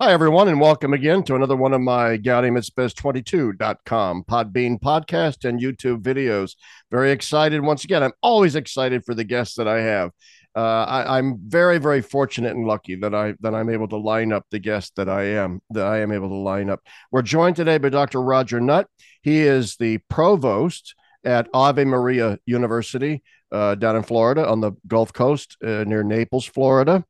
Hi, 0.00 0.10
everyone, 0.10 0.48
and 0.48 0.60
welcome 0.60 0.92
again 0.92 1.22
to 1.22 1.36
another 1.36 1.54
one 1.54 1.72
of 1.72 1.80
my 1.80 2.18
GaudiumEtSpes22.com 2.18 4.24
Podbean 4.24 4.80
podcast 4.80 5.48
and 5.48 5.60
YouTube 5.60 6.02
videos. 6.02 6.56
Very 6.90 7.12
excited 7.12 7.62
once 7.62 7.84
again. 7.84 8.02
I'm 8.02 8.10
always 8.20 8.56
excited 8.56 9.04
for 9.04 9.14
the 9.14 9.22
guests 9.22 9.54
that 9.54 9.68
I 9.68 9.82
have. 9.82 10.10
Uh, 10.52 10.84
I, 10.84 11.18
am 11.18 11.38
very, 11.46 11.78
very 11.78 12.02
fortunate 12.02 12.56
and 12.56 12.66
lucky 12.66 12.96
that 12.96 13.14
I 13.14 13.34
that 13.38 13.54
I'm 13.54 13.70
able 13.70 13.86
to 13.86 13.96
line 13.96 14.32
up 14.32 14.46
the 14.50 14.58
guests 14.58 14.90
that 14.96 15.08
I 15.08 15.26
am 15.26 15.60
that 15.70 15.86
I 15.86 16.00
am 16.00 16.10
able 16.10 16.28
to 16.28 16.34
line 16.34 16.70
up. 16.70 16.80
We're 17.12 17.22
joined 17.22 17.54
today 17.54 17.78
by 17.78 17.90
Dr. 17.90 18.20
Roger 18.20 18.60
Nutt. 18.60 18.88
He 19.22 19.42
is 19.42 19.76
the 19.76 19.98
provost 20.10 20.96
at 21.22 21.46
Ave 21.54 21.84
Maria 21.84 22.40
University 22.46 23.22
uh, 23.52 23.76
down 23.76 23.94
in 23.94 24.02
Florida 24.02 24.44
on 24.44 24.60
the 24.60 24.72
Gulf 24.88 25.12
Coast 25.12 25.56
uh, 25.64 25.84
near 25.84 26.02
Naples, 26.02 26.46
Florida 26.46 27.04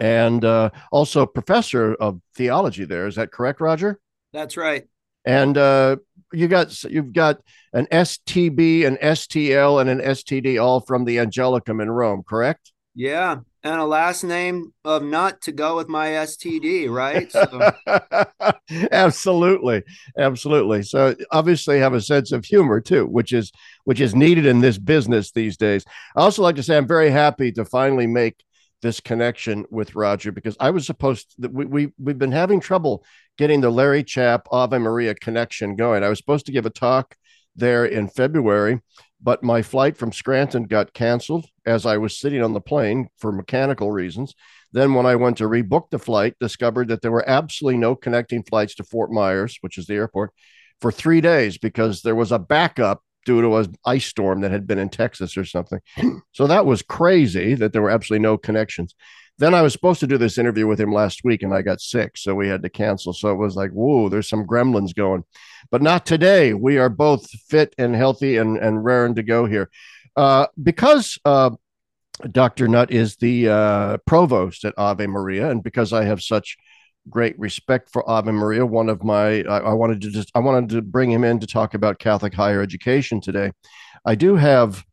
and 0.00 0.44
uh, 0.44 0.70
also 0.92 1.26
professor 1.26 1.94
of 1.94 2.20
theology 2.34 2.84
there. 2.84 3.06
Is 3.06 3.16
that 3.16 3.32
correct, 3.32 3.60
Roger? 3.60 4.00
That's 4.32 4.56
right. 4.56 4.86
And 5.24 5.56
uh, 5.56 5.96
you 6.32 6.48
got 6.48 6.82
you've 6.84 7.12
got 7.12 7.40
an 7.72 7.86
STB, 7.86 8.86
an 8.86 8.96
STL, 8.96 9.80
and 9.80 9.88
an 9.88 10.00
STD 10.00 10.62
all 10.62 10.80
from 10.80 11.04
the 11.04 11.16
Angelicum 11.16 11.80
in 11.80 11.90
Rome, 11.90 12.22
correct? 12.28 12.72
Yeah, 12.94 13.38
and 13.64 13.80
a 13.80 13.84
last 13.84 14.22
name 14.22 14.72
of 14.84 15.02
nut 15.02 15.40
to 15.42 15.52
go 15.52 15.76
with 15.76 15.88
my 15.88 16.08
STD, 16.08 16.90
right? 16.90 17.32
So. 17.32 17.72
absolutely, 18.92 19.82
absolutely. 20.18 20.82
So 20.82 21.16
obviously 21.32 21.78
have 21.78 21.94
a 21.94 22.00
sense 22.00 22.30
of 22.30 22.44
humor 22.44 22.80
too, 22.80 23.06
which 23.06 23.32
is 23.32 23.50
which 23.84 24.00
is 24.00 24.14
needed 24.14 24.44
in 24.44 24.60
this 24.60 24.78
business 24.78 25.32
these 25.32 25.56
days. 25.56 25.84
I 26.14 26.20
also 26.20 26.42
like 26.42 26.56
to 26.56 26.62
say 26.62 26.76
I'm 26.76 26.86
very 26.86 27.10
happy 27.10 27.50
to 27.52 27.64
finally 27.64 28.06
make 28.06 28.44
this 28.84 29.00
connection 29.00 29.64
with 29.70 29.94
Roger 29.94 30.30
because 30.30 30.56
I 30.60 30.70
was 30.70 30.86
supposed 30.86 31.34
that 31.38 31.52
we, 31.52 31.64
we 31.64 31.92
we've 31.98 32.18
been 32.18 32.32
having 32.32 32.60
trouble 32.60 33.02
getting 33.38 33.62
the 33.62 33.70
Larry 33.70 34.04
Chapp 34.04 34.42
Ave 34.52 34.78
Maria 34.78 35.14
connection 35.14 35.74
going. 35.74 36.04
I 36.04 36.10
was 36.10 36.18
supposed 36.18 36.44
to 36.46 36.52
give 36.52 36.66
a 36.66 36.70
talk 36.70 37.16
there 37.56 37.86
in 37.86 38.08
February, 38.08 38.82
but 39.22 39.42
my 39.42 39.62
flight 39.62 39.96
from 39.96 40.12
Scranton 40.12 40.64
got 40.64 40.92
canceled 40.92 41.46
as 41.64 41.86
I 41.86 41.96
was 41.96 42.18
sitting 42.18 42.42
on 42.42 42.52
the 42.52 42.60
plane 42.60 43.08
for 43.16 43.32
mechanical 43.32 43.90
reasons. 43.90 44.34
Then, 44.70 44.92
when 44.92 45.06
I 45.06 45.16
went 45.16 45.38
to 45.38 45.48
rebook 45.48 45.88
the 45.90 45.98
flight, 45.98 46.34
discovered 46.38 46.88
that 46.88 47.00
there 47.00 47.12
were 47.12 47.28
absolutely 47.28 47.78
no 47.78 47.96
connecting 47.96 48.42
flights 48.42 48.74
to 48.74 48.84
Fort 48.84 49.10
Myers, 49.10 49.56
which 49.62 49.78
is 49.78 49.86
the 49.86 49.94
airport, 49.94 50.30
for 50.82 50.92
three 50.92 51.22
days 51.22 51.56
because 51.56 52.02
there 52.02 52.14
was 52.14 52.32
a 52.32 52.38
backup 52.38 53.02
due 53.24 53.42
to 53.42 53.56
an 53.56 53.74
ice 53.84 54.06
storm 54.06 54.40
that 54.40 54.50
had 54.50 54.66
been 54.66 54.78
in 54.78 54.88
Texas 54.88 55.36
or 55.36 55.44
something. 55.44 55.80
So 56.32 56.46
that 56.46 56.66
was 56.66 56.82
crazy 56.82 57.54
that 57.54 57.72
there 57.72 57.82
were 57.82 57.90
absolutely 57.90 58.22
no 58.22 58.36
connections. 58.36 58.94
Then 59.38 59.54
I 59.54 59.62
was 59.62 59.72
supposed 59.72 60.00
to 60.00 60.06
do 60.06 60.16
this 60.16 60.38
interview 60.38 60.66
with 60.66 60.80
him 60.80 60.92
last 60.92 61.22
week 61.24 61.42
and 61.42 61.52
I 61.52 61.62
got 61.62 61.80
sick. 61.80 62.16
So 62.16 62.34
we 62.34 62.48
had 62.48 62.62
to 62.62 62.68
cancel. 62.68 63.12
So 63.12 63.32
it 63.32 63.36
was 63.36 63.56
like, 63.56 63.70
whoa, 63.70 64.08
there's 64.08 64.28
some 64.28 64.46
gremlins 64.46 64.94
going. 64.94 65.24
But 65.70 65.82
not 65.82 66.06
today. 66.06 66.54
We 66.54 66.78
are 66.78 66.88
both 66.88 67.28
fit 67.48 67.74
and 67.78 67.96
healthy 67.96 68.36
and, 68.36 68.58
and 68.58 68.84
raring 68.84 69.16
to 69.16 69.22
go 69.22 69.46
here. 69.46 69.70
Uh, 70.16 70.46
because 70.62 71.18
uh, 71.24 71.50
Dr. 72.30 72.68
Nutt 72.68 72.92
is 72.92 73.16
the 73.16 73.48
uh, 73.48 73.96
provost 74.06 74.64
at 74.64 74.74
Ave 74.76 75.06
Maria, 75.06 75.50
and 75.50 75.62
because 75.62 75.92
I 75.92 76.04
have 76.04 76.22
such 76.22 76.56
great 77.10 77.38
respect 77.38 77.90
for 77.90 78.08
Ave 78.08 78.30
Maria. 78.30 78.64
One 78.64 78.88
of 78.88 79.04
my, 79.04 79.42
I, 79.42 79.58
I, 79.58 79.72
wanted 79.72 80.00
to 80.02 80.10
just, 80.10 80.30
I 80.34 80.38
wanted 80.38 80.70
to 80.70 80.82
bring 80.82 81.10
him 81.10 81.24
in 81.24 81.40
to 81.40 81.46
talk 81.46 81.74
about 81.74 81.98
Catholic 81.98 82.34
higher 82.34 82.62
education 82.62 83.20
today. 83.20 83.52
I 84.04 84.14
do 84.14 84.36
have, 84.36 84.84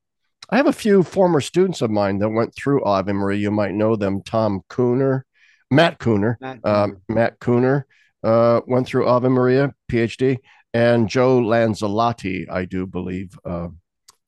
I 0.49 0.57
have 0.57 0.67
a 0.67 0.73
few 0.73 1.03
former 1.03 1.41
students 1.41 1.81
of 1.81 1.91
mine 1.91 2.19
that 2.19 2.29
went 2.29 2.53
through 2.55 2.83
Ave 2.83 3.11
Maria. 3.11 3.39
You 3.39 3.51
might 3.51 3.73
know 3.73 3.95
them, 3.95 4.21
Tom 4.23 4.61
Kuhner, 4.69 5.21
Matt 5.69 5.99
Kuhner, 5.99 6.35
Matt 6.41 6.59
uh, 6.63 6.87
Kuhner, 6.87 6.89
uh, 6.89 6.95
Matt 7.07 7.39
Kuhner 7.39 7.83
uh, 8.23 8.61
went 8.67 8.87
through 8.87 9.07
Ave 9.07 9.29
Maria, 9.29 9.73
PhD, 9.91 10.37
and 10.73 11.09
Joe 11.09 11.39
Lanzalotti, 11.39 12.49
I 12.49 12.65
do 12.65 12.85
believe. 12.85 13.37
Uh, 13.45 13.69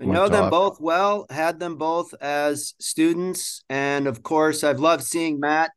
I 0.02 0.06
know 0.06 0.28
them 0.28 0.50
both 0.50 0.81
well, 0.81 1.25
had 1.29 1.59
them 1.59 1.78
both 1.78 2.13
as 2.16 2.74
students. 2.79 3.63
And 3.69 4.08
of 4.08 4.24
course, 4.24 4.63
I've 4.63 4.79
loved 4.79 5.03
seeing 5.03 5.40
Matt 5.40 5.72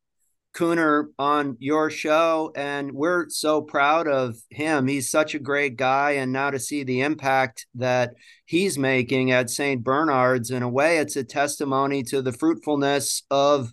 Kuhner 0.56 1.08
on 1.18 1.56
your 1.60 1.90
show, 1.90 2.50
and 2.56 2.92
we're 2.92 3.28
so 3.28 3.60
proud 3.60 4.08
of 4.08 4.36
him. 4.50 4.86
He's 4.86 5.10
such 5.10 5.34
a 5.34 5.38
great 5.38 5.76
guy, 5.76 6.12
and 6.12 6.32
now 6.32 6.50
to 6.50 6.58
see 6.58 6.82
the 6.82 7.02
impact 7.02 7.66
that 7.74 8.14
he's 8.46 8.78
making 8.78 9.32
at 9.32 9.50
St. 9.50 9.84
Bernard's, 9.84 10.50
in 10.50 10.62
a 10.62 10.68
way, 10.68 10.98
it's 10.98 11.16
a 11.16 11.24
testimony 11.24 12.02
to 12.04 12.22
the 12.22 12.32
fruitfulness 12.32 13.22
of 13.30 13.72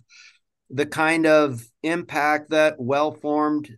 the 0.68 0.86
kind 0.86 1.26
of 1.26 1.64
impact 1.82 2.50
that 2.50 2.74
well 2.78 3.12
formed 3.12 3.70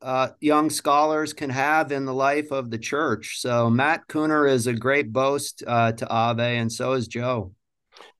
uh, 0.00 0.28
young 0.40 0.70
scholars 0.70 1.32
can 1.32 1.50
have 1.50 1.92
in 1.92 2.06
the 2.06 2.14
life 2.14 2.50
of 2.50 2.70
the 2.70 2.78
church. 2.78 3.40
So, 3.40 3.68
Matt 3.68 4.08
Kuhner 4.08 4.50
is 4.50 4.66
a 4.66 4.72
great 4.72 5.12
boast 5.12 5.62
uh, 5.66 5.92
to 5.92 6.08
Ave, 6.08 6.56
and 6.56 6.72
so 6.72 6.92
is 6.92 7.08
Joe. 7.08 7.52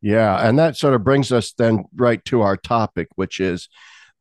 Yeah, 0.02 0.36
and 0.46 0.58
that 0.58 0.76
sort 0.76 0.94
of 0.94 1.02
brings 1.02 1.32
us 1.32 1.52
then 1.52 1.84
right 1.96 2.22
to 2.26 2.42
our 2.42 2.56
topic, 2.56 3.08
which 3.14 3.40
is 3.40 3.68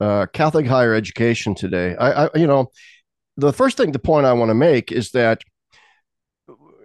uh, 0.02 0.26
Catholic 0.34 0.66
higher 0.66 0.94
education 0.94 1.54
today. 1.54 1.96
I, 1.96 2.26
I, 2.26 2.30
you 2.36 2.48
know, 2.48 2.72
the 3.38 3.54
first 3.54 3.78
thing, 3.78 3.92
the 3.92 4.00
point 4.00 4.26
I 4.26 4.34
want 4.34 4.50
to 4.50 4.56
make 4.56 4.92
is 4.92 5.12
that 5.12 5.42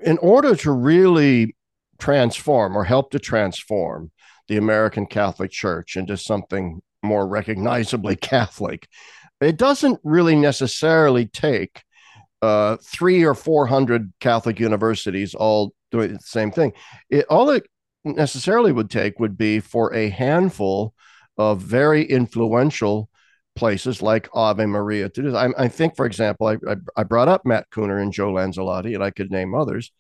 in 0.03 0.19
order 0.19 0.55
to 0.57 0.71
really 0.71 1.57
transform 1.99 2.77
or 2.77 2.85
help 2.85 3.11
to 3.13 3.19
transform 3.19 4.13
the 4.49 4.59
American 4.59 5.07
Catholic 5.07 5.51
Church 5.51 5.97
into 5.97 6.17
something 6.17 6.83
more 7.03 7.27
recognizably 7.27 8.17
Catholic, 8.21 8.87
it 9.41 9.57
doesn't 9.57 9.99
really 10.05 10.37
necessarily 10.37 11.27
take 11.27 11.83
uh, 12.43 12.77
three 12.83 13.25
or 13.25 13.35
four 13.35 13.67
hundred 13.67 14.13
Catholic 14.21 14.61
universities 14.61 15.35
all 15.35 15.73
doing 15.91 16.13
the 16.13 16.19
same 16.21 16.51
thing. 16.51 16.73
It, 17.09 17.25
all 17.31 17.49
it 17.49 17.67
necessarily 18.05 18.73
would 18.73 18.91
take 18.91 19.19
would 19.19 19.39
be 19.39 19.61
for 19.61 19.93
a 19.95 20.11
handful 20.11 20.95
of 21.39 21.61
very 21.61 22.05
influential 22.05 23.11
places 23.57 24.03
like 24.03 24.29
Ave 24.35 24.65
Maria 24.67 25.09
to 25.09 25.23
do 25.23 25.31
this. 25.31 25.35
I, 25.35 25.49
I 25.59 25.69
think, 25.69 25.97
for 25.97 26.07
example, 26.07 26.47
I, 26.47 26.55
I, 26.69 26.77
I, 26.97 27.03
brought 27.03 27.29
up 27.29 27.45
Matt 27.45 27.71
Cooner 27.71 28.01
and 28.01 28.13
Joe 28.13 28.33
Lanzalotti, 28.33 28.95
and 28.95 29.03
I 29.03 29.11
could 29.11 29.33
name 29.33 29.55
others. 29.55 29.91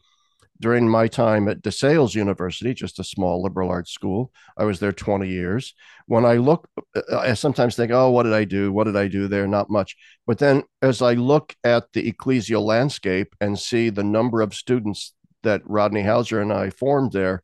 During 0.58 0.88
my 0.88 1.06
time 1.06 1.48
at 1.48 1.60
DeSales 1.60 2.14
University, 2.14 2.72
just 2.72 2.98
a 2.98 3.04
small 3.04 3.42
liberal 3.42 3.70
arts 3.70 3.92
school, 3.92 4.32
I 4.56 4.64
was 4.64 4.80
there 4.80 4.92
20 4.92 5.28
years. 5.28 5.75
When 6.06 6.25
I 6.25 6.36
look, 6.36 6.69
uh, 6.94 7.02
I 7.19 7.34
sometimes 7.34 7.76
think, 7.76 7.92
oh, 7.92 8.10
what 8.10 8.22
did 8.22 8.32
I 8.32 8.44
do? 8.44 8.72
What 8.72 8.84
did 8.84 8.96
I 8.96 9.08
do 9.08 9.28
there? 9.28 9.46
Not 9.46 9.69
much. 9.69 9.96
But 10.26 10.38
then 10.38 10.62
as 10.80 11.02
I 11.02 11.12
look 11.14 11.54
at 11.62 11.92
the 11.92 12.10
ecclesial 12.10 12.62
landscape 12.62 13.34
and 13.38 13.58
see 13.58 13.91
the 13.91 14.04
number 14.04 14.41
of 14.41 14.54
students 14.54 15.12
that 15.42 15.60
Rodney 15.64 16.02
Howsare 16.02 16.41
and 16.41 16.52
I 16.52 16.70
formed 16.70 17.12
there, 17.12 17.42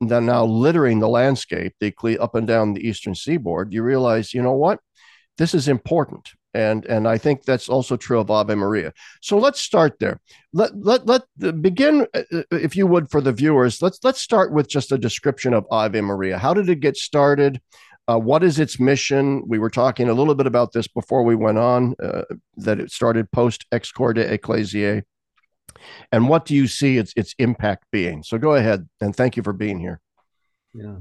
that 0.00 0.22
now 0.22 0.44
littering 0.44 1.00
the 1.00 1.08
landscape, 1.08 1.74
the 1.80 2.18
up 2.18 2.34
and 2.34 2.46
down 2.46 2.74
the 2.74 2.86
eastern 2.86 3.14
seaboard, 3.14 3.72
you 3.72 3.82
realize, 3.82 4.32
you 4.32 4.42
know 4.42 4.52
what? 4.52 4.80
This 5.38 5.54
is 5.54 5.68
important. 5.68 6.30
And, 6.54 6.84
and 6.86 7.06
I 7.06 7.18
think 7.18 7.44
that's 7.44 7.68
also 7.68 7.96
true 7.96 8.18
of 8.18 8.30
Ave 8.30 8.54
Maria. 8.54 8.92
So 9.20 9.38
let's 9.38 9.60
start 9.60 9.98
there. 10.00 10.20
Let, 10.52 10.70
let, 10.76 11.06
let 11.06 11.22
begin, 11.62 12.06
uh, 12.14 12.22
uh, 12.32 12.42
if 12.50 12.74
you 12.74 12.86
would, 12.86 13.10
for 13.10 13.20
the 13.20 13.32
viewers. 13.32 13.82
Let's, 13.82 13.98
let's 14.02 14.20
start 14.20 14.52
with 14.52 14.68
just 14.68 14.90
a 14.90 14.98
description 14.98 15.52
of 15.52 15.66
Ave 15.70 16.00
Maria. 16.00 16.38
How 16.38 16.54
did 16.54 16.68
it 16.68 16.80
get 16.80 16.96
started? 16.96 17.60
Uh, 18.08 18.18
what 18.18 18.42
is 18.42 18.58
its 18.58 18.80
mission? 18.80 19.42
We 19.46 19.58
were 19.58 19.68
talking 19.68 20.08
a 20.08 20.14
little 20.14 20.34
bit 20.34 20.46
about 20.46 20.72
this 20.72 20.88
before 20.88 21.22
we 21.22 21.34
went 21.34 21.58
on, 21.58 21.94
uh, 22.02 22.22
that 22.56 22.80
it 22.80 22.90
started 22.90 23.30
post 23.30 23.66
Ex 23.70 23.92
Corde 23.92 24.18
Ecclesiae 24.18 25.02
and 26.12 26.28
what 26.28 26.44
do 26.44 26.54
you 26.54 26.66
see 26.66 26.96
its 26.96 27.12
its 27.16 27.34
impact 27.38 27.84
being? 27.90 28.22
So 28.22 28.38
go 28.38 28.54
ahead 28.54 28.88
and 29.00 29.14
thank 29.14 29.36
you 29.36 29.42
for 29.42 29.52
being 29.52 29.78
here. 29.78 30.00
Yeah. 30.72 30.96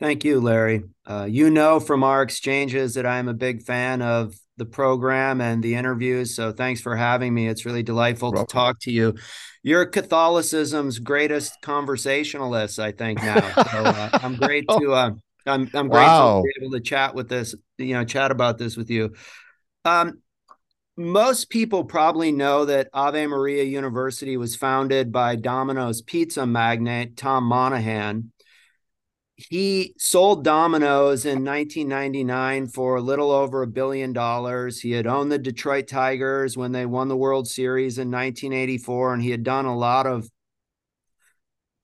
Thank 0.00 0.24
you, 0.24 0.40
Larry. 0.40 0.84
Uh, 1.06 1.26
you 1.30 1.50
know 1.50 1.80
from 1.80 2.02
our 2.02 2.22
exchanges 2.22 2.94
that 2.94 3.06
I'm 3.06 3.28
a 3.28 3.34
big 3.34 3.62
fan 3.62 4.02
of 4.02 4.34
the 4.56 4.64
program 4.64 5.40
and 5.40 5.62
the 5.62 5.74
interviews. 5.74 6.34
So 6.34 6.52
thanks 6.52 6.80
for 6.80 6.96
having 6.96 7.34
me. 7.34 7.48
It's 7.48 7.64
really 7.64 7.82
delightful 7.82 8.32
to 8.32 8.44
talk 8.44 8.80
to 8.80 8.92
you. 8.92 9.14
You're 9.62 9.86
Catholicism's 9.86 10.98
greatest 10.98 11.54
conversationalist, 11.62 12.78
I 12.78 12.92
think 12.92 13.22
now. 13.22 13.40
So 13.70 13.84
uh, 13.84 14.10
I'm 14.22 14.36
great 14.36 14.66
to 14.68 14.92
uh, 14.92 15.10
I'm 15.46 15.70
I'm 15.74 15.88
grateful 15.88 15.90
wow. 15.90 16.42
to 16.42 16.60
be 16.60 16.64
able 16.64 16.72
to 16.76 16.80
chat 16.80 17.14
with 17.14 17.28
this, 17.28 17.54
you 17.78 17.94
know, 17.94 18.04
chat 18.04 18.30
about 18.30 18.58
this 18.58 18.76
with 18.76 18.90
you. 18.90 19.14
Um, 19.84 20.20
most 20.96 21.50
people 21.50 21.84
probably 21.84 22.30
know 22.30 22.64
that 22.64 22.88
Ave 22.92 23.26
Maria 23.26 23.64
University 23.64 24.36
was 24.36 24.54
founded 24.54 25.10
by 25.10 25.36
Domino's 25.36 26.02
pizza 26.02 26.46
magnate 26.46 27.16
Tom 27.16 27.44
Monaghan. 27.44 28.30
He 29.36 29.94
sold 29.98 30.44
Domino's 30.44 31.24
in 31.24 31.44
1999 31.44 32.68
for 32.68 32.96
a 32.96 33.00
little 33.00 33.32
over 33.32 33.62
a 33.62 33.66
billion 33.66 34.12
dollars. 34.12 34.80
He 34.80 34.92
had 34.92 35.08
owned 35.08 35.32
the 35.32 35.38
Detroit 35.38 35.88
Tigers 35.88 36.56
when 36.56 36.70
they 36.70 36.86
won 36.86 37.08
the 37.08 37.16
World 37.16 37.48
Series 37.48 37.98
in 37.98 38.12
1984, 38.12 39.14
and 39.14 39.22
he 39.22 39.30
had 39.30 39.42
done 39.42 39.64
a 39.64 39.76
lot 39.76 40.06
of 40.06 40.30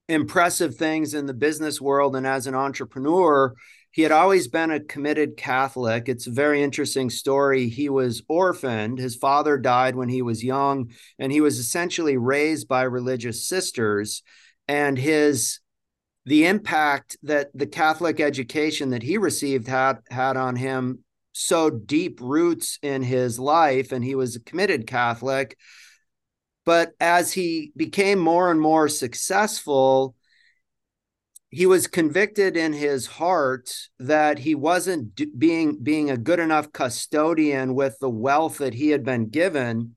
impressive 0.08 0.76
things 0.76 1.14
in 1.14 1.26
the 1.26 1.34
business 1.34 1.80
world 1.80 2.14
and 2.14 2.26
as 2.26 2.46
an 2.46 2.54
entrepreneur 2.54 3.54
he 3.92 4.02
had 4.02 4.12
always 4.12 4.46
been 4.48 4.70
a 4.70 4.80
committed 4.80 5.36
Catholic. 5.36 6.08
It's 6.08 6.26
a 6.26 6.32
very 6.32 6.62
interesting 6.62 7.10
story. 7.10 7.68
He 7.68 7.88
was 7.88 8.22
orphaned. 8.28 8.98
His 8.98 9.16
father 9.16 9.58
died 9.58 9.96
when 9.96 10.08
he 10.08 10.22
was 10.22 10.44
young, 10.44 10.92
and 11.18 11.32
he 11.32 11.40
was 11.40 11.58
essentially 11.58 12.16
raised 12.16 12.68
by 12.68 12.82
religious 12.82 13.46
sisters. 13.46 14.22
And 14.68 14.96
his 14.96 15.58
the 16.26 16.46
impact 16.46 17.16
that 17.24 17.48
the 17.54 17.66
Catholic 17.66 18.20
education 18.20 18.90
that 18.90 19.02
he 19.02 19.18
received 19.18 19.66
had 19.66 19.98
had 20.10 20.36
on 20.36 20.54
him 20.54 21.02
so 21.32 21.70
deep 21.70 22.20
roots 22.20 22.78
in 22.82 23.02
his 23.02 23.38
life, 23.38 23.90
and 23.90 24.04
he 24.04 24.14
was 24.14 24.36
a 24.36 24.40
committed 24.40 24.86
Catholic. 24.86 25.56
But 26.64 26.92
as 27.00 27.32
he 27.32 27.72
became 27.76 28.18
more 28.18 28.50
and 28.50 28.60
more 28.60 28.88
successful, 28.88 30.14
he 31.50 31.66
was 31.66 31.88
convicted 31.88 32.56
in 32.56 32.72
his 32.72 33.06
heart 33.06 33.70
that 33.98 34.38
he 34.38 34.54
wasn't 34.54 35.14
d- 35.16 35.32
being 35.36 35.82
being 35.82 36.10
a 36.10 36.16
good 36.16 36.38
enough 36.38 36.72
custodian 36.72 37.74
with 37.74 37.98
the 38.00 38.10
wealth 38.10 38.58
that 38.58 38.74
he 38.74 38.90
had 38.90 39.04
been 39.04 39.28
given. 39.28 39.96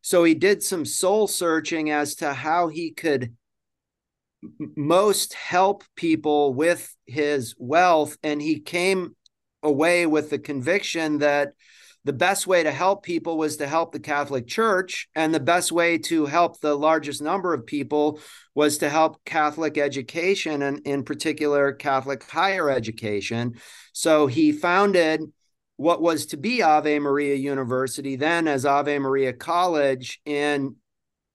So 0.00 0.24
he 0.24 0.34
did 0.34 0.62
some 0.62 0.84
soul 0.84 1.28
searching 1.28 1.90
as 1.90 2.14
to 2.16 2.32
how 2.32 2.68
he 2.68 2.90
could 2.90 3.36
most 4.76 5.34
help 5.34 5.84
people 5.94 6.54
with 6.54 6.94
his 7.06 7.54
wealth. 7.58 8.16
And 8.22 8.40
he 8.40 8.60
came 8.60 9.14
away 9.62 10.06
with 10.06 10.30
the 10.30 10.38
conviction 10.38 11.18
that 11.18 11.52
the 12.04 12.12
best 12.12 12.46
way 12.46 12.62
to 12.62 12.70
help 12.70 13.02
people 13.02 13.38
was 13.38 13.56
to 13.56 13.66
help 13.66 13.92
the 13.92 14.00
Catholic 14.00 14.46
Church, 14.46 15.08
and 15.14 15.34
the 15.34 15.40
best 15.40 15.72
way 15.72 15.98
to 15.98 16.26
help 16.26 16.60
the 16.60 16.74
largest 16.74 17.22
number 17.22 17.54
of 17.54 17.66
people 17.66 18.20
was 18.54 18.78
to 18.78 18.90
help 18.90 19.24
Catholic 19.24 19.78
education, 19.78 20.62
and 20.62 20.80
in 20.86 21.02
particular, 21.02 21.72
Catholic 21.72 22.22
higher 22.28 22.68
education. 22.68 23.54
So 23.92 24.26
he 24.26 24.52
founded 24.52 25.22
what 25.76 26.02
was 26.02 26.26
to 26.26 26.36
be 26.36 26.62
Ave 26.62 26.98
Maria 26.98 27.34
University, 27.34 28.16
then 28.16 28.46
as 28.48 28.66
Ave 28.66 28.98
Maria 28.98 29.32
College 29.32 30.20
in 30.24 30.76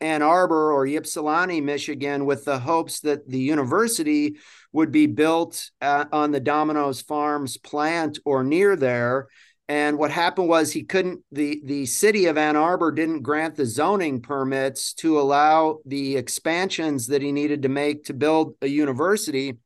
Ann 0.02 0.22
Arbor 0.22 0.72
or 0.72 0.88
Ypsilanti, 0.88 1.60
Michigan, 1.60 2.26
with 2.26 2.46
the 2.46 2.60
hopes 2.60 3.02
that 3.02 3.28
the 3.28 3.40
university 3.40 4.38
would 4.72 4.92
be 4.92 5.08
built 5.08 5.72
at, 5.82 6.14
on 6.14 6.32
the 6.32 6.40
Domino's 6.40 7.02
Farms 7.02 7.58
plant 7.58 8.20
or 8.24 8.44
near 8.44 8.76
there. 8.76 9.28
And 9.70 10.00
what 10.00 10.10
happened 10.10 10.50
was 10.50 10.72
he 10.72 10.84
couldn't 10.84 11.22
the 11.32 11.62
the 11.64 11.86
city 11.86 12.26
of 12.26 12.40
Ann 12.40 12.56
Arbor 12.56 12.92
didn't 12.92 13.22
grant 13.22 13.56
the 13.56 13.68
zoning 13.68 14.20
permits 14.20 14.94
to 14.96 15.20
allow 15.20 15.78
the 15.86 16.18
expansions 16.18 17.06
that 17.08 17.22
he 17.22 17.32
needed 17.32 17.62
to 17.62 17.70
make 17.70 18.06
to 18.06 18.16
build 18.16 18.56
a 18.64 18.68
university. 18.68 19.60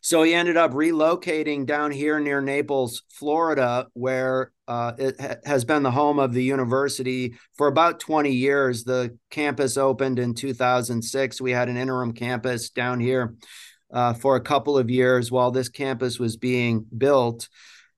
So 0.00 0.22
he 0.22 0.32
ended 0.32 0.56
up 0.56 0.72
relocating 0.72 1.66
down 1.66 1.90
here 1.92 2.18
near 2.20 2.40
Naples, 2.40 3.02
Florida, 3.10 3.86
where 3.92 4.50
uh, 4.66 4.92
it 4.98 5.20
ha- 5.20 5.36
has 5.44 5.66
been 5.66 5.82
the 5.82 5.90
home 5.90 6.18
of 6.18 6.32
the 6.32 6.42
university 6.42 7.34
for 7.56 7.66
about 7.66 8.00
20 8.00 8.32
years. 8.32 8.82
The 8.82 9.16
campus 9.30 9.76
opened 9.76 10.18
in 10.18 10.34
2006. 10.34 11.40
We 11.40 11.52
had 11.52 11.68
an 11.68 11.76
interim 11.76 12.14
campus 12.14 12.70
down 12.70 12.98
here 12.98 13.36
uh, 13.92 14.14
for 14.14 14.36
a 14.36 14.40
couple 14.40 14.78
of 14.78 14.90
years 14.90 15.30
while 15.30 15.50
this 15.50 15.68
campus 15.68 16.18
was 16.18 16.38
being 16.38 16.86
built 16.96 17.48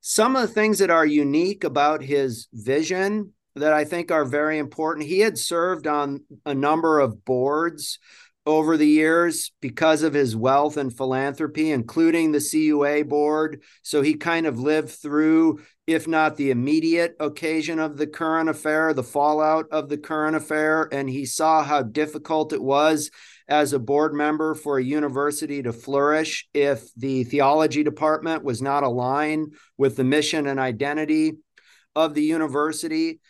some 0.06 0.36
of 0.36 0.42
the 0.42 0.48
things 0.48 0.80
that 0.80 0.90
are 0.90 1.06
unique 1.06 1.64
about 1.64 2.02
his 2.02 2.46
vision 2.52 3.32
that 3.54 3.72
I 3.72 3.84
think 3.84 4.10
are 4.10 4.26
very 4.26 4.58
important. 4.58 5.06
He 5.06 5.20
had 5.20 5.38
served 5.38 5.86
on 5.86 6.20
a 6.44 6.54
number 6.54 7.00
of 7.00 7.24
boards 7.24 7.98
over 8.44 8.76
the 8.76 8.86
years 8.86 9.50
because 9.62 10.02
of 10.02 10.12
his 10.12 10.36
wealth 10.36 10.76
and 10.76 10.94
philanthropy, 10.94 11.70
including 11.70 12.32
the 12.32 12.38
CUA 12.40 13.04
board. 13.04 13.62
So 13.80 14.02
he 14.02 14.16
kind 14.16 14.46
of 14.46 14.58
lived 14.58 14.90
through, 14.90 15.60
if 15.86 16.06
not 16.06 16.36
the 16.36 16.50
immediate 16.50 17.16
occasion 17.18 17.78
of 17.78 17.96
the 17.96 18.06
Curran 18.06 18.50
affair, 18.50 18.92
the 18.92 19.02
fallout 19.02 19.68
of 19.70 19.88
the 19.88 19.96
Curran 19.96 20.34
affair. 20.34 20.86
And 20.92 21.08
he 21.08 21.24
saw 21.24 21.64
how 21.64 21.80
difficult 21.80 22.52
it 22.52 22.62
was 22.62 23.10
as 23.48 23.72
a 23.72 23.78
board 23.78 24.14
member 24.14 24.54
for 24.54 24.78
a 24.78 24.84
university 24.84 25.62
to 25.62 25.72
flourish 25.72 26.48
if 26.54 26.92
the 26.94 27.24
theology 27.24 27.82
department 27.82 28.42
was 28.42 28.62
not 28.62 28.82
aligned 28.82 29.54
with 29.76 29.96
the 29.96 30.04
mission 30.04 30.46
and 30.46 30.58
identity 30.58 31.34
of 31.94 32.14
the 32.14 32.22
university. 32.22 33.20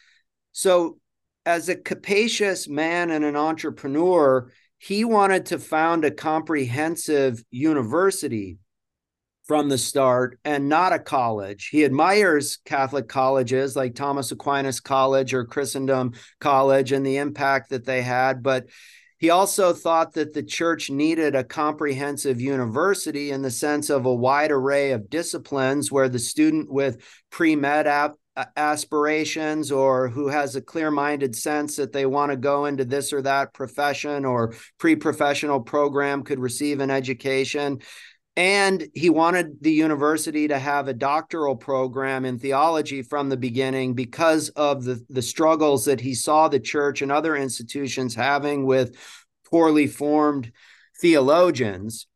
So, 0.53 0.99
as 1.47 1.69
a 1.69 1.77
capacious 1.77 2.69
man 2.69 3.11
and 3.11 3.25
an 3.25 3.37
entrepreneur, 3.37 4.51
he 4.79 5.05
wanted 5.05 5.47
to 5.47 5.59
found 5.59 6.05
a 6.05 6.11
comprehensive 6.11 7.45
university 7.51 8.59
from 9.45 9.69
the 9.69 9.77
start 9.77 10.39
and 10.45 10.69
not 10.69 10.93
a 10.93 10.99
college. 10.99 11.69
He 11.69 11.85
admires 11.85 12.59
Catholic 12.65 13.09
colleges 13.09 13.77
like 13.77 13.95
Thomas 13.95 14.33
Aquinas 14.33 14.81
College 14.81 15.35
or 15.35 15.45
Christendom 15.45 16.13
College 16.41 16.93
and 16.93 17.05
the 17.05 17.19
impact 17.19 17.71
that 17.71 17.85
they 17.85 18.01
had, 18.01 18.43
but 18.43 18.67
he 19.19 19.31
also 19.31 19.73
thought 19.73 20.13
that 20.15 20.33
the 20.33 20.43
church 20.43 20.91
needed 20.91 21.35
a 21.35 21.45
comprehensive 21.45 22.41
university 22.41 23.31
in 23.31 23.43
the 23.43 23.51
sense 23.51 23.91
of 23.91 24.07
a 24.07 24.15
wide 24.15 24.51
array 24.51 24.93
of 24.93 25.09
disciplines 25.09 25.91
where 25.91 26.09
the 26.09 26.19
student 26.19 26.71
with 26.71 26.99
pre 27.31 27.57
med 27.57 27.87
uh, 27.87 28.11
aspirations 28.57 29.71
or 29.71 30.09
who 30.09 30.29
has 30.29 30.57
a 30.57 30.61
clear 30.61 30.91
minded 30.91 31.37
sense 31.37 31.77
that 31.77 31.93
they 31.93 32.05
want 32.05 32.33
to 32.33 32.37
go 32.37 32.65
into 32.65 32.85
this 32.85 33.13
or 33.13 33.23
that 33.23 33.55
profession 33.55 34.25
or 34.25 34.55
pre 34.79 34.97
professional 34.97 35.61
program 35.61 36.25
could 36.25 36.41
receive 36.41 36.81
an 36.81 36.91
education. 36.91 37.79
And 38.37 38.89
he 38.95 39.11
wanted 39.11 39.63
the 39.63 39.73
university 39.73 40.49
to 40.49 40.59
have 40.59 40.89
a 40.89 40.95
doctoral 40.95 41.55
program 41.55 42.25
in 42.25 42.39
theology 42.39 43.03
from 43.03 43.29
the 43.29 43.37
beginning 43.37 43.95
because 43.95 44.49
of 44.51 44.83
the, 44.83 45.05
the 45.09 45.23
struggles 45.23 45.85
that 45.85 46.01
he 46.01 46.15
saw 46.15 46.49
the 46.49 46.59
church 46.59 47.01
and 47.01 47.13
other 47.13 47.37
institutions 47.37 48.15
having 48.15 48.67
with 48.67 48.97
poorly 49.49 49.87
formed 49.87 50.51
theologians. 51.01 52.09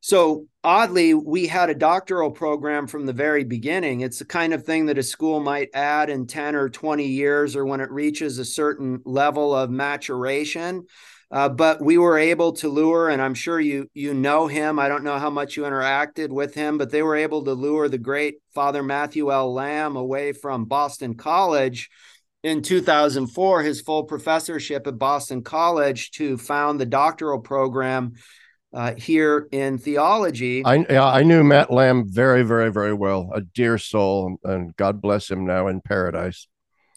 So, 0.00 0.46
oddly, 0.64 1.12
we 1.12 1.46
had 1.48 1.68
a 1.68 1.74
doctoral 1.74 2.30
program 2.30 2.86
from 2.86 3.04
the 3.04 3.12
very 3.12 3.44
beginning. 3.44 4.00
It's 4.00 4.20
the 4.20 4.24
kind 4.24 4.54
of 4.54 4.64
thing 4.64 4.86
that 4.86 4.96
a 4.96 5.02
school 5.02 5.40
might 5.40 5.68
add 5.74 6.08
in 6.08 6.26
10 6.26 6.54
or 6.54 6.70
20 6.70 7.04
years 7.04 7.56
or 7.56 7.66
when 7.66 7.80
it 7.80 7.90
reaches 7.90 8.38
a 8.38 8.44
certain 8.44 9.02
level 9.04 9.54
of 9.54 9.70
maturation. 9.70 10.86
Uh, 11.30 11.48
but 11.48 11.82
we 11.82 11.98
were 11.98 12.16
able 12.16 12.52
to 12.52 12.68
lure, 12.68 13.10
and 13.10 13.20
I'm 13.20 13.34
sure 13.34 13.60
you 13.60 13.90
you 13.92 14.14
know 14.14 14.46
him. 14.46 14.78
I 14.78 14.88
don't 14.88 15.04
know 15.04 15.18
how 15.18 15.28
much 15.28 15.56
you 15.56 15.64
interacted 15.64 16.30
with 16.30 16.54
him, 16.54 16.78
but 16.78 16.90
they 16.90 17.02
were 17.02 17.16
able 17.16 17.44
to 17.44 17.52
lure 17.52 17.88
the 17.88 17.98
great 17.98 18.36
Father 18.54 18.82
Matthew 18.82 19.30
L. 19.30 19.52
Lamb 19.52 19.96
away 19.96 20.32
from 20.32 20.64
Boston 20.64 21.14
College 21.14 21.90
in 22.42 22.62
2004 22.62 23.62
his 23.62 23.80
full 23.80 24.04
professorship 24.04 24.86
at 24.86 24.98
Boston 24.98 25.42
College 25.42 26.12
to 26.12 26.38
found 26.38 26.80
the 26.80 26.86
doctoral 26.86 27.40
program 27.40 28.12
uh, 28.72 28.94
here 28.94 29.48
in 29.52 29.76
theology. 29.76 30.64
I 30.64 30.86
I 30.96 31.24
knew 31.24 31.44
Matt 31.44 31.70
Lamb 31.70 32.06
very 32.08 32.42
very 32.42 32.72
very 32.72 32.94
well, 32.94 33.30
a 33.34 33.42
dear 33.42 33.76
soul, 33.76 34.38
and 34.44 34.74
God 34.76 35.02
bless 35.02 35.30
him 35.30 35.44
now 35.44 35.66
in 35.66 35.82
paradise 35.82 36.46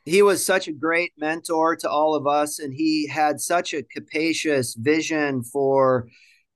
he 0.05 0.21
was 0.21 0.45
such 0.45 0.67
a 0.67 0.73
great 0.73 1.13
mentor 1.17 1.75
to 1.75 1.89
all 1.89 2.15
of 2.15 2.25
us 2.27 2.59
and 2.59 2.73
he 2.73 3.07
had 3.07 3.39
such 3.39 3.73
a 3.73 3.83
capacious 3.83 4.75
vision 4.75 5.43
for 5.43 6.07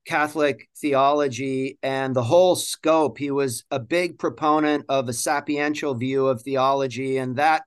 catholic 0.05 0.69
theology 0.79 1.77
and 1.81 2.15
the 2.15 2.23
whole 2.23 2.55
scope. 2.55 3.17
He 3.17 3.31
was 3.31 3.63
a 3.71 3.79
big 3.79 4.19
proponent 4.19 4.85
of 4.87 5.09
a 5.09 5.13
sapiential 5.13 5.97
view 5.97 6.27
of 6.27 6.41
theology 6.41 7.17
and 7.17 7.37
that 7.37 7.63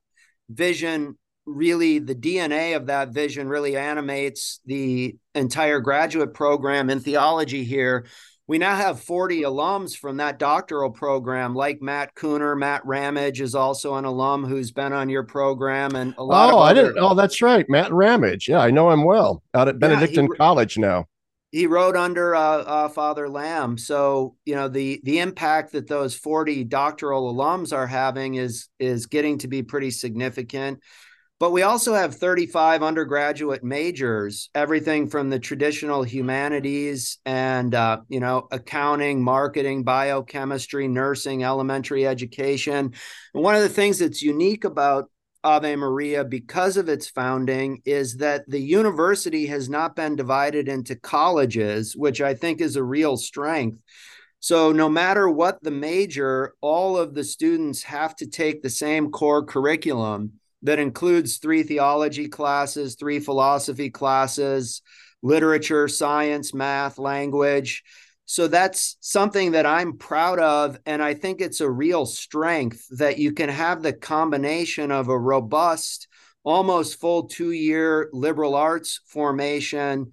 vision 0.48 1.16
really 1.46 1.98
the 1.98 2.14
dna 2.14 2.76
of 2.76 2.86
that 2.86 3.08
vision 3.08 3.48
really 3.48 3.76
animates 3.76 4.60
the 4.66 5.16
entire 5.34 5.80
graduate 5.80 6.34
program 6.34 6.90
in 6.90 7.00
theology 7.00 7.64
here 7.64 8.06
we 8.48 8.56
now 8.56 8.74
have 8.74 9.00
40 9.00 9.42
alums 9.42 9.94
from 9.94 10.16
that 10.16 10.38
doctoral 10.38 10.90
program, 10.90 11.54
like 11.54 11.82
Matt 11.82 12.14
Kuhner. 12.14 12.58
Matt 12.58 12.84
Ramage 12.86 13.42
is 13.42 13.54
also 13.54 13.96
an 13.96 14.06
alum 14.06 14.44
who's 14.44 14.72
been 14.72 14.94
on 14.94 15.10
your 15.10 15.22
program, 15.22 15.94
and 15.94 16.14
a 16.16 16.24
lot. 16.24 16.52
Oh, 16.52 16.58
I 16.58 16.72
didn't. 16.72 16.96
Oh, 16.98 17.14
that's 17.14 17.42
right, 17.42 17.68
Matt 17.68 17.92
Ramage. 17.92 18.48
Yeah, 18.48 18.60
I 18.60 18.70
know 18.70 18.90
him 18.90 19.04
well 19.04 19.42
out 19.54 19.68
at 19.68 19.78
Benedictine 19.78 20.24
yeah, 20.24 20.30
he, 20.32 20.38
College 20.38 20.78
now. 20.78 21.04
He 21.52 21.66
wrote 21.66 21.94
under 21.94 22.34
uh, 22.34 22.40
uh, 22.40 22.88
Father 22.88 23.28
Lamb, 23.28 23.76
so 23.76 24.34
you 24.46 24.54
know 24.54 24.68
the 24.68 25.02
the 25.04 25.18
impact 25.18 25.72
that 25.72 25.86
those 25.86 26.14
40 26.14 26.64
doctoral 26.64 27.34
alums 27.34 27.76
are 27.76 27.86
having 27.86 28.36
is 28.36 28.68
is 28.78 29.04
getting 29.04 29.36
to 29.38 29.48
be 29.48 29.62
pretty 29.62 29.90
significant. 29.90 30.80
But 31.40 31.52
we 31.52 31.62
also 31.62 31.94
have 31.94 32.16
35 32.16 32.82
undergraduate 32.82 33.62
majors, 33.62 34.50
everything 34.56 35.08
from 35.08 35.30
the 35.30 35.38
traditional 35.38 36.02
humanities 36.02 37.18
and, 37.24 37.72
uh, 37.76 37.98
you 38.08 38.18
know, 38.18 38.48
accounting, 38.50 39.22
marketing, 39.22 39.84
biochemistry, 39.84 40.88
nursing, 40.88 41.44
elementary 41.44 42.08
education. 42.08 42.92
And 43.34 43.42
one 43.44 43.54
of 43.54 43.62
the 43.62 43.68
things 43.68 44.00
that's 44.00 44.20
unique 44.20 44.64
about 44.64 45.10
Ave 45.44 45.76
Maria, 45.76 46.24
because 46.24 46.76
of 46.76 46.88
its 46.88 47.08
founding, 47.08 47.82
is 47.84 48.16
that 48.16 48.42
the 48.48 48.60
university 48.60 49.46
has 49.46 49.68
not 49.68 49.94
been 49.94 50.16
divided 50.16 50.66
into 50.66 50.96
colleges, 50.96 51.94
which 51.94 52.20
I 52.20 52.34
think 52.34 52.60
is 52.60 52.74
a 52.74 52.82
real 52.82 53.16
strength. 53.16 53.80
So, 54.40 54.72
no 54.72 54.88
matter 54.88 55.28
what 55.28 55.62
the 55.62 55.70
major, 55.70 56.54
all 56.60 56.96
of 56.96 57.14
the 57.14 57.24
students 57.24 57.84
have 57.84 58.16
to 58.16 58.26
take 58.26 58.62
the 58.62 58.70
same 58.70 59.10
core 59.10 59.44
curriculum 59.44 60.37
that 60.62 60.78
includes 60.78 61.38
three 61.38 61.62
theology 61.62 62.28
classes, 62.28 62.96
three 62.96 63.20
philosophy 63.20 63.90
classes, 63.90 64.82
literature, 65.22 65.88
science, 65.88 66.52
math, 66.54 66.98
language. 66.98 67.84
So 68.26 68.46
that's 68.46 68.96
something 69.00 69.52
that 69.52 69.66
I'm 69.66 69.96
proud 69.96 70.38
of. 70.38 70.78
And 70.84 71.02
I 71.02 71.14
think 71.14 71.40
it's 71.40 71.60
a 71.60 71.70
real 71.70 72.04
strength 72.04 72.86
that 72.98 73.18
you 73.18 73.32
can 73.32 73.48
have 73.48 73.82
the 73.82 73.92
combination 73.92 74.90
of 74.92 75.08
a 75.08 75.18
robust, 75.18 76.08
almost 76.44 77.00
full 77.00 77.24
two 77.24 77.52
year 77.52 78.10
liberal 78.12 78.54
arts 78.54 79.00
formation 79.06 80.12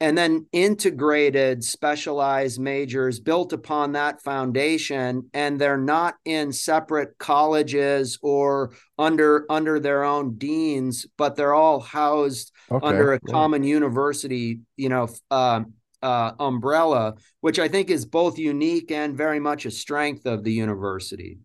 and 0.00 0.16
then 0.16 0.46
integrated 0.52 1.62
specialized 1.62 2.58
majors 2.58 3.20
built 3.20 3.52
upon 3.52 3.92
that 3.92 4.22
foundation 4.22 5.28
and 5.34 5.60
they're 5.60 5.76
not 5.76 6.14
in 6.24 6.52
separate 6.52 7.16
colleges 7.18 8.18
or 8.22 8.72
under 8.98 9.44
under 9.50 9.78
their 9.78 10.02
own 10.02 10.36
deans 10.36 11.06
but 11.16 11.36
they're 11.36 11.54
all 11.54 11.80
housed 11.80 12.52
okay. 12.70 12.86
under 12.86 13.12
a 13.12 13.20
common 13.20 13.62
university 13.62 14.60
you 14.76 14.88
know 14.88 15.08
uh, 15.30 15.62
uh, 16.02 16.32
umbrella 16.40 17.14
which 17.40 17.58
i 17.58 17.68
think 17.68 17.90
is 17.90 18.06
both 18.06 18.38
unique 18.38 18.90
and 18.90 19.16
very 19.16 19.38
much 19.38 19.66
a 19.66 19.70
strength 19.70 20.26
of 20.26 20.42
the 20.44 20.52
university. 20.52 21.38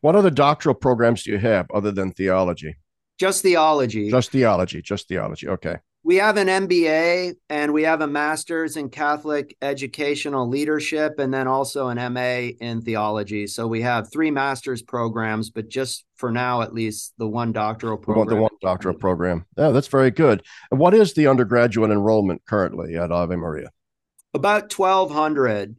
What 0.00 0.14
other 0.14 0.30
doctoral 0.30 0.74
programs 0.74 1.22
do 1.22 1.32
you 1.32 1.38
have 1.38 1.66
other 1.72 1.90
than 1.90 2.12
theology? 2.12 2.76
Just 3.18 3.42
theology. 3.42 4.10
Just 4.10 4.30
theology 4.30 4.82
just 4.82 5.08
theology 5.08 5.48
okay 5.48 5.76
we 6.06 6.14
have 6.14 6.36
an 6.36 6.46
MBA 6.46 7.34
and 7.50 7.72
we 7.72 7.82
have 7.82 8.00
a 8.00 8.06
master's 8.06 8.76
in 8.76 8.90
Catholic 8.90 9.56
educational 9.60 10.48
leadership 10.48 11.18
and 11.18 11.34
then 11.34 11.48
also 11.48 11.88
an 11.88 12.12
MA 12.12 12.52
in 12.64 12.80
theology. 12.80 13.48
So 13.48 13.66
we 13.66 13.82
have 13.82 14.12
three 14.12 14.30
master's 14.30 14.82
programs, 14.82 15.50
but 15.50 15.68
just 15.68 16.04
for 16.14 16.30
now, 16.30 16.62
at 16.62 16.72
least 16.72 17.14
the 17.18 17.26
one 17.26 17.50
doctoral 17.50 17.96
program. 17.96 18.28
The 18.28 18.40
one 18.40 18.52
doctoral 18.62 18.94
program. 18.94 19.46
Yeah, 19.58 19.70
that's 19.70 19.88
very 19.88 20.12
good. 20.12 20.44
And 20.70 20.78
what 20.78 20.94
is 20.94 21.14
the 21.14 21.26
undergraduate 21.26 21.90
enrollment 21.90 22.44
currently 22.44 22.96
at 22.96 23.10
Ave 23.10 23.34
Maria? 23.34 23.70
About 24.32 24.72
1,200. 24.72 25.74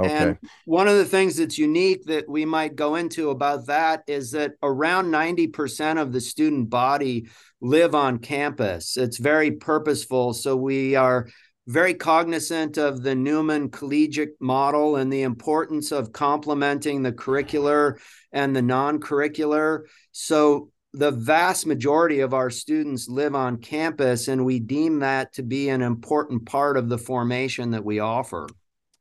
Okay. 0.00 0.16
And 0.16 0.38
one 0.64 0.88
of 0.88 0.96
the 0.96 1.04
things 1.04 1.36
that's 1.36 1.58
unique 1.58 2.04
that 2.06 2.28
we 2.28 2.44
might 2.44 2.76
go 2.76 2.94
into 2.94 3.30
about 3.30 3.66
that 3.66 4.02
is 4.06 4.32
that 4.32 4.52
around 4.62 5.06
90% 5.06 6.00
of 6.00 6.12
the 6.12 6.20
student 6.20 6.70
body 6.70 7.28
live 7.60 7.94
on 7.94 8.18
campus. 8.18 8.96
It's 8.96 9.18
very 9.18 9.52
purposeful. 9.52 10.34
So 10.34 10.56
we 10.56 10.96
are 10.96 11.28
very 11.66 11.94
cognizant 11.94 12.78
of 12.78 13.02
the 13.02 13.14
Newman 13.14 13.70
collegiate 13.70 14.36
model 14.40 14.96
and 14.96 15.12
the 15.12 15.22
importance 15.22 15.92
of 15.92 16.12
complementing 16.12 17.02
the 17.02 17.12
curricular 17.12 18.00
and 18.32 18.56
the 18.56 18.62
non 18.62 18.98
curricular. 18.98 19.82
So 20.12 20.70
the 20.92 21.12
vast 21.12 21.66
majority 21.66 22.20
of 22.20 22.34
our 22.34 22.50
students 22.50 23.08
live 23.08 23.34
on 23.34 23.58
campus, 23.58 24.26
and 24.28 24.44
we 24.44 24.58
deem 24.58 25.00
that 25.00 25.32
to 25.34 25.42
be 25.42 25.68
an 25.68 25.82
important 25.82 26.46
part 26.46 26.76
of 26.76 26.88
the 26.88 26.98
formation 26.98 27.70
that 27.70 27.84
we 27.84 28.00
offer. 28.00 28.48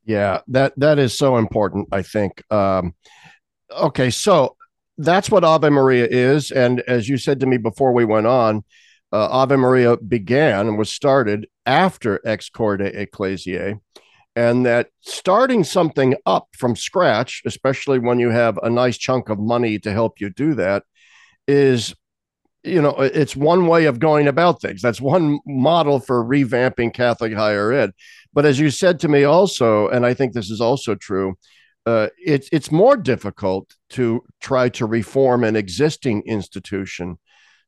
Yeah, 0.10 0.42
that 0.48 0.74
that 0.78 0.98
is 0.98 1.16
so 1.16 1.38
important. 1.38 1.90
I 1.92 2.02
think. 2.02 2.44
Um, 2.52 2.96
okay, 3.72 4.10
so 4.10 4.56
that's 4.98 5.30
what 5.30 5.44
Ave 5.44 5.70
Maria 5.70 6.08
is, 6.10 6.50
and 6.50 6.80
as 6.88 7.08
you 7.08 7.20
said 7.20 7.40
to 7.42 7.46
me 7.46 7.58
before 7.58 7.94
we 7.94 8.06
went 8.06 8.26
on, 8.26 8.64
uh, 9.14 9.28
Ave 9.30 9.56
Maria 9.56 9.98
began 9.98 10.68
and 10.68 10.80
was 10.80 10.90
started 10.90 11.48
after 11.68 12.20
Ex 12.26 12.50
Corde 12.50 12.82
Ecclesiae, 12.82 13.76
and 14.36 14.66
that 14.66 14.88
starting 15.02 15.64
something 15.64 16.16
up 16.26 16.48
from 16.58 16.76
scratch, 16.76 17.44
especially 17.46 18.00
when 18.00 18.18
you 18.18 18.32
have 18.32 18.58
a 18.64 18.70
nice 18.70 18.98
chunk 18.98 19.30
of 19.30 19.38
money 19.38 19.78
to 19.78 19.92
help 19.92 20.20
you 20.20 20.32
do 20.32 20.56
that, 20.56 20.86
is 21.48 21.94
you 22.70 22.82
know 22.82 22.96
it's 23.00 23.36
one 23.36 23.68
way 23.68 23.86
of 23.86 24.00
going 24.00 24.28
about 24.28 24.62
things 24.62 24.82
that's 24.82 25.02
one 25.02 25.40
model 25.46 26.00
for 26.00 26.24
revamping 26.24 26.94
catholic 26.94 27.34
higher 27.34 27.72
ed 27.72 27.92
but 28.34 28.46
as 28.46 28.60
you 28.60 28.70
said 28.70 29.00
to 29.00 29.08
me 29.08 29.24
also, 29.24 29.88
and 29.88 30.06
I 30.06 30.14
think 30.14 30.34
this 30.34 30.50
is 30.50 30.62
also 30.62 30.96
true, 30.96 31.36
uh, 31.86 32.10
it's 32.24 32.50
it's 32.52 32.72
more 32.72 32.96
difficult 32.96 33.76
to 33.92 34.24
try 34.40 34.70
to 34.70 34.86
reform 34.86 35.44
an 35.44 35.56
existing 35.56 36.24
institution 36.26 37.18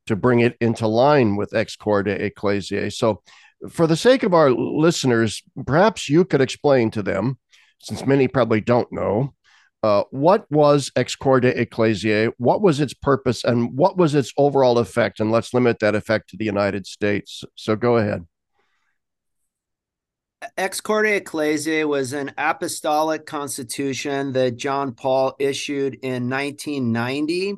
to 0.05 0.15
bring 0.15 0.41
it 0.41 0.55
into 0.59 0.87
line 0.87 1.35
with 1.35 1.55
ex 1.55 1.75
corde 1.75 2.07
ecclesiae. 2.07 2.91
So, 2.91 3.23
for 3.69 3.87
the 3.87 3.95
sake 3.95 4.23
of 4.23 4.33
our 4.33 4.51
listeners, 4.51 5.41
perhaps 5.65 6.09
you 6.09 6.25
could 6.25 6.41
explain 6.41 6.91
to 6.91 7.01
them, 7.01 7.39
since 7.79 8.05
many 8.05 8.27
probably 8.27 8.61
don't 8.61 8.91
know, 8.91 9.33
uh, 9.83 10.03
what 10.11 10.45
was 10.51 10.91
ex 10.95 11.15
corde 11.15 11.45
ecclesiae, 11.45 12.31
what 12.37 12.61
was 12.61 12.79
its 12.79 12.93
purpose, 12.93 13.43
and 13.43 13.75
what 13.75 13.97
was 13.97 14.13
its 14.13 14.31
overall 14.37 14.77
effect? 14.77 15.19
And 15.19 15.31
let's 15.31 15.53
limit 15.53 15.79
that 15.79 15.95
effect 15.95 16.29
to 16.29 16.37
the 16.37 16.45
United 16.45 16.85
States. 16.85 17.43
So, 17.55 17.75
go 17.75 17.97
ahead. 17.97 18.25
Ex 20.57 20.81
Corde 20.81 21.07
Ecclesiae 21.07 21.83
was 21.83 22.13
an 22.13 22.31
apostolic 22.37 23.27
constitution 23.27 24.33
that 24.33 24.57
John 24.57 24.93
Paul 24.93 25.35
issued 25.39 25.99
in 26.01 26.29
1990. 26.29 27.57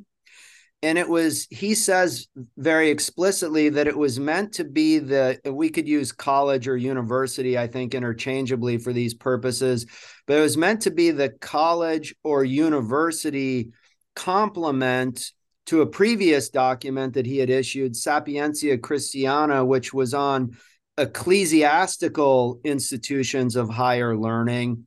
And 0.84 0.98
it 0.98 1.08
was, 1.08 1.48
he 1.50 1.76
says 1.76 2.28
very 2.58 2.90
explicitly 2.90 3.70
that 3.70 3.88
it 3.88 3.98
was 3.98 4.20
meant 4.20 4.52
to 4.56 4.66
be 4.66 5.00
the, 5.00 5.40
we 5.46 5.70
could 5.70 5.88
use 5.88 6.12
college 6.12 6.68
or 6.68 6.76
university, 6.76 7.58
I 7.58 7.68
think, 7.68 7.96
interchangeably 7.96 8.78
for 8.78 8.92
these 8.92 9.14
purposes, 9.14 9.86
but 10.28 10.38
it 10.38 10.42
was 10.42 10.58
meant 10.58 10.82
to 10.82 10.92
be 10.92 11.12
the 11.12 11.30
college 11.30 12.14
or 12.22 12.44
university 12.44 13.72
complement 14.14 15.32
to 15.68 15.82
a 15.84 15.88
previous 15.88 16.50
document 16.50 17.14
that 17.14 17.26
he 17.26 17.38
had 17.38 17.50
issued, 17.50 17.96
Sapientia 17.96 18.78
Christiana, 18.78 19.64
which 19.64 19.94
was 19.94 20.14
on 20.14 20.58
ecclesiastical 20.98 22.60
institutions 22.66 23.56
of 23.56 23.70
higher 23.70 24.18
learning. 24.18 24.86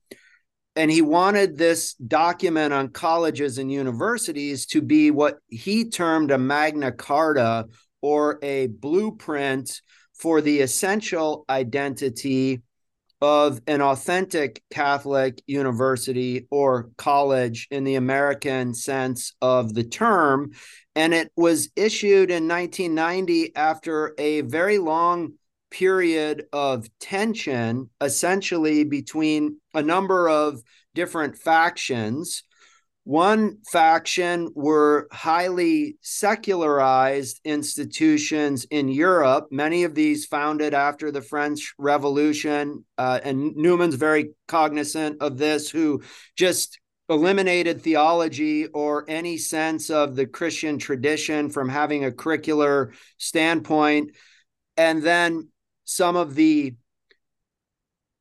And 0.76 0.90
he 0.90 1.00
wanted 1.00 1.56
this 1.56 1.94
document 1.94 2.74
on 2.74 2.90
colleges 2.90 3.56
and 3.56 3.72
universities 3.72 4.66
to 4.66 4.82
be 4.82 5.10
what 5.10 5.38
he 5.48 5.88
termed 5.88 6.30
a 6.30 6.38
Magna 6.38 6.92
Carta 6.92 7.66
or 8.02 8.38
a 8.42 8.66
blueprint 8.66 9.80
for 10.14 10.42
the 10.42 10.60
essential 10.60 11.44
identity 11.48 12.62
of 13.22 13.60
an 13.66 13.80
authentic 13.80 14.62
Catholic 14.70 15.42
university 15.46 16.46
or 16.50 16.90
college 16.98 17.66
in 17.70 17.84
the 17.84 17.94
American 17.94 18.74
sense 18.74 19.34
of 19.40 19.72
the 19.74 19.84
term. 19.84 20.50
And 20.94 21.14
it 21.14 21.30
was 21.36 21.70
issued 21.76 22.30
in 22.30 22.46
1990 22.46 23.56
after 23.56 24.14
a 24.18 24.42
very 24.42 24.78
long 24.78 25.32
period 25.70 26.44
of 26.52 26.86
tension 27.00 27.90
essentially 28.00 28.84
between 28.84 29.58
a 29.74 29.82
number 29.82 30.28
of 30.28 30.62
different 30.94 31.36
factions. 31.36 32.42
One 33.04 33.58
faction 33.70 34.50
were 34.56 35.06
highly 35.12 35.96
secularized 36.00 37.40
institutions 37.44 38.66
in 38.70 38.88
Europe, 38.88 39.46
many 39.52 39.84
of 39.84 39.94
these 39.94 40.26
founded 40.26 40.74
after 40.74 41.12
the 41.12 41.22
French 41.22 41.72
Revolution. 41.78 42.84
Uh, 42.98 43.20
and 43.22 43.54
Newman's 43.54 43.94
very 43.94 44.30
cognizant 44.48 45.22
of 45.22 45.38
this, 45.38 45.70
who 45.70 46.02
just 46.36 46.80
eliminated 47.08 47.80
theology 47.80 48.66
or 48.66 49.04
any 49.08 49.38
sense 49.38 49.90
of 49.90 50.16
the 50.16 50.26
Christian 50.26 50.78
tradition 50.78 51.48
from 51.48 51.68
having 51.68 52.04
a 52.04 52.10
curricular 52.10 52.92
standpoint. 53.18 54.16
And 54.76 55.02
then 55.02 55.48
some 55.86 56.16
of 56.16 56.34
the 56.34 56.74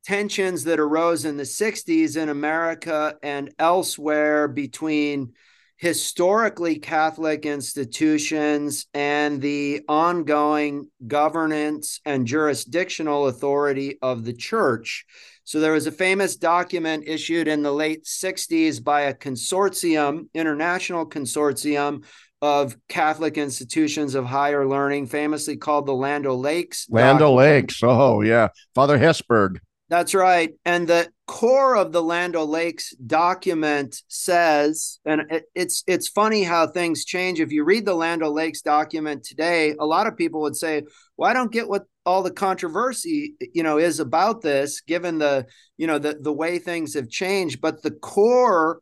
tensions 0.06 0.64
that 0.64 0.80
arose 0.80 1.26
in 1.26 1.36
the 1.36 1.44
60s 1.44 2.16
in 2.16 2.30
America 2.30 3.16
and 3.24 3.54
elsewhere 3.58 4.48
between 4.48 5.34
historically 5.78 6.80
Catholic 6.80 7.46
institutions 7.46 8.86
and 8.94 9.42
the 9.42 9.82
ongoing 9.90 10.90
governance 11.06 12.00
and 12.06 12.28
jurisdictional 12.28 13.28
authority 13.28 13.98
of 14.02 14.24
the 14.24 14.34
church. 14.34 15.06
So 15.44 15.60
there 15.60 15.74
was 15.74 15.86
a 15.86 15.92
famous 15.92 16.38
document 16.38 17.04
issued 17.08 17.48
in 17.48 17.62
the 17.62 17.74
late 17.74 18.06
60s 18.06 18.84
by 18.84 19.02
a 19.02 19.14
consortium, 19.14 20.28
international 20.34 21.08
consortium 21.08 22.06
of 22.46 22.78
Catholic 22.88 23.38
institutions 23.38 24.16
of 24.16 24.26
higher 24.26 24.68
learning, 24.68 25.08
famously 25.08 25.58
called 25.58 25.86
the 25.86 25.94
Land 25.94 26.26
O'Lakes. 26.26 26.88
Land 26.90 27.22
O'Lakes. 27.22 27.82
Oh, 27.84 28.22
yeah. 28.22 28.50
Father 28.74 28.98
Hesburgh. 28.98 29.60
That's 29.90 30.16
right. 30.16 30.52
And 30.66 30.88
the 30.88 31.10
core 31.28 31.76
of 31.76 31.92
the 31.92 32.02
Land 32.02 32.36
O'Lakes 32.36 32.96
document 32.96 34.02
says, 34.08 35.00
and 35.06 35.24
it, 35.30 35.44
it's 35.54 35.84
it's 35.86 36.08
funny 36.08 36.44
how 36.44 36.68
things 36.68 37.06
change. 37.06 37.40
If 37.40 37.52
you 37.52 37.64
read 37.64 37.86
the 37.86 37.94
Land 37.94 38.24
O'Lakes 38.24 38.62
document 38.62 39.24
today, 39.24 39.76
a 39.80 39.86
lot 39.86 40.08
of 40.08 40.18
people 40.18 40.42
would 40.42 40.56
say, 40.56 40.84
"Well, 41.18 41.30
I 41.30 41.34
don't 41.34 41.52
get 41.52 41.68
what 41.70 41.84
all 42.06 42.22
the 42.22 42.32
controversy 42.32 43.36
you 43.54 43.64
know 43.64 43.78
is 43.78 44.00
about 44.00 44.42
this 44.42 44.82
given 44.82 45.18
the 45.18 45.46
you 45.78 45.88
know 45.88 45.98
the 45.98 46.18
the 46.22 46.34
way 46.34 46.60
things 46.60 46.94
have 46.94 47.10
changed 47.10 47.60
but 47.62 47.82
the 47.82 47.92
core 47.92 48.80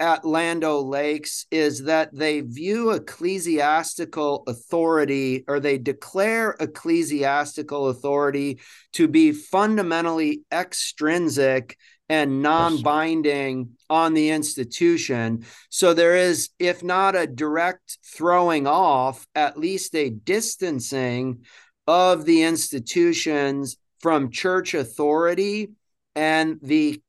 at 0.00 0.24
Land 0.24 0.64
Lakes 0.64 1.46
is 1.50 1.84
that 1.84 2.10
they 2.12 2.40
view 2.40 2.90
ecclesiastical 2.90 4.42
authority 4.46 5.44
or 5.46 5.60
they 5.60 5.78
declare 5.78 6.56
ecclesiastical 6.58 7.88
authority 7.88 8.60
to 8.94 9.06
be 9.06 9.32
fundamentally 9.32 10.42
extrinsic 10.52 11.78
and 12.08 12.42
non-binding 12.42 13.70
on 13.88 14.14
the 14.14 14.30
institution. 14.30 15.44
So 15.70 15.94
there 15.94 16.16
is 16.16 16.50
if 16.58 16.82
not 16.82 17.16
a 17.16 17.26
direct 17.26 17.98
throwing 18.04 18.66
off 18.66 19.26
at 19.34 19.58
least 19.58 19.94
a 19.94 20.10
distancing 20.10 21.44
of 21.86 22.24
the 22.24 22.42
institutions 22.42 23.76
from 24.00 24.30
church 24.30 24.74
authority 24.74 25.70
and 26.14 26.58
the 26.62 27.00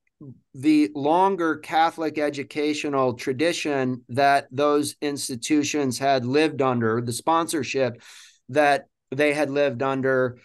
the 0.57 0.89
longer 0.95 1.57
Catholic 1.57 2.17
educational 2.17 3.13
tradition 3.13 4.03
that 4.07 4.47
those 4.51 4.95
institutions 5.01 5.99
had 5.99 6.23
lived 6.23 6.61
under, 6.61 7.01
the 7.01 7.11
sponsorship 7.11 8.01
that 8.49 8.87
they 9.11 9.33
had 9.33 9.49
lived 9.49 9.83
under, 9.83 10.37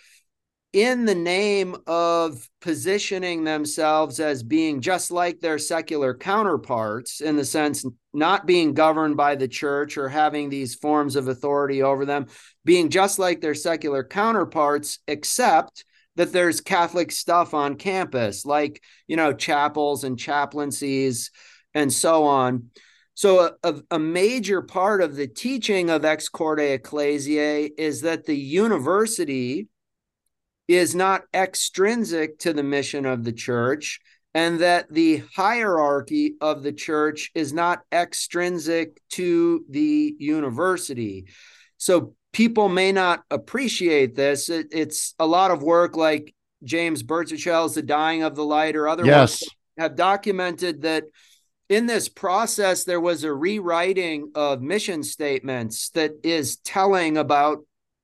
in 0.73 1.05
the 1.05 1.15
name 1.15 1.77
of 1.87 2.49
positioning 2.61 3.45
themselves 3.45 4.21
as 4.21 4.43
being 4.43 4.81
just 4.81 5.13
like 5.13 5.41
their 5.41 5.59
secular 5.59 6.13
counterparts, 6.15 7.21
in 7.21 7.37
the 7.37 7.45
sense 7.45 7.85
not 8.13 8.47
being 8.47 8.75
governed 8.75 9.17
by 9.17 9.37
the 9.37 9.49
church 9.49 9.97
or 9.97 10.09
having 10.09 10.49
these 10.49 10.75
forms 10.75 11.15
of 11.15 11.29
authority 11.29 11.83
over 11.83 12.05
them, 12.05 12.27
being 12.65 12.89
just 12.89 13.19
like 13.19 13.41
their 13.41 13.55
secular 13.55 14.03
counterparts, 14.03 14.99
except 15.07 15.85
that 16.21 16.33
there's 16.33 16.61
Catholic 16.61 17.11
stuff 17.11 17.55
on 17.55 17.77
campus, 17.77 18.45
like, 18.45 18.83
you 19.07 19.17
know, 19.17 19.33
chapels 19.33 20.05
and 20.05 20.19
chaplaincies 20.19 21.31
and 21.73 21.91
so 21.91 22.27
on. 22.27 22.69
So, 23.15 23.55
a, 23.63 23.77
a, 23.91 23.99
major 23.99 24.61
part 24.61 25.01
of 25.01 25.17
the 25.17 25.27
teaching 25.27 25.89
of 25.89 26.05
Ex 26.05 26.29
Corde 26.29 26.61
Ecclesiae 26.61 27.71
is 27.79 28.03
that 28.03 28.27
the 28.27 28.37
university 28.37 29.69
is 30.69 30.95
not 30.95 31.23
extrinsic 31.33 32.39
to 32.41 32.53
the 32.53 32.65
mission 32.65 33.07
of 33.07 33.25
the 33.25 33.33
church, 33.33 33.99
and 34.35 34.61
that 34.61 34.93
the 34.93 35.23
hierarchy 35.35 36.35
of 36.43 36.63
the 36.63 36.75
church 36.75 37.31
is 37.35 37.55
not 37.55 37.81
extrinsic 37.91 39.01
to 39.13 39.65
the 39.71 40.15
university. 40.19 41.29
So, 41.79 42.15
people 42.33 42.69
may 42.69 42.93
not 42.93 43.25
appreciate 43.31 44.15
this. 44.15 44.49
It, 44.49 44.69
it's 44.73 45.15
a 45.19 45.27
lot 45.27 45.51
of 45.51 45.63
work 45.63 45.97
like 45.97 46.35
James 46.63 47.03
Burtchaell's 47.03 47.75
The 47.75 47.83
Dying 47.83 48.23
of 48.23 48.35
the 48.35 48.45
Light 48.45 48.77
or 48.77 48.89
other 48.89 49.05
yes. 49.05 49.43
have 49.79 49.97
documented 49.97 50.83
that 50.83 51.05
in 51.69 51.87
this 51.87 52.09
process 52.09 52.85
there 52.85 53.01
was 53.01 53.25
a 53.25 53.33
rewriting 53.33 54.33
of 54.35 54.61
mission 54.61 55.03
statements 55.03 55.91
that 55.91 56.13
is 56.25 56.57
telling 56.57 57.17
about 57.17 57.59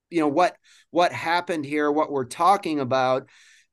you 0.09 0.21
know 0.21 0.29
what 0.29 0.57
what 0.91 1.13
happened 1.13 1.67
here 1.67 1.91
what 1.91 2.11
we're 2.11 2.25
talking 2.25 2.79
about 2.79 3.29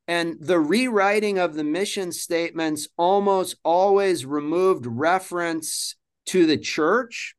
and 0.08 0.36
the 0.42 0.60
rewriting 0.60 1.38
of 1.38 1.54
the 1.54 1.64
mission 1.64 2.12
statements 2.12 2.88
almost 2.98 3.56
always 3.64 4.26
removed 4.26 4.86
reference 4.86 5.96
to 6.26 6.46
the 6.46 6.58
church 6.58 7.36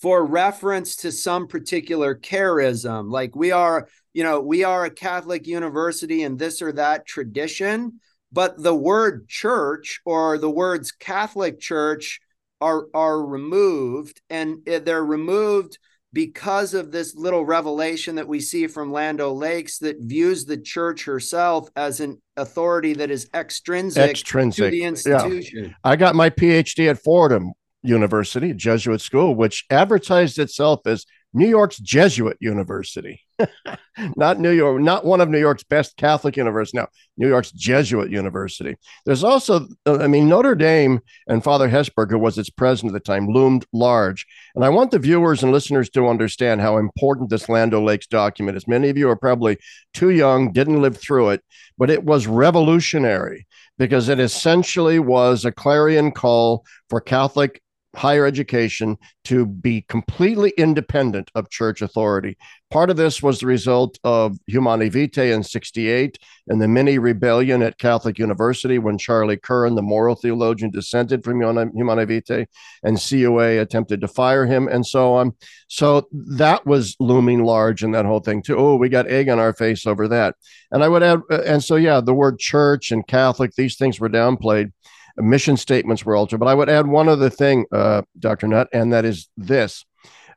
for 0.00 0.24
reference 0.24 0.96
to 0.96 1.10
some 1.10 1.46
particular 1.46 2.14
charism 2.14 3.10
like 3.10 3.34
we 3.34 3.50
are 3.50 3.88
you 4.12 4.22
know 4.22 4.40
we 4.40 4.64
are 4.64 4.84
a 4.84 4.90
catholic 4.90 5.46
university 5.46 6.22
in 6.22 6.36
this 6.36 6.60
or 6.60 6.72
that 6.72 7.06
tradition 7.06 8.00
but 8.32 8.62
the 8.62 8.74
word 8.74 9.28
church 9.28 10.00
or 10.04 10.38
the 10.38 10.50
words 10.50 10.92
catholic 10.92 11.58
church 11.58 12.20
are 12.60 12.86
are 12.94 13.24
removed 13.24 14.20
and 14.30 14.58
eh, 14.66 14.78
they're 14.78 15.04
removed 15.04 15.78
because 16.12 16.72
of 16.72 16.92
this 16.92 17.14
little 17.14 17.44
revelation 17.44 18.14
that 18.14 18.26
we 18.26 18.40
see 18.40 18.66
from 18.66 18.90
Land 18.90 19.20
Lakes 19.20 19.76
that 19.80 20.00
views 20.00 20.46
the 20.46 20.56
church 20.56 21.04
herself 21.04 21.68
as 21.76 22.00
an 22.00 22.22
authority 22.38 22.94
that 22.94 23.10
is 23.10 23.28
extrinsic, 23.34 24.12
extrinsic. 24.12 24.64
to 24.64 24.70
the 24.70 24.84
institution. 24.84 25.64
Yeah. 25.64 25.74
I 25.84 25.96
got 25.96 26.14
my 26.14 26.30
PhD 26.30 26.88
at 26.88 26.98
Fordham 26.98 27.52
University, 27.82 28.52
Jesuit 28.52 29.00
school, 29.00 29.34
which 29.34 29.64
advertised 29.70 30.38
itself 30.38 30.80
as 30.86 31.06
New 31.36 31.48
York's 31.48 31.78
Jesuit 31.78 32.38
University, 32.40 33.20
not 34.16 34.40
New 34.40 34.52
York, 34.52 34.80
not 34.80 35.04
one 35.04 35.20
of 35.20 35.28
New 35.28 35.38
York's 35.38 35.64
best 35.64 35.98
Catholic 35.98 36.34
universities. 36.34 36.80
Now, 36.80 36.88
New 37.18 37.28
York's 37.28 37.50
Jesuit 37.50 38.10
University. 38.10 38.76
There's 39.04 39.22
also, 39.22 39.66
uh, 39.84 39.98
I 39.98 40.06
mean, 40.06 40.30
Notre 40.30 40.54
Dame 40.54 41.00
and 41.26 41.44
Father 41.44 41.68
Hesburgh, 41.68 42.10
who 42.10 42.18
was 42.18 42.38
its 42.38 42.48
president 42.48 42.94
at 42.94 43.04
the 43.04 43.12
time, 43.12 43.28
loomed 43.28 43.66
large. 43.74 44.24
And 44.54 44.64
I 44.64 44.70
want 44.70 44.92
the 44.92 44.98
viewers 44.98 45.42
and 45.42 45.52
listeners 45.52 45.90
to 45.90 46.08
understand 46.08 46.62
how 46.62 46.78
important 46.78 47.28
this 47.28 47.50
Land 47.50 47.74
Lakes 47.74 48.06
document 48.06 48.56
is. 48.56 48.66
Many 48.66 48.88
of 48.88 48.96
you 48.96 49.10
are 49.10 49.16
probably 49.16 49.58
too 49.92 50.10
young, 50.10 50.52
didn't 50.52 50.80
live 50.80 50.96
through 50.96 51.30
it, 51.30 51.42
but 51.76 51.90
it 51.90 52.02
was 52.02 52.26
revolutionary 52.26 53.46
because 53.76 54.08
it 54.08 54.20
essentially 54.20 54.98
was 54.98 55.44
a 55.44 55.52
clarion 55.52 56.12
call 56.12 56.64
for 56.88 56.98
Catholic 57.00 57.60
higher 57.96 58.26
education 58.26 58.96
to 59.24 59.46
be 59.46 59.82
completely 59.88 60.52
independent 60.56 61.30
of 61.34 61.50
church 61.50 61.82
authority. 61.82 62.36
Part 62.70 62.90
of 62.90 62.96
this 62.96 63.22
was 63.22 63.40
the 63.40 63.46
result 63.46 63.98
of 64.04 64.36
Humanae 64.46 64.88
Vitae 64.88 65.32
in 65.32 65.42
68 65.42 66.18
and 66.48 66.60
the 66.60 66.68
mini 66.68 66.98
rebellion 66.98 67.62
at 67.62 67.78
Catholic 67.78 68.18
University 68.18 68.78
when 68.78 68.98
Charlie 68.98 69.36
Curran, 69.36 69.76
the 69.76 69.82
moral 69.82 70.14
theologian, 70.14 70.70
dissented 70.70 71.24
from 71.24 71.40
Humanae 71.40 72.04
Vitae 72.04 72.46
and 72.82 73.00
CUA 73.00 73.60
attempted 73.60 74.00
to 74.00 74.08
fire 74.08 74.46
him 74.46 74.68
and 74.68 74.84
so 74.84 75.14
on. 75.14 75.32
So 75.68 76.06
that 76.12 76.66
was 76.66 76.96
looming 77.00 77.44
large 77.44 77.82
in 77.82 77.92
that 77.92 78.04
whole 78.04 78.20
thing 78.20 78.42
too. 78.42 78.56
Oh, 78.56 78.76
we 78.76 78.88
got 78.88 79.08
egg 79.08 79.28
on 79.28 79.38
our 79.38 79.52
face 79.52 79.86
over 79.86 80.08
that. 80.08 80.34
And 80.70 80.84
I 80.84 80.88
would 80.88 81.02
add, 81.02 81.20
uh, 81.30 81.42
and 81.42 81.62
so 81.62 81.76
yeah, 81.76 82.00
the 82.00 82.14
word 82.14 82.38
church 82.38 82.90
and 82.90 83.06
Catholic, 83.06 83.54
these 83.54 83.76
things 83.76 83.98
were 84.00 84.08
downplayed 84.08 84.72
mission 85.22 85.56
statements 85.56 86.04
were 86.04 86.16
altered. 86.16 86.38
But 86.38 86.48
I 86.48 86.54
would 86.54 86.68
add 86.68 86.86
one 86.86 87.08
other 87.08 87.30
thing, 87.30 87.66
uh, 87.72 88.02
Dr. 88.18 88.48
Nutt, 88.48 88.68
and 88.72 88.92
that 88.92 89.04
is 89.04 89.28
this. 89.36 89.84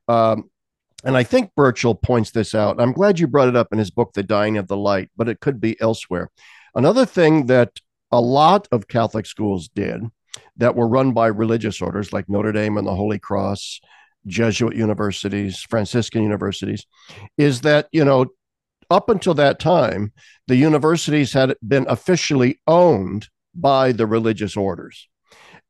Um, 0.08 0.50
and 1.04 1.16
I 1.16 1.24
think 1.24 1.52
Burtchaell 1.58 2.02
points 2.02 2.32
this 2.32 2.54
out. 2.54 2.82
I'm 2.82 2.92
glad 2.92 3.20
you 3.20 3.28
brought 3.28 3.48
it 3.48 3.56
up 3.56 3.70
in 3.72 3.80
his 3.80 3.92
book, 3.92 4.12
The 4.14 4.24
Dying 4.24 4.58
of 4.58 4.68
the 4.68 4.78
Light, 4.78 5.10
but 5.16 5.30
it 5.30 5.40
could 5.40 5.62
be 5.62 5.80
elsewhere. 5.80 6.30
Another 6.76 7.06
thing 7.06 7.46
that 7.46 7.80
a 8.12 8.20
lot 8.20 8.68
of 8.72 8.88
Catholic 8.88 9.26
schools 9.26 9.70
did 9.70 10.02
that 10.58 10.76
were 10.76 10.88
run 10.88 11.14
by 11.14 11.28
religious 11.28 11.82
orders 11.82 12.12
like 12.12 12.30
Notre 12.30 12.52
Dame 12.52 12.78
and 12.78 12.86
the 12.86 12.96
Holy 12.96 13.20
Cross, 13.20 13.80
Jesuit 14.28 14.76
universities, 14.76 15.62
Franciscan 15.62 16.24
universities, 16.24 16.86
is 17.38 17.62
that, 17.62 17.88
you 17.92 18.04
know, 18.04 18.28
up 18.90 19.10
until 19.10 19.34
that 19.36 19.60
time, 19.60 20.12
the 20.48 20.56
universities 20.56 21.34
had 21.34 21.56
been 21.66 21.86
officially 21.88 22.60
owned 22.68 23.30
by 23.60 23.92
the 23.92 24.06
religious 24.06 24.56
orders. 24.56 25.08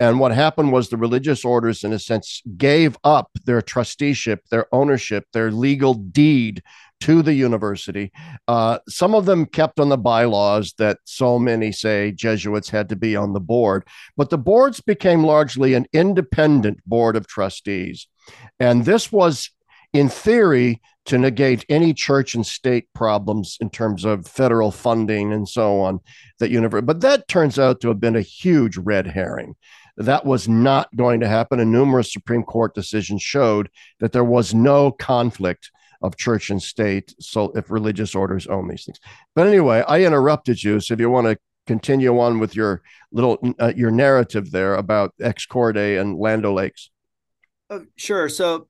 And 0.02 0.20
what 0.20 0.32
happened 0.32 0.72
was 0.72 0.88
the 0.88 0.98
religious 0.98 1.44
orders, 1.44 1.84
in 1.84 1.92
a 1.92 2.00
sense, 2.00 2.42
gave 2.56 2.98
up 3.04 3.30
their 3.46 3.62
trusteeship, 3.62 4.46
their 4.50 4.74
ownership, 4.74 5.26
their 5.34 5.52
legal 5.52 5.94
deed 5.94 6.64
to 7.02 7.22
the 7.22 7.34
university. 7.34 8.12
Uh, 8.48 8.80
some 8.88 9.14
of 9.14 9.26
them 9.26 9.46
kept 9.46 9.80
on 9.80 9.90
the 9.90 9.98
bylaws 9.98 10.74
that 10.78 11.00
so 11.04 11.38
many 11.38 11.72
say 11.72 12.12
Jesuits 12.12 12.70
had 12.70 12.90
to 12.90 12.96
be 12.96 13.16
on 13.16 13.34
the 13.34 13.40
board, 13.42 13.86
but 14.16 14.30
the 14.30 14.38
boards 14.38 14.80
became 14.80 15.24
largely 15.24 15.74
an 15.74 15.86
independent 15.92 16.80
board 16.86 17.16
of 17.18 17.28
trustees. 17.28 18.08
And 18.60 18.86
this 18.86 19.12
was, 19.12 19.50
in 19.92 20.08
theory, 20.08 20.82
to 21.10 21.18
negate 21.18 21.66
any 21.70 21.92
church 21.92 22.36
and 22.36 22.46
state 22.46 22.86
problems 22.94 23.58
in 23.60 23.70
terms 23.70 24.06
of 24.06 24.28
federal 24.28 24.70
funding 24.70 25.34
and 25.34 25.50
so 25.50 25.82
on 25.82 26.00
that 26.38 26.52
universe 26.52 26.84
but 26.86 27.02
that 27.02 27.28
turns 27.28 27.58
out 27.58 27.82
to 27.82 27.88
have 27.88 28.00
been 28.00 28.16
a 28.16 28.22
huge 28.22 28.78
red 28.78 29.08
herring. 29.08 29.56
That 29.98 30.24
was 30.24 30.48
not 30.48 30.96
going 30.96 31.20
to 31.22 31.28
happen 31.28 31.60
and 31.60 31.72
numerous 31.72 32.14
supreme 32.14 32.44
court 32.44 32.76
decisions 32.76 33.24
showed 33.24 33.70
that 34.00 34.12
there 34.12 34.24
was 34.24 34.54
no 34.54 34.92
conflict 34.92 35.72
of 36.02 36.16
church 36.16 36.52
and 36.52 36.62
state 36.62 37.14
so 37.20 37.52
if 37.56 37.72
religious 37.72 38.14
orders 38.14 38.46
own 38.46 38.68
these 38.68 38.86
things. 38.86 39.00
But 39.36 39.48
anyway 39.48 39.84
i 39.88 40.04
interrupted 40.04 40.64
you 40.64 40.80
so 40.80 40.94
if 40.94 41.00
you 41.00 41.10
want 41.10 41.26
to 41.26 41.40
continue 41.66 42.20
on 42.20 42.40
with 42.40 42.56
your 42.56 42.84
little 43.12 43.38
uh, 43.60 43.74
your 43.76 43.92
narrative 43.92 44.52
there 44.52 44.76
about 44.76 45.14
ex 45.20 45.48
corde 45.48 45.78
and 45.78 46.20
land 46.20 46.46
lakes. 46.46 46.92
Uh, 47.70 47.80
sure. 47.96 48.30
So 48.30 48.69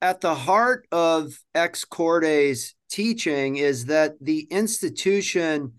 at 0.00 0.20
the 0.20 0.34
heart 0.34 0.86
of 0.92 1.38
ex 1.54 1.84
corde's 1.84 2.74
teaching 2.90 3.56
is 3.56 3.86
that 3.86 4.12
the 4.20 4.46
institution 4.50 5.72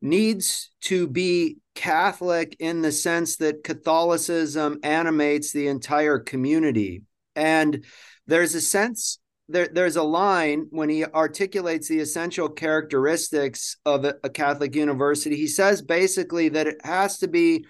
needs 0.00 0.70
to 0.82 1.08
be 1.08 1.56
Catholic 1.74 2.56
in 2.60 2.82
the 2.82 2.92
sense 2.92 3.36
that 3.36 3.64
Catholicism 3.64 4.78
animates 4.82 5.52
the 5.52 5.66
entire 5.68 6.18
community. 6.18 7.02
And 7.34 7.84
there's 8.26 8.54
a 8.54 8.60
sense 8.60 9.18
there, 9.48 9.68
there's 9.68 9.96
a 9.96 10.02
line 10.02 10.66
when 10.70 10.88
he 10.88 11.04
articulates 11.04 11.88
the 11.88 12.00
essential 12.00 12.48
characteristics 12.48 13.76
of 13.84 14.04
a, 14.04 14.14
a 14.24 14.30
Catholic 14.30 14.74
university. 14.74 15.36
He 15.36 15.48
says 15.48 15.82
basically 15.82 16.48
that 16.50 16.66
it 16.66 16.80
has 16.84 17.18
to 17.18 17.28
be 17.28 17.66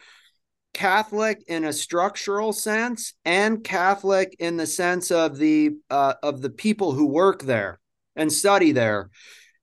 Catholic 0.74 1.42
in 1.46 1.64
a 1.64 1.72
structural 1.72 2.52
sense 2.52 3.14
and 3.24 3.64
Catholic 3.64 4.36
in 4.38 4.56
the 4.56 4.66
sense 4.66 5.10
of 5.10 5.38
the 5.38 5.70
uh, 5.88 6.14
of 6.22 6.42
the 6.42 6.50
people 6.50 6.92
who 6.92 7.06
work 7.06 7.42
there 7.42 7.80
and 8.16 8.32
study 8.32 8.72
there. 8.72 9.10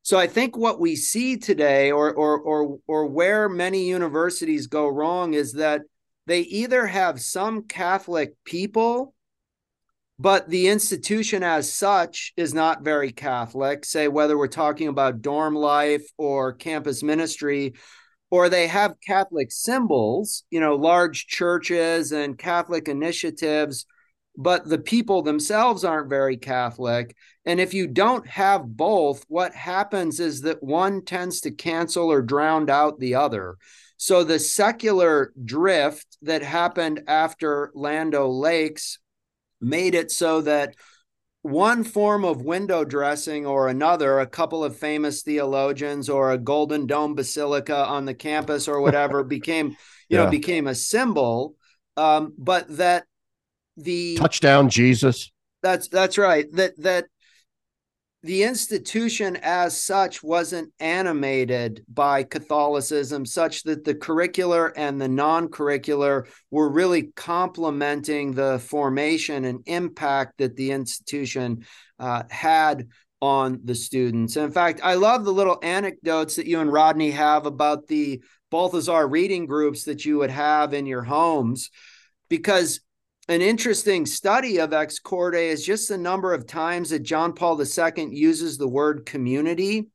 So 0.02 0.17
I 0.17 0.26
think 0.26 0.58
what 0.58 0.80
we 0.80 0.95
see 0.95 1.38
today, 1.38 1.91
or 1.91 2.12
or 2.12 2.39
or 2.39 2.80
or 2.88 3.06
where 3.06 3.47
many 3.47 3.88
universities 3.88 4.67
go 4.67 4.88
wrong, 4.88 5.36
is 5.36 5.54
that 5.54 5.82
they 6.26 6.39
either 6.41 6.88
have 6.88 7.21
some 7.21 7.63
Catholic 7.63 8.34
people 8.43 9.13
but 10.21 10.47
the 10.50 10.67
institution 10.67 11.41
as 11.41 11.74
such 11.74 12.32
is 12.38 12.54
not 12.54 12.84
very 12.84 13.12
Catholic, 13.12 13.84
say, 13.84 14.08
whether 14.08 14.38
we're 14.38 14.47
talking 14.47 14.88
about 14.88 15.24
dorm 15.24 15.56
life 15.56 16.08
or 16.15 16.54
campus 16.54 17.02
ministry, 17.02 17.74
or 18.31 18.47
they 18.47 18.65
have 18.67 18.99
Catholic 19.05 19.51
symbols, 19.51 20.45
you 20.49 20.59
know, 20.61 20.75
large 20.75 21.27
churches 21.27 22.13
and 22.13 22.37
Catholic 22.37 22.87
initiatives, 22.87 23.85
but 24.37 24.67
the 24.67 24.79
people 24.79 25.21
themselves 25.21 25.83
aren't 25.83 26.09
very 26.09 26.37
Catholic. 26.37 27.15
And 27.45 27.59
if 27.59 27.73
you 27.73 27.87
don't 27.87 28.25
have 28.27 28.65
both, 28.65 29.25
what 29.27 29.53
happens 29.53 30.21
is 30.21 30.41
that 30.41 30.63
one 30.63 31.03
tends 31.03 31.41
to 31.41 31.51
cancel 31.51 32.09
or 32.09 32.21
drown 32.21 32.69
out 32.69 32.99
the 32.99 33.15
other. 33.15 33.57
So 33.97 34.23
the 34.23 34.39
secular 34.39 35.33
drift 35.43 36.17
that 36.21 36.41
happened 36.41 37.03
after 37.07 37.71
Land 37.75 38.13
Lakes 38.13 38.97
made 39.59 39.93
it 39.93 40.09
so 40.09 40.41
that 40.41 40.75
one 41.41 41.84
form 41.84 42.23
of 42.23 42.43
window 42.43 42.84
dressing 42.84 43.45
or 43.45 43.67
another, 43.67 44.19
a 44.19 44.27
couple 44.27 44.63
of 44.63 44.77
famous 44.77 45.23
theologians 45.23 46.10
or 46.10 46.32
a 46.32 46.38
golden 46.38 46.86
dome 46.86 47.15
basilica 47.15 47.86
on 47.86 48.06
the 48.06 48.13
campus 48.13 48.67
or 48.67 48.82
whatever 48.82 49.23
became, 49.38 49.69
you 49.69 50.17
yeah. 50.17 50.25
know, 50.25 50.30
became 50.30 50.67
a 50.67 50.75
symbol. 50.75 51.56
Um, 51.97 52.34
but 52.38 52.77
that 52.77 53.06
the 53.77 54.17
touchdown 54.17 54.69
Jesus. 54.69 55.32
That's 55.63 55.88
that's 55.88 56.17
right. 56.17 56.45
That 56.54 56.80
that 56.82 57.06
the 58.23 58.43
institution 58.43 59.38
as 59.41 59.81
such 59.81 60.21
wasn't 60.21 60.71
animated 60.79 61.84
by 61.91 62.23
Catholicism, 62.23 63.25
such 63.25 63.63
that 63.63 63.84
the 63.84 63.95
curricular 63.95 64.71
and 64.75 65.01
the 65.01 65.07
non 65.07 65.47
curricular 65.47 66.27
were 66.51 66.69
really 66.69 67.12
complementing 67.15 68.34
the 68.34 68.60
formation 68.60 69.45
and 69.45 69.62
impact 69.65 70.38
that 70.38 70.55
the 70.55 70.71
institution 70.71 71.65
uh, 71.99 72.23
had 72.29 72.88
on 73.21 73.60
the 73.63 73.75
students. 73.75 74.36
And 74.36 74.45
in 74.45 74.51
fact, 74.51 74.81
I 74.84 74.95
love 74.95 75.25
the 75.25 75.34
little 75.34 75.60
anecdotes 75.63 76.36
that 76.36 76.47
you 76.47 76.60
and 76.60 76.71
Rodney 76.71 77.12
have 77.12 77.45
about 77.45 77.88
the 77.88 78.21
Balthasar 78.51 79.07
reading 79.07 79.45
groups 79.47 79.86
that 79.86 80.05
you 80.05 80.17
would 80.19 80.31
have 80.31 80.73
in 80.73 80.86
your 80.86 81.03
homes, 81.03 81.71
because 82.29 82.81
an 83.31 83.41
interesting 83.41 84.05
study 84.05 84.59
of 84.59 84.73
ex 84.73 84.99
corde 84.99 85.35
is 85.35 85.65
just 85.65 85.87
the 85.87 85.97
number 85.97 86.33
of 86.33 86.45
times 86.45 86.89
that 86.89 87.03
John 87.03 87.31
Paul 87.31 87.59
II 87.61 88.09
uses 88.11 88.57
the 88.57 88.67
word 88.67 89.05
community. 89.05 89.87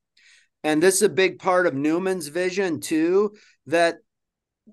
And 0.65 0.83
this 0.83 0.97
is 0.97 1.03
a 1.03 1.09
big 1.11 1.39
part 1.39 1.67
of 1.67 1.75
Newman's 1.75 2.29
vision, 2.29 2.81
too, 2.81 3.35
that 3.67 3.99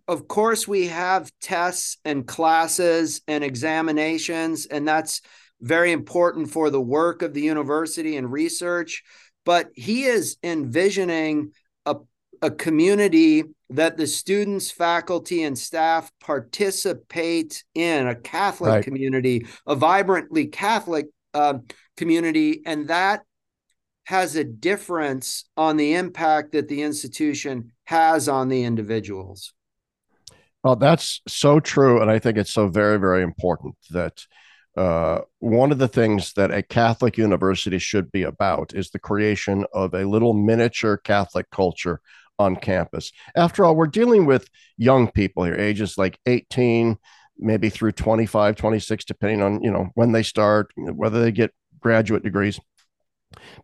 of 0.08 0.30
course 0.30 0.66
we 0.66 0.88
have 0.88 1.30
tests 1.42 1.98
and 2.06 2.26
classes 2.26 3.22
and 3.28 3.44
examinations, 3.44 4.66
and 4.66 4.88
that's 4.88 5.22
very 5.60 5.92
important 5.92 6.50
for 6.50 6.70
the 6.70 6.82
work 6.82 7.22
of 7.22 7.34
the 7.34 7.42
university 7.42 8.16
and 8.16 8.32
research. 8.32 9.04
But 9.46 9.72
he 9.76 10.06
is 10.06 10.38
envisioning 10.42 11.52
a, 11.86 11.98
a 12.42 12.50
community 12.50 13.44
that 13.74 13.98
the 13.98 14.08
students, 14.08 14.72
faculty, 14.72 15.44
and 15.44 15.58
staff 15.58 16.12
participate 16.20 17.64
in 17.74 18.08
a 18.08 18.16
Catholic 18.16 18.72
right. 18.72 18.84
community, 18.84 19.46
a 19.68 19.76
vibrantly 19.76 20.48
Catholic 20.48 21.08
uh, 21.34 21.56
community, 21.98 22.62
and 22.66 22.88
that 22.88 23.22
has 24.06 24.36
a 24.36 24.44
difference 24.44 25.46
on 25.58 25.78
the 25.78 25.96
impact 25.96 26.52
that 26.52 26.68
the 26.68 26.82
institution 26.82 27.72
has 27.86 28.28
on 28.28 28.50
the 28.50 28.64
individuals. 28.64 29.54
Well, 30.64 30.76
that's 30.76 31.22
so 31.28 31.60
true. 31.60 32.02
And 32.02 32.12
I 32.12 32.20
think 32.20 32.38
it's 32.38 32.54
so 32.54 32.68
very, 32.68 32.98
very 32.98 33.24
important 33.24 33.76
that 33.92 34.26
uh, 34.76 35.20
one 35.40 35.72
of 35.72 35.78
the 35.78 35.88
things 35.88 36.34
that 36.34 36.52
a 36.52 36.64
Catholic 36.64 37.18
university 37.18 37.80
should 37.80 38.12
be 38.12 38.24
about 38.24 38.74
is 38.74 38.90
the 38.90 39.00
creation 39.00 39.66
of 39.74 39.94
a 39.94 40.06
little 40.06 40.34
miniature 40.34 40.98
Catholic 40.98 41.50
culture 41.50 42.02
on 42.40 42.56
campus. 42.56 43.12
After 43.36 43.66
all, 43.66 43.76
we're 43.76 43.88
dealing 43.88 44.26
with 44.26 44.50
young 44.78 45.12
people 45.12 45.44
here, 45.44 45.56
ages 45.56 45.98
like 45.98 46.20
18, 46.26 46.98
maybe 47.38 47.70
through 47.70 47.94
25, 47.94 48.56
26, 48.56 49.06
depending 49.06 49.42
on, 49.42 49.62
you 49.64 49.72
know, 49.72 49.90
when 49.96 50.12
they 50.12 50.24
start, 50.24 50.72
whether 50.76 51.22
they 51.22 51.32
get 51.32 51.54
graduate 51.80 52.24
degrees, 52.24 52.60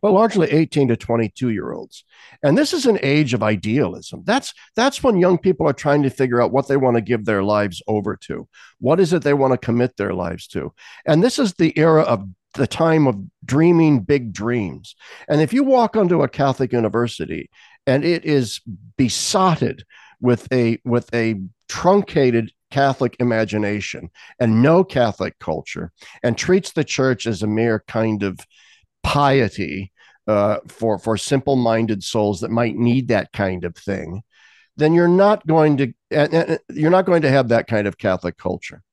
but 0.02 0.12
largely 0.12 0.50
18 0.50 0.90
to 0.90 0.98
22 0.98 1.50
year 1.50 1.72
olds. 1.72 2.04
And 2.44 2.58
this 2.58 2.74
is 2.74 2.86
an 2.86 3.00
age 3.04 3.34
of 3.34 3.44
idealism. 3.44 4.24
That's 4.26 4.54
that's 4.76 5.04
when 5.04 5.20
young 5.20 5.38
people 5.38 5.68
are 5.68 5.74
trying 5.74 6.04
to 6.04 6.10
figure 6.10 6.42
out 6.42 6.52
what 6.52 6.68
they 6.68 6.78
want 6.78 6.96
to 6.96 7.02
give 7.02 7.26
their 7.26 7.44
lives 7.44 7.82
over 7.88 8.18
to. 8.24 8.48
What 8.80 9.00
is 9.00 9.14
it 9.14 9.24
they 9.24 9.34
want 9.34 9.54
to 9.54 9.58
commit 9.58 9.98
their 9.98 10.14
lives 10.14 10.48
to? 10.48 10.74
And 11.06 11.24
this 11.24 11.40
is 11.40 11.54
the 11.54 11.78
era 11.78 12.02
of 12.02 12.28
the 12.56 12.68
time 12.68 13.08
of 13.08 13.16
dreaming 13.46 14.00
big 14.00 14.34
dreams. 14.34 14.96
And 15.28 15.40
if 15.40 15.54
you 15.54 15.64
walk 15.64 15.96
onto 15.96 16.24
a 16.24 16.30
Catholic 16.30 16.74
university 16.74 17.50
and 17.88 18.04
it 18.04 18.26
is 18.26 18.62
besotted 18.98 19.84
with 20.22 20.48
a 20.52 20.80
with 20.86 21.14
a 21.14 21.42
truncated 21.68 22.52
Catholic 22.72 23.16
imagination 23.20 24.10
and 24.40 24.62
no 24.62 24.84
Catholic 24.84 25.38
culture, 25.40 25.92
and 26.24 26.38
treats 26.38 26.72
the 26.72 26.84
church 26.84 27.26
as 27.26 27.42
a 27.42 27.48
mere 27.48 27.84
kind 27.88 28.24
of 28.24 28.40
piety 29.04 29.92
uh, 30.28 30.60
for 30.68 31.00
for 31.00 31.18
simple 31.18 31.56
minded 31.56 32.04
souls 32.04 32.42
that 32.42 32.52
might 32.52 32.76
need 32.76 33.08
that 33.08 33.32
kind 33.34 33.66
of 33.66 33.76
thing, 33.76 34.22
then 34.78 34.94
you're 34.94 35.08
not 35.08 35.46
going 35.48 35.78
to 35.78 36.60
you're 36.70 36.92
not 36.92 37.06
going 37.06 37.24
to 37.24 37.32
have 37.32 37.50
that 37.50 37.68
kind 37.68 37.88
of 37.88 37.98
Catholic 37.98 38.38
culture. 38.38 38.84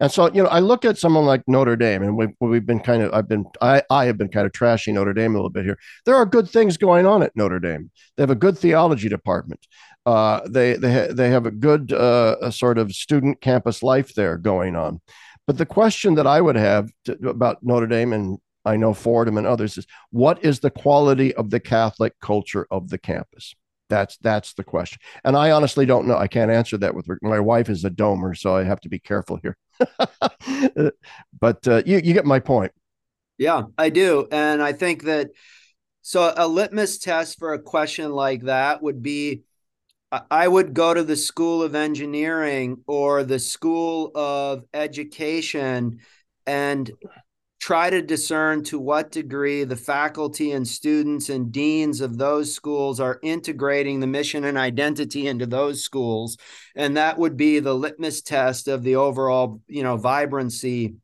And 0.00 0.10
so, 0.10 0.32
you 0.32 0.42
know, 0.42 0.48
I 0.48 0.60
look 0.60 0.84
at 0.84 0.98
someone 0.98 1.24
like 1.24 1.42
Notre 1.46 1.76
Dame, 1.76 2.02
and 2.02 2.16
we've, 2.16 2.34
we've 2.40 2.66
been 2.66 2.80
kind 2.80 3.02
of, 3.02 3.12
I've 3.12 3.28
been, 3.28 3.44
I, 3.60 3.82
I 3.90 4.04
have 4.06 4.18
been 4.18 4.28
kind 4.28 4.46
of 4.46 4.52
trashing 4.52 4.94
Notre 4.94 5.12
Dame 5.12 5.34
a 5.34 5.38
little 5.38 5.50
bit 5.50 5.64
here. 5.64 5.78
There 6.04 6.16
are 6.16 6.26
good 6.26 6.48
things 6.48 6.76
going 6.76 7.06
on 7.06 7.22
at 7.22 7.34
Notre 7.34 7.60
Dame. 7.60 7.90
They 8.16 8.22
have 8.22 8.30
a 8.30 8.34
good 8.34 8.58
theology 8.58 9.08
department. 9.08 9.66
Uh, 10.04 10.40
they 10.48 10.74
they 10.74 10.92
ha- 10.92 11.12
they 11.12 11.30
have 11.30 11.46
a 11.46 11.50
good 11.50 11.92
uh, 11.92 12.36
a 12.40 12.52
sort 12.52 12.78
of 12.78 12.92
student 12.92 13.40
campus 13.40 13.82
life 13.82 14.14
there 14.14 14.38
going 14.38 14.76
on. 14.76 15.00
But 15.48 15.58
the 15.58 15.66
question 15.66 16.14
that 16.14 16.26
I 16.28 16.40
would 16.40 16.56
have 16.56 16.90
to, 17.06 17.28
about 17.28 17.58
Notre 17.62 17.88
Dame, 17.88 18.12
and 18.12 18.38
I 18.64 18.76
know 18.76 18.94
Fordham 18.94 19.36
and 19.36 19.46
others, 19.46 19.76
is 19.76 19.86
what 20.10 20.44
is 20.44 20.60
the 20.60 20.70
quality 20.70 21.34
of 21.34 21.50
the 21.50 21.58
Catholic 21.58 22.14
culture 22.20 22.68
of 22.70 22.88
the 22.88 22.98
campus? 22.98 23.54
That's 23.88 24.16
that's 24.18 24.54
the 24.54 24.64
question, 24.64 25.00
and 25.24 25.36
I 25.36 25.50
honestly 25.50 25.86
don't 25.86 26.06
know. 26.06 26.16
I 26.16 26.28
can't 26.28 26.52
answer 26.52 26.76
that 26.78 26.94
with 26.94 27.08
my 27.22 27.40
wife 27.40 27.68
is 27.68 27.84
a 27.84 27.90
domer, 27.90 28.36
so 28.36 28.56
I 28.56 28.62
have 28.62 28.80
to 28.80 28.88
be 28.88 29.00
careful 29.00 29.40
here. 29.42 29.56
but 31.40 31.68
uh, 31.68 31.82
you 31.86 32.00
you 32.02 32.12
get 32.14 32.24
my 32.24 32.40
point. 32.40 32.72
Yeah, 33.38 33.64
I 33.76 33.90
do, 33.90 34.26
and 34.30 34.62
I 34.62 34.72
think 34.72 35.04
that 35.04 35.30
so 36.02 36.32
a 36.36 36.46
litmus 36.46 36.98
test 36.98 37.38
for 37.38 37.52
a 37.52 37.58
question 37.58 38.12
like 38.12 38.42
that 38.44 38.82
would 38.82 39.02
be 39.02 39.42
I 40.30 40.46
would 40.46 40.72
go 40.72 40.94
to 40.94 41.02
the 41.02 41.16
School 41.16 41.62
of 41.62 41.74
Engineering 41.74 42.82
or 42.86 43.24
the 43.24 43.38
School 43.38 44.12
of 44.14 44.64
Education 44.72 45.98
and 46.46 46.90
try 47.66 47.90
to 47.90 48.00
discern 48.00 48.62
to 48.62 48.78
what 48.78 49.10
degree 49.10 49.64
the 49.64 49.74
faculty 49.74 50.52
and 50.52 50.68
students 50.68 51.30
and 51.30 51.50
deans 51.50 52.00
of 52.00 52.16
those 52.16 52.54
schools 52.54 53.00
are 53.00 53.18
integrating 53.24 53.98
the 53.98 54.06
mission 54.06 54.44
and 54.44 54.56
identity 54.56 55.26
into 55.26 55.46
those 55.46 55.82
schools. 55.82 56.36
And 56.76 56.96
that 56.96 57.18
would 57.18 57.36
be 57.36 57.58
the 57.58 57.74
litmus 57.74 58.22
test 58.22 58.68
of 58.68 58.84
the 58.84 58.94
overall 58.94 59.60
you 59.66 59.82
know 59.82 59.96
vibrancy 59.96 60.94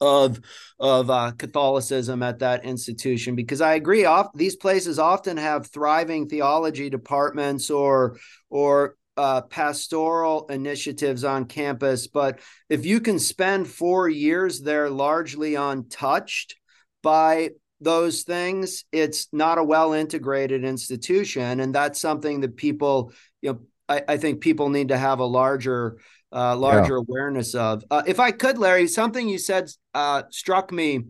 of 0.00 0.40
of 0.80 1.08
uh, 1.08 1.30
Catholicism 1.38 2.20
at 2.20 2.40
that 2.40 2.64
institution. 2.64 3.36
Because 3.36 3.60
I 3.60 3.74
agree 3.74 4.06
off 4.06 4.32
these 4.34 4.56
places 4.56 4.98
often 4.98 5.36
have 5.36 5.68
thriving 5.68 6.28
theology 6.28 6.90
departments 6.90 7.70
or 7.70 8.18
or 8.50 8.96
uh, 9.16 9.42
pastoral 9.42 10.46
initiatives 10.48 11.24
on 11.24 11.46
campus, 11.46 12.06
but 12.06 12.40
if 12.68 12.84
you 12.84 13.00
can 13.00 13.18
spend 13.18 13.68
four 13.68 14.08
years 14.08 14.60
there 14.60 14.90
largely 14.90 15.54
untouched 15.54 16.56
by 17.02 17.50
those 17.80 18.22
things, 18.22 18.84
it's 18.92 19.28
not 19.32 19.58
a 19.58 19.64
well 19.64 19.92
integrated 19.92 20.64
institution. 20.64 21.60
And 21.60 21.74
that's 21.74 22.00
something 22.00 22.40
that 22.40 22.56
people, 22.56 23.12
you 23.42 23.52
know, 23.52 23.60
I, 23.88 24.02
I 24.08 24.16
think 24.16 24.40
people 24.40 24.68
need 24.68 24.88
to 24.88 24.98
have 24.98 25.20
a 25.20 25.24
larger, 25.24 25.98
uh, 26.32 26.56
larger 26.56 26.94
yeah. 26.94 27.02
awareness 27.06 27.54
of. 27.54 27.84
Uh, 27.90 28.02
if 28.06 28.18
I 28.18 28.32
could, 28.32 28.58
Larry, 28.58 28.88
something 28.88 29.28
you 29.28 29.38
said 29.38 29.70
uh, 29.94 30.24
struck 30.30 30.72
me 30.72 31.04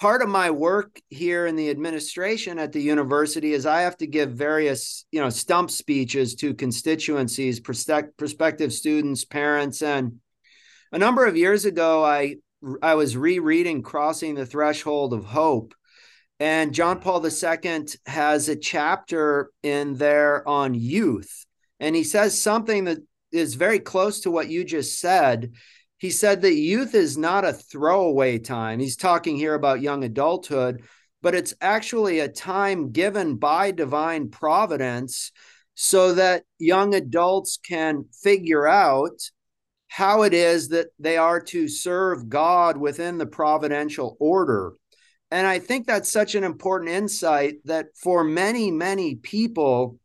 part 0.00 0.22
of 0.22 0.28
my 0.30 0.50
work 0.50 0.98
here 1.10 1.46
in 1.46 1.56
the 1.56 1.68
administration 1.68 2.58
at 2.58 2.72
the 2.72 2.80
university 2.80 3.52
is 3.52 3.66
I 3.66 3.82
have 3.82 3.98
to 3.98 4.06
give 4.06 4.32
various, 4.32 5.04
you 5.12 5.20
know, 5.20 5.28
stump 5.28 5.70
speeches 5.70 6.34
to 6.36 6.54
constituencies, 6.54 7.60
prospective 7.60 8.72
students, 8.72 9.24
parents, 9.26 9.82
and 9.82 10.20
a 10.92 10.98
number 10.98 11.26
of 11.26 11.36
years 11.36 11.66
ago, 11.66 12.04
I 12.04 12.36
I 12.82 12.94
was 12.94 13.16
rereading 13.16 13.82
Crossing 13.82 14.34
the 14.34 14.44
Threshold 14.44 15.12
of 15.12 15.24
Hope, 15.24 15.74
and 16.40 16.74
John 16.74 17.00
Paul 17.00 17.24
II 17.24 17.84
has 18.06 18.48
a 18.48 18.56
chapter 18.56 19.50
in 19.62 19.96
there 19.96 20.46
on 20.48 20.74
youth, 20.74 21.46
and 21.78 21.94
he 21.94 22.04
says 22.04 22.40
something 22.40 22.84
that 22.84 22.98
is 23.30 23.54
very 23.54 23.78
close 23.78 24.20
to 24.20 24.30
what 24.30 24.48
you 24.48 24.64
just 24.64 24.98
said 24.98 25.52
he 26.00 26.08
said 26.08 26.40
that 26.42 26.54
youth 26.54 26.94
is 26.94 27.18
not 27.18 27.44
a 27.44 27.52
throwaway 27.52 28.38
time. 28.38 28.80
He's 28.80 28.96
talking 28.96 29.36
here 29.36 29.52
about 29.52 29.82
young 29.82 30.02
adulthood, 30.02 30.82
but 31.20 31.34
it's 31.34 31.52
actually 31.60 32.20
a 32.20 32.28
time 32.28 32.90
given 32.90 33.36
by 33.36 33.70
divine 33.70 34.30
providence 34.30 35.30
so 35.74 36.14
that 36.14 36.44
young 36.58 36.94
adults 36.94 37.58
can 37.62 38.06
figure 38.22 38.66
out 38.66 39.12
how 39.88 40.22
it 40.22 40.32
is 40.32 40.68
that 40.68 40.86
they 40.98 41.18
are 41.18 41.40
to 41.40 41.68
serve 41.68 42.30
God 42.30 42.78
within 42.78 43.18
the 43.18 43.26
providential 43.26 44.16
order. 44.18 44.72
And 45.30 45.46
I 45.46 45.58
think 45.58 45.86
that's 45.86 46.10
such 46.10 46.34
an 46.34 46.44
important 46.44 46.92
insight 46.92 47.56
that 47.66 47.88
for 47.94 48.24
many, 48.24 48.70
many 48.70 49.16
people, 49.16 49.99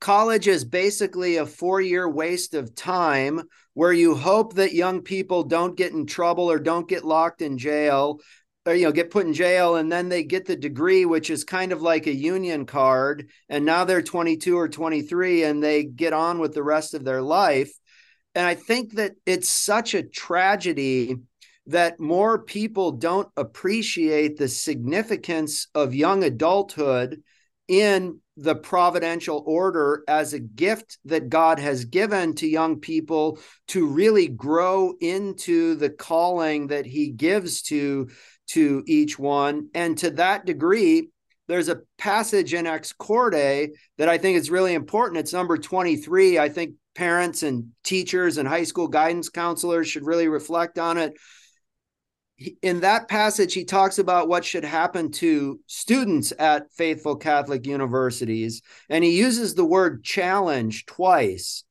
college 0.00 0.48
is 0.48 0.64
basically 0.64 1.36
a 1.36 1.46
four 1.46 1.80
year 1.80 2.08
waste 2.08 2.54
of 2.54 2.74
time 2.74 3.42
where 3.74 3.92
you 3.92 4.14
hope 4.14 4.54
that 4.54 4.74
young 4.74 5.02
people 5.02 5.44
don't 5.44 5.76
get 5.76 5.92
in 5.92 6.06
trouble 6.06 6.50
or 6.50 6.58
don't 6.58 6.88
get 6.88 7.04
locked 7.04 7.42
in 7.42 7.58
jail 7.58 8.18
or 8.66 8.74
you 8.74 8.84
know 8.84 8.92
get 8.92 9.10
put 9.10 9.26
in 9.26 9.32
jail 9.32 9.76
and 9.76 9.90
then 9.90 10.08
they 10.08 10.24
get 10.24 10.46
the 10.46 10.56
degree 10.56 11.04
which 11.04 11.30
is 11.30 11.44
kind 11.44 11.72
of 11.72 11.80
like 11.80 12.06
a 12.06 12.14
union 12.14 12.66
card 12.66 13.30
and 13.48 13.64
now 13.64 13.84
they're 13.84 14.02
22 14.02 14.58
or 14.58 14.68
23 14.68 15.44
and 15.44 15.62
they 15.62 15.84
get 15.84 16.12
on 16.12 16.38
with 16.38 16.54
the 16.54 16.62
rest 16.62 16.94
of 16.94 17.04
their 17.04 17.22
life. 17.22 17.72
And 18.34 18.46
i 18.46 18.54
think 18.54 18.94
that 18.94 19.12
it's 19.26 19.48
such 19.48 19.94
a 19.94 20.02
tragedy 20.02 21.16
that 21.66 22.00
more 22.00 22.42
people 22.42 22.92
don't 22.92 23.28
appreciate 23.36 24.38
the 24.38 24.48
significance 24.48 25.68
of 25.74 25.94
young 25.94 26.24
adulthood 26.24 27.22
in 27.68 28.20
the 28.40 28.54
providential 28.54 29.42
order 29.46 30.04
as 30.06 30.32
a 30.32 30.38
gift 30.38 30.98
that 31.04 31.28
God 31.28 31.58
has 31.58 31.84
given 31.84 32.34
to 32.36 32.46
young 32.46 32.78
people 32.78 33.40
to 33.68 33.86
really 33.86 34.28
grow 34.28 34.94
into 35.00 35.74
the 35.74 35.90
calling 35.90 36.68
that 36.68 36.86
he 36.86 37.08
gives 37.08 37.62
to 37.62 38.08
to 38.48 38.82
each 38.86 39.18
one. 39.18 39.68
And 39.74 39.98
to 39.98 40.10
that 40.10 40.46
degree 40.46 41.08
there's 41.48 41.68
a 41.68 41.80
passage 41.96 42.54
in 42.54 42.66
ex 42.66 42.92
corde 42.92 43.70
that 43.96 44.08
I 44.08 44.18
think 44.18 44.36
is 44.36 44.50
really 44.50 44.74
important. 44.74 45.18
It's 45.18 45.32
number 45.32 45.58
23 45.58 46.38
I 46.38 46.48
think 46.48 46.74
parents 46.94 47.42
and 47.42 47.70
teachers 47.82 48.38
and 48.38 48.48
high 48.48 48.64
school 48.64 48.88
guidance 48.88 49.28
counselors 49.28 49.88
should 49.88 50.06
really 50.06 50.28
reflect 50.28 50.78
on 50.78 50.96
it 50.98 51.14
in 52.62 52.80
that 52.80 53.08
passage, 53.08 53.54
he 53.54 53.64
talks 53.64 53.98
about 53.98 54.28
what 54.28 54.44
should 54.44 54.64
happen 54.64 55.10
to 55.12 55.60
students 55.66 56.32
at 56.38 56.72
faithful 56.72 57.16
Catholic 57.16 57.66
universities, 57.66 58.62
and 58.88 59.02
he 59.02 59.18
uses 59.18 59.54
the 59.54 59.64
word 59.64 60.04
challenge 60.04 60.86
twice. 60.86 61.64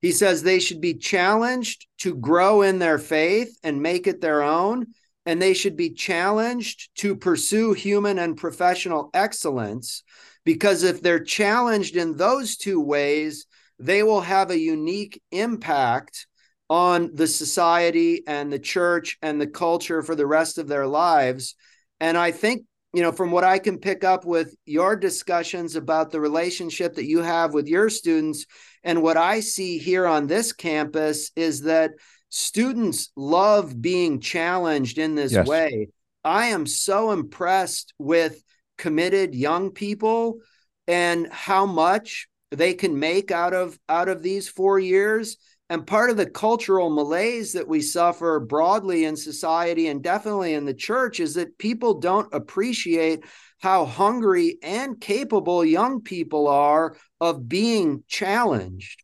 He 0.00 0.12
says 0.12 0.42
they 0.42 0.60
should 0.60 0.80
be 0.80 0.94
challenged 0.94 1.86
to 1.98 2.14
grow 2.14 2.62
in 2.62 2.78
their 2.78 2.98
faith 2.98 3.58
and 3.62 3.82
make 3.82 4.06
it 4.06 4.20
their 4.20 4.42
own, 4.42 4.86
and 5.26 5.42
they 5.42 5.54
should 5.54 5.76
be 5.76 5.90
challenged 5.90 6.90
to 6.98 7.16
pursue 7.16 7.72
human 7.72 8.18
and 8.18 8.36
professional 8.36 9.10
excellence. 9.12 10.02
Because 10.44 10.82
if 10.82 11.02
they're 11.02 11.22
challenged 11.22 11.96
in 11.96 12.16
those 12.16 12.56
two 12.56 12.80
ways, 12.80 13.46
they 13.78 14.02
will 14.02 14.22
have 14.22 14.50
a 14.50 14.58
unique 14.58 15.20
impact 15.30 16.27
on 16.70 17.14
the 17.14 17.26
society 17.26 18.22
and 18.26 18.52
the 18.52 18.58
church 18.58 19.18
and 19.22 19.40
the 19.40 19.46
culture 19.46 20.02
for 20.02 20.14
the 20.14 20.26
rest 20.26 20.58
of 20.58 20.68
their 20.68 20.86
lives. 20.86 21.54
And 22.00 22.16
I 22.16 22.30
think, 22.30 22.64
you 22.92 23.02
know, 23.02 23.12
from 23.12 23.30
what 23.30 23.44
I 23.44 23.58
can 23.58 23.78
pick 23.78 24.04
up 24.04 24.24
with 24.24 24.54
your 24.66 24.96
discussions 24.96 25.76
about 25.76 26.10
the 26.10 26.20
relationship 26.20 26.94
that 26.94 27.06
you 27.06 27.20
have 27.22 27.54
with 27.54 27.68
your 27.68 27.88
students, 27.88 28.44
and 28.84 29.02
what 29.02 29.16
I 29.16 29.40
see 29.40 29.78
here 29.78 30.06
on 30.06 30.26
this 30.26 30.52
campus 30.52 31.30
is 31.36 31.62
that 31.62 31.92
students 32.28 33.10
love 33.16 33.80
being 33.80 34.20
challenged 34.20 34.98
in 34.98 35.14
this 35.14 35.32
yes. 35.32 35.46
way. 35.46 35.88
I 36.24 36.46
am 36.46 36.66
so 36.66 37.12
impressed 37.12 37.94
with 37.98 38.42
committed 38.76 39.34
young 39.34 39.70
people 39.70 40.40
and 40.86 41.26
how 41.30 41.66
much 41.66 42.28
they 42.50 42.74
can 42.74 42.98
make 42.98 43.30
out 43.30 43.54
of 43.54 43.78
out 43.88 44.08
of 44.08 44.22
these 44.22 44.48
4 44.48 44.78
years 44.78 45.36
and 45.70 45.86
part 45.86 46.10
of 46.10 46.16
the 46.16 46.28
cultural 46.28 46.90
malaise 46.90 47.52
that 47.52 47.68
we 47.68 47.80
suffer 47.80 48.40
broadly 48.40 49.04
in 49.04 49.16
society 49.16 49.88
and 49.88 50.02
definitely 50.02 50.54
in 50.54 50.64
the 50.64 50.74
church 50.74 51.20
is 51.20 51.34
that 51.34 51.58
people 51.58 52.00
don't 52.00 52.32
appreciate 52.32 53.24
how 53.60 53.84
hungry 53.84 54.58
and 54.62 55.00
capable 55.00 55.64
young 55.64 56.00
people 56.00 56.48
are 56.48 56.96
of 57.20 57.48
being 57.48 58.02
challenged. 58.08 59.02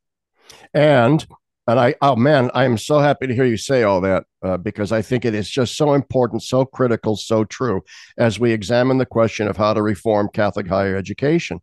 And 0.72 1.26
and 1.66 1.80
I, 1.80 1.94
oh 2.02 2.14
man, 2.14 2.50
I 2.54 2.64
am 2.64 2.76
so 2.76 2.98
happy 2.98 3.26
to 3.26 3.34
hear 3.34 3.46
you 3.46 3.56
say 3.56 3.84
all 3.84 4.02
that 4.02 4.24
uh, 4.42 4.58
because 4.58 4.92
I 4.92 5.00
think 5.00 5.24
it 5.24 5.34
is 5.34 5.48
just 5.48 5.78
so 5.78 5.94
important, 5.94 6.42
so 6.42 6.66
critical, 6.66 7.16
so 7.16 7.44
true 7.44 7.82
as 8.18 8.38
we 8.38 8.52
examine 8.52 8.98
the 8.98 9.06
question 9.06 9.48
of 9.48 9.56
how 9.56 9.72
to 9.72 9.80
reform 9.80 10.28
Catholic 10.32 10.68
higher 10.68 10.94
education. 10.94 11.60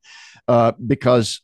Uh, 0.47 0.71
because 0.87 1.41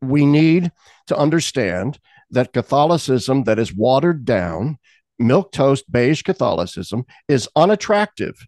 we 0.00 0.24
need 0.24 0.70
to 1.08 1.16
understand 1.16 1.98
that 2.30 2.52
Catholicism 2.52 3.44
that 3.44 3.58
is 3.58 3.74
watered 3.74 4.24
down, 4.24 4.78
milk 5.18 5.52
toast 5.52 5.90
beige 5.90 6.22
Catholicism, 6.22 7.04
is 7.28 7.48
unattractive 7.56 8.46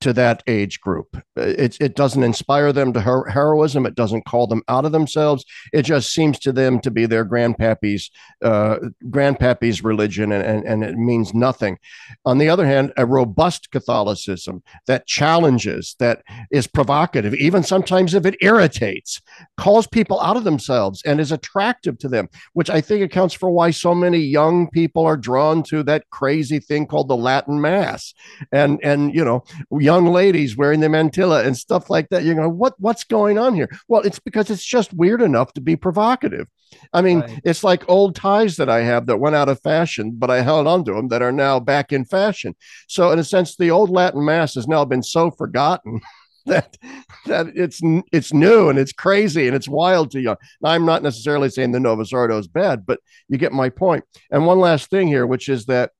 to 0.00 0.12
that 0.14 0.42
age 0.46 0.80
group. 0.80 1.16
It, 1.36 1.76
it 1.80 1.94
doesn't 1.94 2.22
inspire 2.22 2.72
them 2.72 2.92
to 2.92 3.00
her- 3.00 3.28
heroism. 3.28 3.86
It 3.86 3.94
doesn't 3.94 4.24
call 4.24 4.46
them 4.46 4.62
out 4.68 4.84
of 4.84 4.92
themselves. 4.92 5.44
It 5.72 5.82
just 5.82 6.12
seems 6.12 6.38
to 6.40 6.52
them 6.52 6.80
to 6.80 6.90
be 6.90 7.06
their 7.06 7.24
grandpappy's 7.24 8.10
uh, 8.42 8.76
grandpappy's 9.06 9.84
religion, 9.84 10.32
and, 10.32 10.44
and, 10.44 10.64
and 10.64 10.84
it 10.84 10.96
means 10.96 11.34
nothing. 11.34 11.78
On 12.24 12.38
the 12.38 12.48
other 12.48 12.66
hand, 12.66 12.92
a 12.96 13.06
robust 13.06 13.70
Catholicism 13.70 14.62
that 14.86 15.06
challenges, 15.06 15.96
that 15.98 16.22
is 16.50 16.66
provocative, 16.66 17.34
even 17.34 17.62
sometimes 17.62 18.14
if 18.14 18.24
it 18.24 18.36
irritates, 18.40 19.20
calls 19.56 19.86
people 19.86 20.20
out 20.20 20.36
of 20.36 20.44
themselves 20.44 21.02
and 21.04 21.20
is 21.20 21.32
attractive 21.32 21.98
to 21.98 22.08
them, 22.08 22.28
which 22.52 22.70
I 22.70 22.80
think 22.80 23.02
accounts 23.02 23.34
for 23.34 23.50
why 23.50 23.70
so 23.70 23.94
many 23.94 24.18
young 24.18 24.70
people 24.70 25.04
are 25.04 25.16
drawn 25.16 25.62
to 25.64 25.82
that 25.84 26.08
crazy 26.10 26.58
thing 26.58 26.86
called 26.86 27.08
the 27.08 27.16
Latin 27.16 27.60
Mass. 27.60 28.14
And 28.52 28.80
and 28.82 29.14
you 29.14 29.24
know, 29.24 29.44
young 29.90 30.06
ladies 30.06 30.56
wearing 30.56 30.78
the 30.78 30.86
mantilla 30.86 31.44
and 31.44 31.56
stuff 31.56 31.90
like 31.90 32.08
that. 32.10 32.22
You're 32.22 32.36
going, 32.36 32.56
what 32.56 32.74
what's 32.78 33.02
going 33.02 33.38
on 33.38 33.54
here? 33.54 33.68
Well, 33.88 34.02
it's 34.02 34.20
because 34.20 34.48
it's 34.48 34.64
just 34.64 34.94
weird 34.94 35.20
enough 35.20 35.52
to 35.54 35.60
be 35.60 35.74
provocative. 35.74 36.46
I 36.92 37.02
mean, 37.02 37.20
right. 37.20 37.40
it's 37.44 37.64
like 37.64 37.88
old 37.88 38.14
ties 38.14 38.56
that 38.56 38.68
I 38.68 38.82
have 38.82 39.06
that 39.06 39.18
went 39.18 39.34
out 39.34 39.48
of 39.48 39.60
fashion, 39.60 40.12
but 40.14 40.30
I 40.30 40.42
held 40.42 40.68
onto 40.68 40.94
them 40.94 41.08
that 41.08 41.22
are 41.22 41.32
now 41.32 41.58
back 41.58 41.92
in 41.92 42.04
fashion. 42.04 42.54
So, 42.86 43.10
in 43.10 43.18
a 43.18 43.24
sense, 43.24 43.56
the 43.56 43.72
old 43.72 43.90
Latin 43.90 44.24
Mass 44.24 44.54
has 44.54 44.68
now 44.68 44.84
been 44.84 45.02
so 45.02 45.32
forgotten. 45.32 46.00
that 46.46 46.78
that 47.26 47.48
it's 47.54 47.80
it's 48.12 48.32
new 48.32 48.70
and 48.70 48.78
it's 48.78 48.94
crazy 48.94 49.46
and 49.46 49.54
it's 49.54 49.68
wild 49.68 50.10
to 50.12 50.20
you. 50.20 50.36
I'm 50.64 50.86
not 50.86 51.02
necessarily 51.02 51.50
saying 51.50 51.72
the 51.72 51.80
Novus 51.80 52.14
Ordo 52.14 52.38
is 52.38 52.48
bad, 52.48 52.86
but 52.86 53.00
you 53.28 53.36
get 53.38 53.52
my 53.52 53.68
point. 53.68 54.04
And 54.30 54.46
one 54.46 54.58
last 54.58 54.88
thing 54.88 55.06
here, 55.06 55.26
which 55.26 55.48
is 55.48 55.66
that 55.66 55.90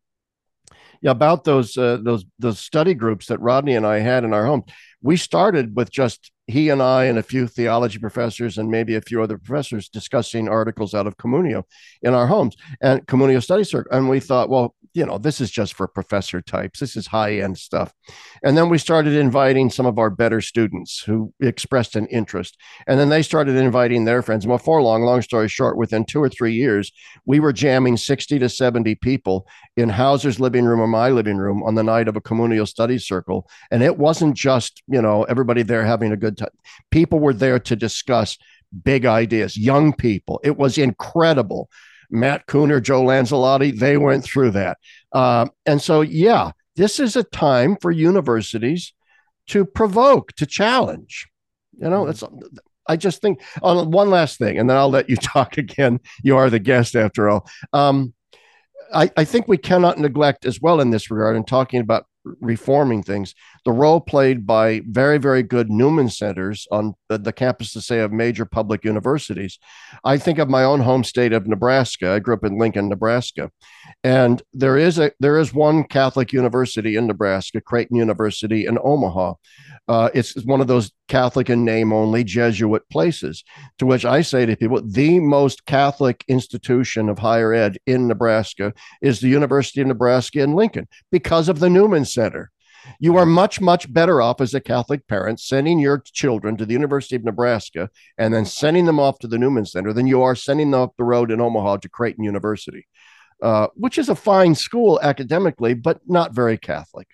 about 1.04 1.44
those 1.44 1.76
uh, 1.76 1.98
those 2.02 2.24
those 2.38 2.58
study 2.58 2.94
groups 2.94 3.26
that 3.26 3.40
Rodney 3.40 3.74
and 3.74 3.86
I 3.86 4.00
had 4.00 4.24
in 4.24 4.34
our 4.34 4.46
home. 4.46 4.64
We 5.02 5.16
started 5.16 5.74
with 5.76 5.90
just 5.90 6.30
he 6.46 6.68
and 6.68 6.82
I 6.82 7.04
and 7.04 7.18
a 7.18 7.22
few 7.22 7.46
theology 7.46 7.98
professors 7.98 8.58
and 8.58 8.70
maybe 8.70 8.96
a 8.96 9.00
few 9.00 9.22
other 9.22 9.38
professors 9.38 9.88
discussing 9.88 10.48
articles 10.48 10.94
out 10.94 11.06
of 11.06 11.16
Communio 11.16 11.62
in 12.02 12.12
our 12.12 12.26
homes 12.26 12.56
and 12.82 13.06
Communio 13.06 13.42
Study 13.42 13.64
Circle. 13.64 13.96
And 13.96 14.10
we 14.10 14.20
thought, 14.20 14.50
well, 14.50 14.74
you 14.92 15.06
know, 15.06 15.18
this 15.18 15.40
is 15.40 15.50
just 15.50 15.74
for 15.74 15.86
professor 15.86 16.42
types. 16.42 16.80
This 16.80 16.96
is 16.96 17.06
high 17.06 17.38
end 17.38 17.58
stuff. 17.58 17.92
And 18.42 18.56
then 18.56 18.68
we 18.68 18.78
started 18.78 19.14
inviting 19.14 19.70
some 19.70 19.86
of 19.86 19.98
our 19.98 20.10
better 20.10 20.40
students 20.40 21.00
who 21.00 21.32
expressed 21.40 21.94
an 21.94 22.06
interest. 22.06 22.56
And 22.86 22.98
then 22.98 23.08
they 23.08 23.22
started 23.22 23.54
inviting 23.56 24.04
their 24.04 24.22
friends. 24.22 24.44
And 24.44 24.52
before 24.52 24.82
long, 24.82 25.02
long 25.02 25.22
story 25.22 25.48
short, 25.48 25.76
within 25.76 26.04
two 26.04 26.22
or 26.22 26.28
three 26.28 26.54
years, 26.54 26.90
we 27.24 27.38
were 27.38 27.52
jamming 27.52 27.96
60 27.96 28.38
to 28.40 28.48
70 28.48 28.96
people 28.96 29.46
in 29.76 29.88
Howsare's 29.90 30.40
living 30.40 30.64
room 30.64 30.80
or 30.80 30.88
my 30.88 31.10
living 31.10 31.36
room 31.36 31.62
on 31.62 31.76
the 31.76 31.84
night 31.84 32.08
of 32.08 32.16
a 32.16 32.20
communal 32.20 32.66
studies 32.66 33.06
circle. 33.06 33.48
And 33.70 33.82
it 33.82 33.96
wasn't 33.96 34.34
just, 34.34 34.82
you 34.88 35.00
know, 35.00 35.22
everybody 35.24 35.62
there 35.62 35.84
having 35.84 36.12
a 36.12 36.16
good 36.16 36.36
time. 36.36 36.48
People 36.90 37.20
were 37.20 37.34
there 37.34 37.60
to 37.60 37.76
discuss 37.76 38.36
big 38.84 39.04
ideas, 39.06 39.56
young 39.56 39.92
people. 39.92 40.40
It 40.42 40.56
was 40.56 40.78
incredible 40.78 41.68
Matt 42.10 42.46
Kuhner, 42.46 42.82
Joe 42.82 43.02
Lanzalotti, 43.02 43.78
they 43.78 43.96
went 43.96 44.24
through 44.24 44.52
that. 44.52 44.78
Uh, 45.12 45.46
and 45.66 45.80
so, 45.80 46.00
yeah, 46.00 46.52
this 46.76 47.00
is 47.00 47.16
a 47.16 47.24
time 47.24 47.76
for 47.80 47.90
universities 47.90 48.92
to 49.48 49.64
provoke, 49.64 50.32
to 50.32 50.46
challenge. 50.46 51.28
You 51.78 51.88
know, 51.88 52.06
it's 52.06 52.22
I 52.86 52.96
just 52.96 53.20
think 53.20 53.40
on 53.62 53.90
one 53.90 54.10
last 54.10 54.38
thing, 54.38 54.58
and 54.58 54.68
then 54.68 54.76
I'll 54.76 54.90
let 54.90 55.08
you 55.08 55.16
talk 55.16 55.58
again. 55.58 56.00
You 56.22 56.36
are 56.36 56.50
the 56.50 56.58
guest 56.58 56.96
after 56.96 57.28
all. 57.28 57.48
Um, 57.72 58.14
I, 58.92 59.10
I 59.16 59.24
think 59.24 59.46
we 59.46 59.58
cannot 59.58 59.98
neglect 59.98 60.44
as 60.44 60.60
well 60.60 60.80
in 60.80 60.90
this 60.90 61.10
regard 61.10 61.36
in 61.36 61.44
talking 61.44 61.80
about 61.80 62.06
reforming 62.40 63.02
things 63.02 63.34
the 63.64 63.72
role 63.72 64.00
played 64.00 64.46
by 64.46 64.82
very 64.86 65.18
very 65.18 65.42
good 65.42 65.70
newman 65.70 66.08
centers 66.08 66.66
on 66.70 66.94
the, 67.08 67.18
the 67.18 67.32
campuses 67.32 67.82
say 67.82 68.00
of 68.00 68.12
major 68.12 68.44
public 68.44 68.84
universities. 68.84 69.58
I 70.04 70.18
think 70.18 70.38
of 70.38 70.48
my 70.48 70.64
own 70.64 70.80
home 70.80 71.04
state 71.04 71.32
of 71.32 71.46
nebraska. 71.46 72.12
I 72.12 72.18
grew 72.18 72.34
up 72.34 72.44
in 72.44 72.58
lincoln 72.58 72.88
nebraska. 72.88 73.50
And 74.04 74.42
there 74.52 74.76
is 74.76 74.98
a 74.98 75.12
there 75.20 75.38
is 75.38 75.52
one 75.52 75.84
catholic 75.84 76.32
university 76.32 76.96
in 76.96 77.06
nebraska 77.06 77.60
creighton 77.60 77.96
university 77.96 78.66
in 78.66 78.78
omaha. 78.82 79.34
Uh, 79.88 80.08
it's 80.14 80.36
one 80.44 80.60
of 80.60 80.68
those 80.68 80.92
Catholic 81.10 81.50
in 81.50 81.64
name 81.64 81.92
only 81.92 82.22
Jesuit 82.22 82.88
places, 82.90 83.42
to 83.78 83.84
which 83.84 84.04
I 84.04 84.22
say 84.22 84.46
to 84.46 84.56
people, 84.56 84.80
the 84.80 85.18
most 85.18 85.66
Catholic 85.66 86.24
institution 86.28 87.08
of 87.08 87.18
higher 87.18 87.52
ed 87.52 87.78
in 87.86 88.06
Nebraska 88.06 88.72
is 89.02 89.18
the 89.18 89.28
University 89.28 89.80
of 89.80 89.88
Nebraska 89.88 90.40
in 90.40 90.54
Lincoln 90.54 90.86
because 91.10 91.48
of 91.48 91.58
the 91.58 91.68
Newman 91.68 92.04
Center. 92.04 92.52
You 92.98 93.16
are 93.16 93.26
much, 93.26 93.60
much 93.60 93.92
better 93.92 94.20
off 94.22 94.40
as 94.40 94.54
a 94.54 94.60
Catholic 94.60 95.06
parent 95.06 95.40
sending 95.40 95.78
your 95.78 96.02
children 96.04 96.56
to 96.56 96.66
the 96.66 96.72
University 96.72 97.16
of 97.16 97.24
Nebraska 97.24 97.90
and 98.18 98.32
then 98.32 98.44
sending 98.44 98.86
them 98.86 99.00
off 99.00 99.18
to 99.20 99.28
the 99.28 99.38
Newman 99.38 99.66
Center 99.66 99.92
than 99.92 100.06
you 100.06 100.22
are 100.22 100.34
sending 100.34 100.70
them 100.70 100.80
up 100.80 100.94
the 100.96 101.04
road 101.04 101.30
in 101.30 101.40
Omaha 101.40 101.78
to 101.78 101.88
Creighton 101.88 102.24
University, 102.24 102.86
uh, 103.42 103.68
which 103.74 103.98
is 103.98 104.08
a 104.08 104.14
fine 104.14 104.54
school 104.54 104.98
academically, 105.02 105.74
but 105.74 106.00
not 106.06 106.34
very 106.34 106.58
Catholic. 106.58 107.08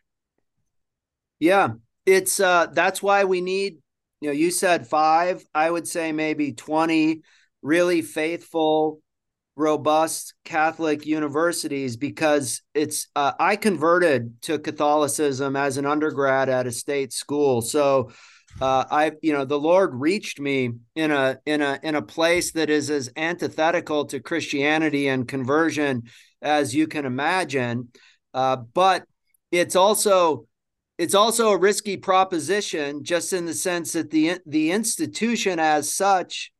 Yeah, 1.38 1.74
it's 2.06 2.38
uh 2.38 2.66
that's 2.72 3.02
why 3.02 3.24
we 3.24 3.40
need 3.40 3.78
you 4.20 4.28
know 4.28 4.32
you 4.32 4.50
said 4.50 4.86
five 4.86 5.44
i 5.54 5.68
would 5.68 5.86
say 5.86 6.12
maybe 6.12 6.52
20 6.52 7.22
really 7.62 8.00
faithful 8.00 9.00
robust 9.56 10.34
catholic 10.44 11.06
universities 11.06 11.96
because 11.96 12.62
it's 12.74 13.08
uh, 13.16 13.32
i 13.40 13.56
converted 13.56 14.40
to 14.42 14.58
catholicism 14.58 15.56
as 15.56 15.78
an 15.78 15.86
undergrad 15.86 16.48
at 16.48 16.66
a 16.66 16.72
state 16.72 17.12
school 17.12 17.62
so 17.62 18.10
uh, 18.58 18.84
I, 18.90 19.12
you 19.20 19.34
know, 19.34 19.44
the 19.44 19.58
Lord 19.58 19.90
reached 19.92 20.40
me 20.40 20.70
in 20.94 21.10
a 21.10 21.38
in 21.44 21.60
a 21.60 21.78
in 21.82 21.94
a 21.94 22.00
place 22.00 22.52
that 22.52 22.70
is 22.70 22.88
as 22.88 23.10
antithetical 23.14 24.06
to 24.06 24.20
Christianity 24.20 25.08
and 25.08 25.28
conversion 25.28 26.04
as 26.40 26.74
you 26.74 26.86
can 26.86 27.04
imagine. 27.04 27.88
Uh, 28.32 28.56
but 28.56 29.04
it's 29.52 29.76
also 29.76 30.46
it's 30.98 31.14
also 31.14 31.50
a 31.50 31.58
risky 31.58 31.96
proposition 31.96 33.04
just 33.04 33.32
in 33.32 33.44
the 33.44 33.54
sense 33.54 33.92
that 33.92 34.10
the 34.10 34.38
the 34.46 34.70
institution 34.70 35.58
as 35.58 35.92
such 35.92 36.52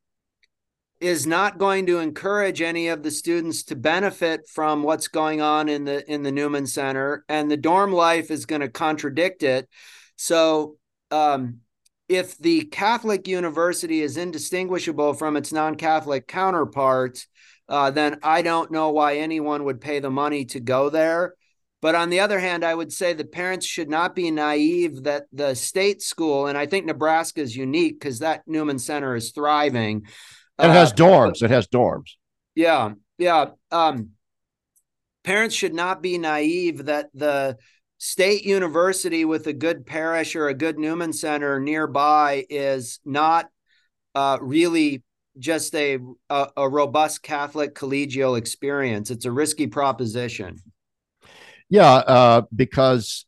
is 0.99 1.27
not 1.27 1.57
going 1.57 1.85
to 1.85 1.99
encourage 1.99 2.61
any 2.61 2.87
of 2.87 3.03
the 3.03 3.11
students 3.11 3.63
to 3.63 3.75
benefit 3.75 4.47
from 4.47 4.83
what's 4.83 5.07
going 5.07 5.41
on 5.41 5.69
in 5.69 5.85
the 5.85 6.09
in 6.11 6.23
the 6.23 6.31
Newman 6.31 6.65
Center 6.65 7.23
and 7.29 7.49
the 7.49 7.57
dorm 7.57 7.91
life 7.91 8.31
is 8.31 8.45
going 8.45 8.61
to 8.61 8.69
contradict 8.69 9.43
it 9.43 9.69
so 10.15 10.77
um, 11.11 11.59
if 12.09 12.37
the 12.37 12.65
Catholic 12.65 13.27
university 13.27 14.01
is 14.01 14.17
indistinguishable 14.17 15.13
from 15.13 15.37
its 15.37 15.51
non-Catholic 15.51 16.27
counterparts 16.27 17.27
uh, 17.69 17.91
then 17.91 18.17
I 18.23 18.41
don't 18.41 18.71
know 18.71 18.91
why 18.91 19.17
anyone 19.17 19.65
would 19.65 19.81
pay 19.81 19.99
the 19.99 20.09
money 20.09 20.45
to 20.45 20.59
go 20.59 20.89
there 20.89 21.35
but 21.81 21.93
on 21.95 22.09
the 22.09 22.21
other 22.21 22.39
hand, 22.39 22.65
I 22.65 22.73
would 22.73 22.91
say 22.91 23.13
the 23.13 23.23
parents 23.23 23.65
should 23.65 23.89
not 23.89 24.15
be 24.15 24.31
naive 24.31 25.03
that 25.03 25.25
the 25.31 25.53
state 25.53 26.01
school, 26.01 26.47
and 26.47 26.57
I 26.57 26.65
think 26.65 26.85
Nebraska 26.85 27.41
is 27.41 27.55
unique 27.55 27.99
because 27.99 28.19
that 28.19 28.41
Newman 28.47 28.79
Center 28.79 29.15
is 29.15 29.31
thriving. 29.31 30.07
It 30.59 30.65
uh, 30.65 30.73
has 30.73 30.93
dorms. 30.93 31.43
It 31.43 31.51
has 31.51 31.67
dorms. 31.67 32.15
Yeah. 32.55 32.93
Yeah. 33.17 33.51
Um, 33.71 34.11
parents 35.23 35.55
should 35.55 35.73
not 35.73 36.01
be 36.01 36.17
naive 36.17 36.85
that 36.85 37.09
the 37.13 37.57
state 37.97 38.45
university 38.45 39.25
with 39.25 39.47
a 39.47 39.53
good 39.53 39.85
parish 39.85 40.35
or 40.35 40.47
a 40.47 40.53
good 40.53 40.77
Newman 40.77 41.13
Center 41.13 41.59
nearby 41.59 42.45
is 42.49 42.99
not 43.05 43.49
uh, 44.15 44.37
really 44.41 45.03
just 45.39 45.75
a, 45.75 45.99
a, 46.29 46.47
a 46.57 46.69
robust 46.69 47.21
Catholic 47.21 47.75
collegial 47.75 48.37
experience. 48.37 49.11
It's 49.11 49.25
a 49.25 49.31
risky 49.31 49.67
proposition. 49.67 50.57
Yeah, 51.69 51.91
uh, 51.91 52.41
because 52.55 53.25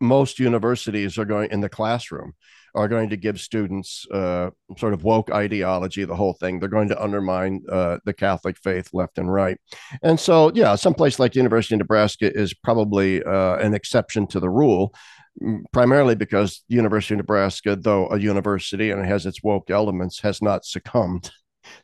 most 0.00 0.38
universities 0.38 1.18
are 1.18 1.24
going 1.24 1.50
in 1.50 1.60
the 1.60 1.68
classroom 1.68 2.34
are 2.74 2.88
going 2.88 3.10
to 3.10 3.16
give 3.16 3.40
students 3.40 4.06
uh, 4.12 4.50
sort 4.76 4.94
of 4.94 5.04
woke 5.04 5.30
ideology, 5.30 6.04
the 6.04 6.16
whole 6.16 6.34
thing. 6.34 6.58
They're 6.58 6.68
going 6.68 6.88
to 6.88 7.02
undermine 7.02 7.62
uh, 7.70 7.98
the 8.04 8.12
Catholic 8.12 8.58
faith 8.58 8.90
left 8.92 9.18
and 9.18 9.32
right. 9.32 9.58
And 10.02 10.18
so, 10.18 10.50
yeah, 10.54 10.74
some 10.74 10.94
place 10.94 11.18
like 11.18 11.32
the 11.32 11.38
University 11.38 11.74
of 11.74 11.80
Nebraska 11.80 12.32
is 12.32 12.54
probably 12.54 13.22
uh, 13.22 13.56
an 13.56 13.74
exception 13.74 14.26
to 14.28 14.40
the 14.40 14.50
rule, 14.50 14.94
primarily 15.72 16.14
because 16.14 16.62
the 16.68 16.76
University 16.76 17.14
of 17.14 17.18
Nebraska, 17.18 17.76
though 17.76 18.08
a 18.10 18.18
university 18.18 18.90
and 18.90 19.00
it 19.00 19.06
has 19.06 19.26
its 19.26 19.42
woke 19.42 19.70
elements, 19.70 20.20
has 20.20 20.42
not 20.42 20.64
succumbed 20.64 21.30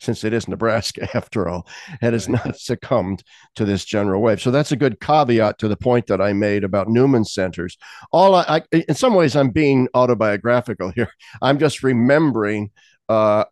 since 0.01 0.25
it 0.25 0.33
is 0.33 0.49
Nebraska 0.49 1.09
after 1.15 1.49
all, 1.49 1.67
it 2.03 2.13
has 2.13 2.29
not 2.29 2.57
succumbed 2.57 3.23
to 3.57 3.65
this 3.65 3.85
general 3.85 4.23
wave. 4.23 4.41
So 4.41 4.51
that's 4.51 4.73
a 4.73 4.77
good 4.77 5.01
caveat 5.01 5.59
to 5.59 5.69
the 5.69 5.77
point 5.77 6.07
that 6.07 6.21
I 6.21 6.33
made 6.33 6.65
about 6.65 6.89
Newman 6.89 7.25
centers. 7.25 7.77
All 8.13 8.35
I, 8.35 8.63
I 8.73 8.83
in 8.89 8.95
some 8.95 9.15
ways, 9.15 9.37
I'm 9.37 9.51
being 9.51 9.89
autobiographical 9.95 10.91
here. 10.91 11.11
I'm 11.43 11.59
just 11.59 11.83
remembering 11.83 12.71
uh, 13.09 13.45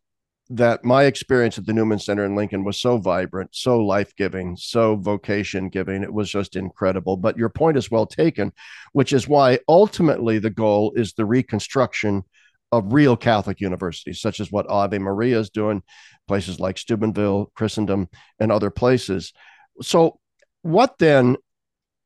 that 0.50 0.84
my 0.84 1.04
experience 1.04 1.56
at 1.56 1.64
the 1.64 1.72
Newman 1.72 1.98
Center 1.98 2.24
in 2.24 2.36
Lincoln 2.36 2.62
was 2.62 2.78
so 2.78 2.98
vibrant, 2.98 3.50
so 3.52 3.78
life 3.78 4.14
giving, 4.16 4.56
so 4.56 4.96
vocation 4.96 5.70
giving. 5.70 6.02
It 6.02 6.12
was 6.12 6.30
just 6.30 6.56
incredible. 6.56 7.16
But 7.16 7.38
your 7.38 7.48
point 7.48 7.78
is 7.78 7.90
well 7.90 8.06
taken, 8.06 8.52
which 8.92 9.12
is 9.14 9.26
why 9.26 9.60
ultimately 9.66 10.38
the 10.38 10.50
goal 10.50 10.92
is 10.94 11.14
the 11.14 11.24
reconstruction 11.24 12.24
of 12.70 12.92
real 12.92 13.16
Catholic 13.16 13.60
universities, 13.60 14.20
such 14.20 14.40
as 14.40 14.50
what 14.50 14.68
Ave 14.68 14.98
Maria 14.98 15.38
is 15.38 15.50
doing, 15.50 15.82
places 16.28 16.61
like 16.61 16.78
Steubenville, 16.78 17.50
Christendom, 17.54 18.08
and 18.38 18.52
other 18.52 18.70
places. 18.70 19.32
So, 19.80 20.18
what 20.62 20.98
then? 20.98 21.37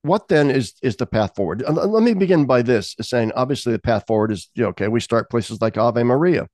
What 0.02 0.28
then 0.28 0.50
is 0.50 0.74
is 0.82 0.96
the 0.96 1.06
path 1.06 1.34
forward? 1.34 1.64
Let 1.68 2.02
me 2.02 2.14
begin 2.14 2.46
by 2.46 2.62
this: 2.62 2.94
saying 3.00 3.32
obviously 3.34 3.72
the 3.72 3.80
path 3.80 4.04
forward 4.06 4.30
is 4.30 4.48
you 4.54 4.62
know, 4.62 4.68
okay. 4.68 4.88
We 4.88 5.00
start 5.00 5.30
places 5.30 5.60
like 5.60 5.76
Ave 5.76 6.02
Maria, 6.04 6.48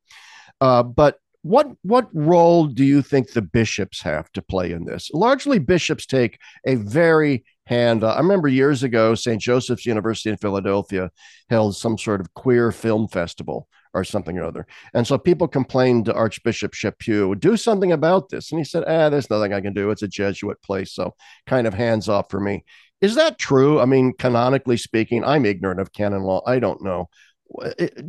uh, 0.61 0.83
but 0.83 1.18
what 1.42 1.66
what 1.83 2.09
role 2.12 2.66
do 2.66 2.85
you 2.85 3.03
think 3.03 3.33
the 3.33 3.42
bishops 3.42 4.01
have 4.03 4.31
to 4.33 4.42
play 4.42 4.72
in 4.72 4.85
this? 4.85 5.11
Largely, 5.12 5.59
bishops 5.59 6.07
take 6.07 6.38
a 6.66 6.77
very 6.77 7.44
hand. 7.66 8.05
Uh, 8.05 8.12
I 8.12 8.18
remember 8.18 8.48
years 8.48 8.83
ago, 8.83 9.14
St. 9.14 9.40
Joseph's 9.40 9.87
University 9.87 10.31
in 10.31 10.37
Philadelphia 10.37 11.11
held 11.51 11.77
some 11.77 11.98
sort 11.98 12.20
of 12.20 12.33
queer 12.35 12.72
film 12.72 13.09
festival 13.09 13.68
or 13.94 14.05
something 14.05 14.38
or 14.38 14.44
other. 14.44 14.66
And 14.94 15.07
so 15.07 15.18
people 15.18 15.48
complained 15.48 16.07
to 16.07 16.14
Archbishop 16.14 16.72
Chaput, 16.72 17.40
do 17.40 17.57
something 17.57 17.92
about 17.92 18.28
this. 18.28 18.50
And 18.50 18.59
he 18.59 18.64
said, 18.64 18.85
ah, 18.87 19.09
there's 19.09 19.31
nothing 19.31 19.52
I 19.52 19.61
can 19.61 19.74
do. 19.74 19.90
It's 19.90 20.02
a 20.02 20.09
Jesuit 20.09 20.61
place. 20.62 20.92
So 20.92 21.14
kind 21.46 21.66
of 21.66 21.74
hands 21.74 22.09
off 22.09 22.31
for 22.31 22.40
me. 22.40 22.64
Is 23.00 23.16
that 23.16 23.38
true? 23.38 23.81
I 23.81 23.85
mean, 23.85 24.12
canonically 24.18 24.76
speaking, 24.76 25.24
I'm 25.24 25.44
ignorant 25.44 25.81
of 25.81 25.92
canon 25.92 26.22
law. 26.22 26.42
I 26.46 26.59
don't 26.59 26.83
know. 26.83 27.09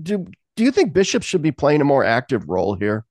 Do, 0.01 0.25
do 0.55 0.63
you 0.63 0.71
think 0.71 0.93
bishops 0.93 1.25
should 1.25 1.41
be 1.41 1.51
playing 1.51 1.81
a 1.81 1.85
more 1.85 2.03
active 2.03 2.47
role 2.47 2.75
here? 2.75 3.05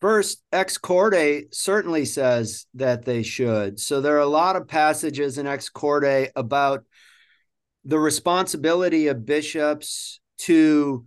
First, 0.00 0.42
Ex 0.52 0.76
Corde 0.76 1.46
certainly 1.52 2.04
says 2.04 2.66
that 2.74 3.04
they 3.04 3.22
should. 3.22 3.78
So 3.80 4.00
there 4.00 4.16
are 4.16 4.20
a 4.20 4.26
lot 4.26 4.56
of 4.56 4.68
passages 4.68 5.38
in 5.38 5.46
Ex 5.46 5.68
Corde 5.68 6.30
about 6.34 6.84
the 7.84 7.98
responsibility 7.98 9.06
of 9.08 9.24
bishops 9.24 10.20
to 10.38 11.04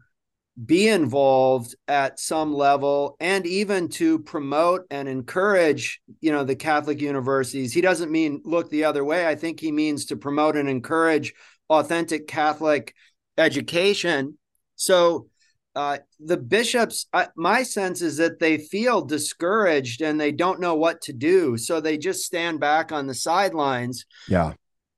be 0.65 0.87
involved 0.87 1.75
at 1.87 2.19
some 2.19 2.51
level 2.51 3.15
and 3.19 3.45
even 3.45 3.87
to 3.87 4.17
promote 4.19 4.87
and 4.89 5.07
encourage 5.07 6.01
you 6.19 6.31
know 6.31 6.43
the 6.43 6.55
catholic 6.55 6.99
universities. 6.99 7.73
He 7.73 7.81
doesn't 7.81 8.11
mean 8.11 8.41
look 8.43 8.69
the 8.69 8.83
other 8.85 9.05
way. 9.05 9.27
I 9.27 9.35
think 9.35 9.59
he 9.59 9.71
means 9.71 10.05
to 10.05 10.17
promote 10.17 10.57
and 10.57 10.67
encourage 10.67 11.33
authentic 11.69 12.27
catholic 12.27 12.95
education. 13.37 14.37
So 14.75 15.27
uh, 15.75 15.99
the 16.19 16.37
bishops 16.37 17.05
uh, 17.13 17.27
my 17.35 17.61
sense 17.61 18.01
is 18.01 18.17
that 18.17 18.39
they 18.39 18.57
feel 18.57 19.01
discouraged 19.01 20.01
and 20.01 20.19
they 20.19 20.31
don't 20.31 20.59
know 20.59 20.73
what 20.73 21.01
to 21.01 21.13
do. 21.13 21.55
So 21.55 21.79
they 21.79 21.99
just 21.99 22.23
stand 22.23 22.59
back 22.59 22.91
on 22.91 23.05
the 23.05 23.13
sidelines. 23.13 24.05
Yeah. 24.27 24.53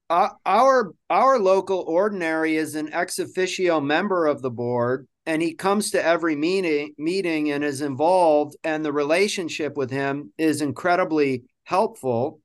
Uh, 0.10 0.30
our 0.46 0.94
our 1.10 1.38
local 1.38 1.84
ordinary 1.86 2.56
is 2.56 2.76
an 2.76 2.94
ex 2.94 3.20
officio 3.20 3.82
member 3.82 4.26
of 4.26 4.42
the 4.42 4.50
board 4.50 5.06
and 5.30 5.44
he 5.44 5.54
comes 5.54 5.92
to 5.92 6.04
every 6.04 6.36
meeting 6.36 6.96
meeting 6.98 7.52
and 7.52 7.64
is 7.64 7.82
involved 7.82 8.56
and 8.64 8.84
the 8.84 8.92
relationship 8.92 9.78
with 9.78 9.92
him 9.92 10.34
is 10.40 10.60
incredibly 10.60 11.44
helpful 11.64 12.42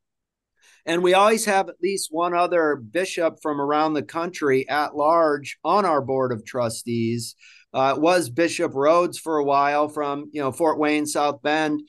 And 0.84 1.02
we 1.02 1.14
always 1.14 1.46
have 1.46 1.70
at 1.70 1.80
least 1.82 2.08
one 2.10 2.34
other 2.34 2.76
bishop 2.76 3.38
from 3.40 3.58
around 3.58 3.94
the 3.94 4.02
country 4.02 4.68
at 4.68 4.94
large 4.94 5.56
on 5.64 5.86
our 5.86 6.02
board 6.02 6.30
of 6.30 6.44
trustees. 6.44 7.36
Uh, 7.72 7.94
was 7.96 8.28
Bishop 8.28 8.72
Rhoades 8.72 9.18
for 9.18 9.38
a 9.38 9.44
while 9.44 9.88
from 9.88 10.30
you 10.34 10.42
know 10.42 10.52
Fort 10.52 10.78
Wayne, 10.78 11.06
South 11.06 11.40
Bend. 11.42 11.80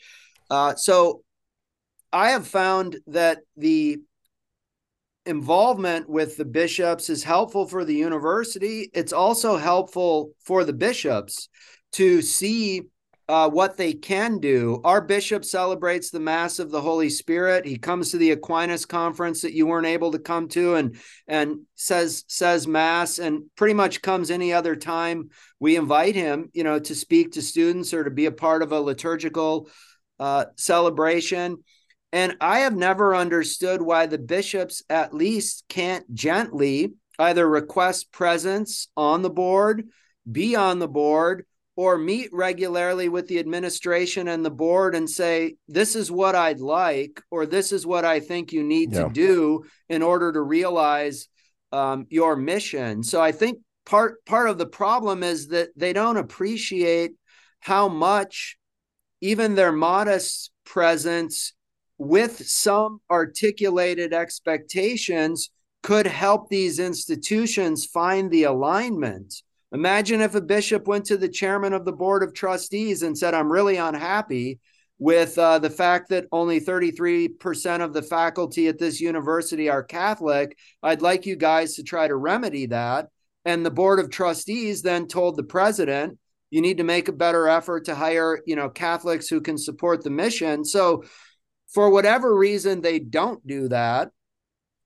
Uh, 0.50 0.76
so 0.76 1.24
I 2.14 2.30
have 2.30 2.48
found 2.48 2.96
that 3.08 3.40
the 3.58 4.00
involvement 5.26 6.10
with 6.10 6.38
the 6.38 6.46
bishops 6.46 7.10
is 7.10 7.24
helpful 7.24 7.68
for 7.68 7.84
the 7.84 7.96
university. 7.96 8.90
It's 8.94 9.14
also 9.14 9.58
helpful 9.58 10.32
for 10.44 10.64
the 10.64 10.74
bishops 10.74 11.50
to 11.94 12.22
see 12.22 12.84
uh, 13.28 13.50
what 13.50 13.76
they 13.76 13.94
can 13.94 14.38
do. 14.38 14.80
Our 14.84 15.02
bishop 15.02 15.44
celebrates 15.44 16.12
the 16.12 16.20
Mass 16.20 16.60
of 16.60 16.70
the 16.70 16.82
Holy 16.82 17.10
Spirit. 17.10 17.66
He 17.66 17.78
comes 17.78 18.12
to 18.12 18.18
the 18.18 18.32
Aquinas 18.32 18.86
conference 18.86 19.42
that 19.42 19.54
you 19.54 19.66
weren't 19.66 19.88
able 19.88 20.12
to 20.12 20.20
come 20.20 20.48
to, 20.50 20.76
and 20.76 20.96
and 21.28 21.62
says 21.74 22.24
says 22.28 22.68
Mass, 22.68 23.18
and 23.18 23.44
pretty 23.56 23.74
much 23.74 24.04
comes 24.04 24.30
any 24.30 24.54
other 24.54 24.76
time 24.76 25.30
we 25.60 25.76
invite 25.76 26.16
him, 26.16 26.50
you 26.54 26.64
know, 26.64 26.78
to 26.78 26.94
speak 26.94 27.32
to 27.32 27.42
students 27.42 27.94
or 27.94 28.04
to 28.04 28.12
be 28.12 28.28
a 28.28 28.32
part 28.32 28.62
of 28.62 28.72
a 28.72 28.80
liturgical 28.80 29.70
uh, 30.20 30.46
celebration. 30.56 31.64
And 32.16 32.38
I 32.40 32.60
have 32.60 32.78
never 32.78 33.14
understood 33.14 33.82
why 33.82 34.06
the 34.06 34.18
bishops 34.18 34.82
at 34.90 35.14
least 35.14 35.66
can't 35.68 36.14
gently 36.14 36.94
either 37.20 37.46
request 37.46 38.10
presence 38.14 38.88
on 38.96 39.22
the 39.22 39.30
board, 39.30 39.90
be 40.32 40.56
on 40.56 40.80
the 40.80 40.88
board, 40.88 41.46
or 41.76 41.98
meet 41.98 42.30
regularly 42.32 43.10
with 43.10 43.28
the 43.28 43.38
administration 43.38 44.30
and 44.30 44.46
the 44.46 44.50
board 44.50 44.96
and 44.96 45.10
say, 45.10 45.56
this 45.68 45.94
is 45.94 46.10
what 46.10 46.36
I'd 46.36 46.62
like, 46.62 47.22
or 47.32 47.46
this 47.46 47.74
is 47.74 47.86
what 47.86 48.06
I 48.06 48.22
think 48.22 48.54
you 48.54 48.64
need 48.64 48.94
yeah. 48.94 49.04
to 49.04 49.10
do 49.10 49.66
in 49.90 50.02
order 50.02 50.32
to 50.32 50.42
realize 50.42 51.28
um, 51.74 52.08
your 52.10 52.38
mission. 52.38 53.04
So 53.04 53.22
I 53.22 53.34
think 53.34 53.60
part 53.86 54.24
part 54.24 54.48
of 54.48 54.58
the 54.58 54.66
problem 54.66 55.22
is 55.22 55.50
that 55.50 55.68
they 55.76 55.92
don't 55.92 56.16
appreciate 56.16 57.12
how 57.60 57.90
much 57.90 58.58
even 59.20 59.56
their 59.56 59.74
modest 59.74 60.52
presence 60.64 61.52
with 61.98 62.46
some 62.48 63.00
articulated 63.10 64.14
expectations 64.14 65.50
could 65.84 66.08
help 66.08 66.50
these 66.50 66.80
institutions 66.80 67.86
find 67.86 68.32
the 68.32 68.44
alignment. 68.44 69.42
Imagine 69.72 70.22
if 70.22 70.36
a 70.36 70.42
bishop 70.42 70.88
went 70.88 71.06
to 71.06 71.18
the 71.18 71.30
chairman 71.30 71.74
of 71.74 71.86
the 71.86 71.92
board 71.92 72.24
of 72.24 72.34
trustees 72.34 73.04
and 73.04 73.18
said, 73.18 73.34
I'm 73.34 73.52
really 73.52 73.78
unhappy 73.78 74.60
with 74.98 75.38
uh, 75.38 75.60
the 75.60 75.70
fact 75.70 76.10
that 76.10 76.28
only 76.32 76.62
33% 76.62 77.82
of 77.82 77.94
the 77.94 78.02
faculty 78.02 78.68
at 78.68 78.80
this 78.80 79.02
university 79.02 79.70
are 79.70 79.84
Catholic. 79.84 80.58
I'd 80.82 81.02
like 81.02 81.26
you 81.26 81.36
guys 81.36 81.76
to 81.76 81.84
try 81.84 82.08
to 82.08 82.16
remedy 82.16 82.68
that. 82.68 83.10
And 83.44 83.66
the 83.66 83.72
board 83.72 84.00
of 84.00 84.10
trustees 84.10 84.82
then 84.82 85.08
told 85.08 85.36
the 85.36 85.44
president, 85.44 86.18
you 86.50 86.62
need 86.62 86.78
to 86.78 86.84
make 86.84 87.10
a 87.10 87.14
better 87.14 87.48
effort 87.48 87.86
to 87.86 87.96
hire, 87.96 88.40
you 88.46 88.56
know, 88.56 88.70
Catholics 88.70 89.28
who 89.28 89.42
can 89.42 89.58
support 89.58 90.04
the 90.04 90.10
mission. 90.10 90.64
So 90.64 91.04
for 91.68 91.90
whatever 91.90 92.36
reason, 92.36 92.82
they 92.82 93.00
don't 93.00 93.46
do 93.46 93.68
that. 93.70 94.12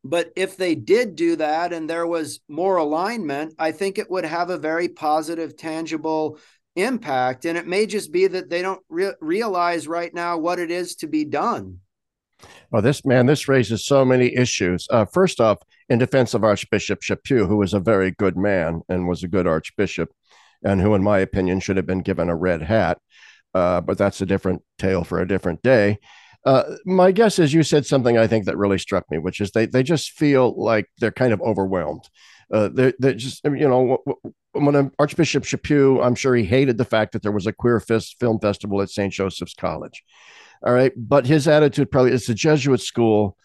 But 0.04 0.32
if 0.36 0.56
they 0.56 0.76
did 0.76 1.16
do 1.16 1.36
that 1.36 1.74
and 1.74 1.90
there 1.90 2.08
was 2.08 2.40
more 2.48 2.78
alignment, 2.78 3.56
I 3.60 3.72
think 3.74 3.98
it 3.98 4.10
would 4.10 4.26
have 4.26 4.50
a 4.50 4.58
very 4.58 4.88
positive, 4.88 5.58
tangible 5.58 6.40
impact. 6.76 7.46
And 7.46 7.58
it 7.58 7.68
may 7.68 7.86
just 7.86 8.12
be 8.12 8.28
that 8.28 8.50
they 8.50 8.62
don't 8.62 8.82
re- 8.90 9.16
realize 9.20 9.88
right 9.88 10.14
now 10.14 10.38
what 10.38 10.60
it 10.60 10.72
is 10.72 10.96
to 10.98 11.08
be 11.08 11.26
done. 11.26 11.80
Well, 12.72 12.82
this 12.82 13.06
man, 13.06 13.26
this 13.26 13.50
raises 13.50 13.86
so 13.86 14.06
many 14.06 14.34
issues. 14.34 14.88
Uh, 14.90 15.06
first 15.06 15.42
off, 15.42 15.58
in 15.90 16.00
defense 16.00 16.34
of 16.34 16.44
Archbishop 16.44 17.02
Chaput, 17.02 17.48
who 17.48 17.58
was 17.58 17.74
a 17.74 17.80
very 17.80 18.12
good 18.12 18.38
man 18.38 18.82
and 18.88 19.08
was 19.08 19.24
a 19.24 19.28
good 19.28 19.48
archbishop, 19.48 20.10
and 20.64 20.80
who, 20.80 20.96
in 20.96 21.04
my 21.04 21.20
opinion, 21.20 21.60
should 21.60 21.78
have 21.78 21.86
been 21.86 22.02
given 22.02 22.30
a 22.30 22.36
red 22.36 22.62
hat. 22.62 23.00
Uh, 23.54 23.82
but 23.82 23.98
that's 23.98 24.22
a 24.22 24.26
different 24.26 24.62
tale 24.78 25.04
for 25.04 25.20
a 25.20 25.28
different 25.28 25.62
day. 25.62 25.98
Uh, 26.46 26.64
my 26.86 27.12
guess 27.12 27.38
is 27.38 27.54
you 27.54 27.64
said 27.64 27.86
something 27.86 28.18
I 28.18 28.28
think 28.28 28.46
that 28.46 28.58
really 28.58 28.80
struck 28.80 29.10
me, 29.12 29.18
which 29.18 29.42
is 29.42 29.52
they 29.52 29.66
they 29.66 29.84
just 29.84 30.12
feel 30.12 30.54
like 30.62 30.86
they're 31.00 31.12
kind 31.12 31.34
of 31.34 31.42
overwhelmed. 31.42 32.04
Uh, 32.52 32.70
they're, 32.74 32.94
they're 32.98 33.14
just 33.14 33.44
you 33.44 33.68
know 33.68 33.98
when 34.54 34.92
Archbishop 34.98 35.44
Chaput, 35.44 36.04
I'm 36.04 36.16
sure 36.16 36.36
he 36.36 36.44
hated 36.44 36.78
the 36.78 36.86
fact 36.86 37.12
that 37.12 37.22
there 37.22 37.32
was 37.32 37.46
a 37.46 37.54
queer 37.54 37.80
fest, 37.80 38.18
film 38.20 38.40
festival 38.40 38.82
at 38.82 38.90
St. 38.90 39.14
Joseph's 39.14 39.54
College. 39.54 40.04
All 40.66 40.74
right, 40.74 40.92
but 40.96 41.26
his 41.26 41.48
attitude 41.48 41.92
probably 41.92 42.12
it's 42.12 42.30
a 42.30 42.34
Jesuit 42.34 42.82
school. 42.82 43.38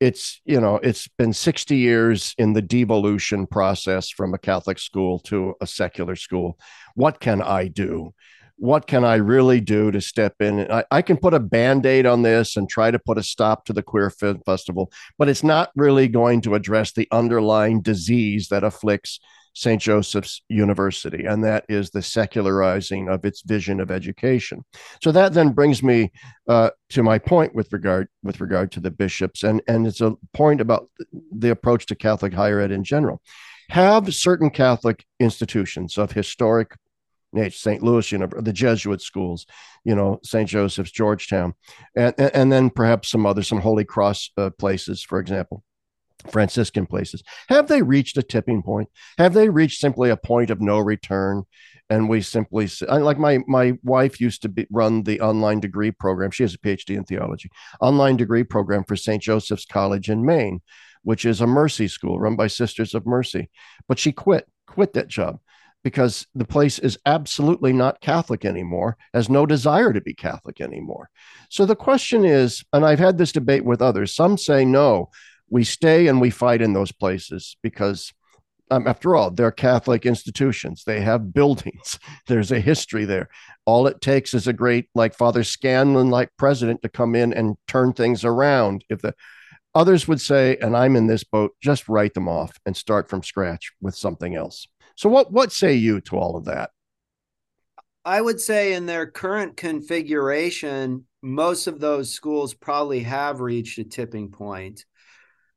It's 0.00 0.40
you 0.44 0.60
know 0.60 0.76
it's 0.76 1.08
been 1.08 1.32
60 1.32 1.76
years 1.76 2.34
in 2.38 2.52
the 2.52 2.62
devolution 2.62 3.46
process 3.46 4.10
from 4.10 4.34
a 4.34 4.38
Catholic 4.38 4.78
school 4.78 5.18
to 5.20 5.54
a 5.60 5.66
secular 5.66 6.16
school. 6.16 6.58
What 6.94 7.20
can 7.20 7.42
I 7.42 7.68
do? 7.68 8.12
What 8.60 8.86
can 8.86 9.04
I 9.04 9.14
really 9.14 9.58
do 9.58 9.90
to 9.90 10.02
step 10.02 10.34
in? 10.38 10.70
I, 10.70 10.84
I, 10.90 11.00
can 11.00 11.16
put 11.16 11.32
a 11.32 11.40
band 11.40 11.86
aid 11.86 12.04
on 12.04 12.20
this 12.20 12.56
and 12.56 12.68
try 12.68 12.90
to 12.90 12.98
put 12.98 13.16
a 13.16 13.22
stop 13.22 13.64
to 13.64 13.72
the 13.72 13.82
Queer 13.82 14.10
Film 14.10 14.42
Festival, 14.44 14.92
but 15.18 15.30
it's 15.30 15.42
not 15.42 15.70
really 15.74 16.08
going 16.08 16.42
to 16.42 16.54
address 16.54 16.92
the 16.92 17.08
underlying 17.10 17.80
disease 17.80 18.48
that 18.48 18.62
afflicts 18.62 19.18
St. 19.54 19.80
Joseph's 19.80 20.42
University, 20.50 21.24
and 21.24 21.42
that 21.42 21.64
is 21.70 21.90
the 21.90 22.02
secularizing 22.02 23.08
of 23.08 23.24
its 23.24 23.40
vision 23.42 23.80
of 23.80 23.90
education. 23.90 24.62
So 25.02 25.10
that 25.10 25.32
then 25.32 25.50
brings 25.50 25.82
me 25.82 26.12
uh, 26.46 26.70
to 26.90 27.02
my 27.02 27.18
point 27.18 27.54
with 27.54 27.72
regard 27.72 28.08
with 28.22 28.42
regard 28.42 28.72
to 28.72 28.80
the 28.80 28.90
bishops, 28.90 29.42
and 29.42 29.62
and 29.66 29.86
it's 29.86 30.02
a 30.02 30.14
point 30.34 30.60
about 30.60 30.90
the 31.32 31.50
approach 31.50 31.86
to 31.86 31.94
Catholic 31.94 32.34
higher 32.34 32.60
ed 32.60 32.70
in 32.70 32.84
general. 32.84 33.22
Have 33.70 34.14
certain 34.14 34.50
Catholic 34.50 35.06
institutions 35.18 35.96
of 35.96 36.12
historic 36.12 36.76
St. 37.50 37.82
Louis, 37.82 38.12
know, 38.12 38.28
the 38.38 38.52
Jesuit 38.52 39.00
schools, 39.00 39.46
you 39.84 39.94
know, 39.94 40.18
St. 40.24 40.48
Joseph's, 40.48 40.90
Georgetown, 40.90 41.54
and, 41.94 42.14
and 42.18 42.52
then 42.52 42.70
perhaps 42.70 43.08
some 43.08 43.26
other, 43.26 43.42
some 43.42 43.60
Holy 43.60 43.84
Cross 43.84 44.30
uh, 44.36 44.50
places, 44.50 45.02
for 45.02 45.20
example, 45.20 45.62
Franciscan 46.30 46.86
places. 46.86 47.22
Have 47.48 47.68
they 47.68 47.82
reached 47.82 48.16
a 48.16 48.22
tipping 48.22 48.62
point? 48.62 48.88
Have 49.18 49.32
they 49.32 49.48
reached 49.48 49.80
simply 49.80 50.10
a 50.10 50.16
point 50.16 50.50
of 50.50 50.60
no 50.60 50.78
return? 50.78 51.44
And 51.88 52.08
we 52.08 52.22
simply, 52.22 52.68
like 52.88 53.18
my 53.18 53.40
my 53.48 53.76
wife 53.82 54.20
used 54.20 54.42
to 54.42 54.48
be, 54.48 54.66
run 54.70 55.02
the 55.02 55.20
online 55.20 55.58
degree 55.58 55.90
program. 55.90 56.30
She 56.30 56.44
has 56.44 56.54
a 56.54 56.58
PhD 56.58 56.96
in 56.96 57.02
theology, 57.02 57.50
online 57.80 58.16
degree 58.16 58.44
program 58.44 58.84
for 58.84 58.94
St. 58.94 59.20
Joseph's 59.20 59.66
College 59.66 60.08
in 60.08 60.24
Maine, 60.24 60.60
which 61.02 61.24
is 61.24 61.40
a 61.40 61.48
mercy 61.48 61.88
school 61.88 62.20
run 62.20 62.36
by 62.36 62.46
Sisters 62.46 62.94
of 62.94 63.06
Mercy. 63.06 63.50
But 63.88 63.98
she 63.98 64.12
quit, 64.12 64.46
quit 64.68 64.92
that 64.92 65.08
job 65.08 65.40
because 65.82 66.26
the 66.34 66.44
place 66.44 66.78
is 66.78 66.98
absolutely 67.06 67.72
not 67.72 68.00
Catholic 68.00 68.44
anymore, 68.44 68.96
has 69.14 69.28
no 69.28 69.46
desire 69.46 69.92
to 69.92 70.00
be 70.00 70.14
Catholic 70.14 70.60
anymore. 70.60 71.10
So 71.48 71.64
the 71.64 71.76
question 71.76 72.24
is, 72.24 72.64
and 72.72 72.84
I've 72.84 72.98
had 72.98 73.18
this 73.18 73.32
debate 73.32 73.64
with 73.64 73.82
others, 73.82 74.14
some 74.14 74.36
say 74.36 74.64
no, 74.64 75.10
we 75.48 75.64
stay 75.64 76.06
and 76.06 76.20
we 76.20 76.30
fight 76.30 76.62
in 76.62 76.72
those 76.72 76.92
places 76.92 77.56
because. 77.62 78.12
Um, 78.72 78.86
after 78.86 79.16
all, 79.16 79.32
they're 79.32 79.50
Catholic 79.50 80.06
institutions. 80.06 80.84
They 80.86 81.00
have 81.00 81.34
buildings. 81.34 81.98
There's 82.28 82.52
a 82.52 82.60
history 82.60 83.04
there. 83.04 83.28
All 83.64 83.88
it 83.88 84.00
takes 84.00 84.32
is 84.32 84.46
a 84.46 84.52
great, 84.52 84.88
like 84.94 85.12
Father 85.12 85.42
Scanlan, 85.42 86.10
like 86.10 86.30
president, 86.36 86.80
to 86.82 86.88
come 86.88 87.16
in 87.16 87.32
and 87.32 87.56
turn 87.66 87.92
things 87.92 88.24
around. 88.24 88.84
If 88.88 89.02
the 89.02 89.16
others 89.74 90.06
would 90.06 90.20
say, 90.20 90.56
and 90.58 90.76
I'm 90.76 90.94
in 90.94 91.08
this 91.08 91.24
boat, 91.24 91.52
just 91.60 91.88
write 91.88 92.14
them 92.14 92.28
off 92.28 92.58
and 92.64 92.76
start 92.76 93.08
from 93.08 93.24
scratch 93.24 93.72
with 93.80 93.96
something 93.96 94.36
else. 94.36 94.68
So 95.00 95.08
what 95.08 95.32
what 95.32 95.50
say 95.50 95.76
you 95.76 96.02
to 96.02 96.18
all 96.18 96.36
of 96.36 96.44
that? 96.44 96.72
I 98.04 98.20
would 98.20 98.38
say 98.38 98.74
in 98.74 98.84
their 98.84 99.06
current 99.06 99.56
configuration, 99.56 101.06
most 101.22 101.66
of 101.66 101.80
those 101.80 102.12
schools 102.12 102.52
probably 102.52 103.00
have 103.00 103.40
reached 103.40 103.78
a 103.78 103.84
tipping 103.84 104.30
point. 104.30 104.84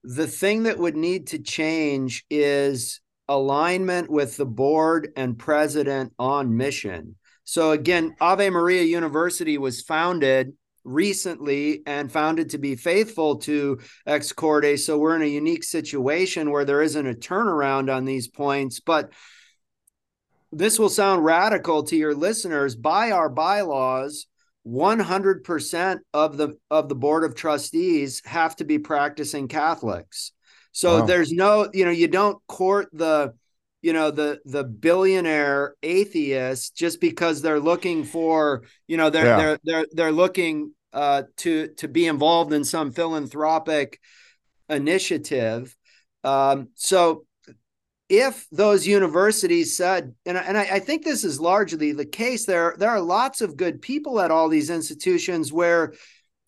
The 0.01 0.27
thing 0.27 0.63
that 0.63 0.79
would 0.79 0.95
need 0.95 1.27
to 1.27 1.39
change 1.39 2.23
is 2.29 3.01
alignment 3.27 4.09
with 4.09 4.37
the 4.37 4.45
board 4.45 5.11
and 5.17 5.37
president 5.37 6.13
on 6.17 6.55
mission. 6.55 7.17
So 7.43 7.71
again, 7.71 8.15
Ave 8.21 8.49
Maria 8.49 8.83
University 8.83 9.57
was 9.57 9.81
founded 9.81 10.53
recently 10.83 11.81
and 11.85 12.11
found 12.11 12.39
it 12.39 12.49
to 12.49 12.57
be 12.57 12.75
faithful 12.75 13.37
to 13.37 13.79
ex 14.05 14.31
corde. 14.31 14.79
So 14.79 14.97
we're 14.97 15.15
in 15.15 15.21
a 15.21 15.25
unique 15.25 15.63
situation 15.63 16.51
where 16.51 16.65
there 16.65 16.81
isn't 16.81 17.07
a 17.07 17.13
turnaround 17.13 17.93
on 17.93 18.05
these 18.05 18.27
points. 18.27 18.79
But 18.79 19.11
this 20.51 20.77
will 20.77 20.89
sound 20.89 21.25
radical 21.25 21.83
to 21.83 21.95
your 21.95 22.13
listeners. 22.13 22.75
By 22.75 23.11
our 23.11 23.29
bylaws, 23.29 24.27
100% 24.65 25.99
of 26.13 26.37
the 26.37 26.57
of 26.69 26.89
the 26.89 26.95
board 26.95 27.23
of 27.23 27.35
trustees 27.35 28.21
have 28.25 28.55
to 28.57 28.63
be 28.63 28.79
practicing 28.79 29.47
Catholics. 29.47 30.31
So 30.71 31.01
wow. 31.01 31.05
there's 31.05 31.31
no, 31.31 31.69
you 31.73 31.85
know, 31.85 31.91
you 31.91 32.07
don't 32.07 32.37
court 32.47 32.89
the 32.93 33.33
you 33.83 33.93
know 33.93 34.09
the 34.09 34.39
the 34.45 34.63
billionaire 34.63 35.75
atheist 35.83 36.75
just 36.75 36.99
because 36.99 37.41
they're 37.41 37.59
looking 37.59 38.03
for 38.03 38.63
you 38.87 38.97
know 38.97 39.11
they're 39.11 39.25
yeah. 39.25 39.37
they're 39.37 39.59
they're 39.63 39.85
they're 39.91 40.11
looking 40.11 40.71
uh 40.93 41.23
to 41.37 41.67
to 41.77 41.87
be 41.87 42.07
involved 42.07 42.53
in 42.53 42.63
some 42.63 42.91
philanthropic 42.91 43.99
initiative. 44.69 45.75
Um, 46.23 46.69
so 46.75 47.25
if 48.09 48.47
those 48.51 48.85
universities 48.85 49.75
said, 49.75 50.13
and, 50.25 50.37
and 50.37 50.57
I, 50.57 50.63
I, 50.73 50.79
think 50.79 51.03
this 51.03 51.23
is 51.23 51.39
largely 51.39 51.93
the 51.93 52.05
case, 52.05 52.45
there, 52.45 52.75
there 52.77 52.89
are 52.89 53.01
lots 53.01 53.41
of 53.41 53.57
good 53.57 53.81
people 53.81 54.19
at 54.19 54.31
all 54.31 54.49
these 54.49 54.69
institutions 54.69 55.51
where 55.51 55.93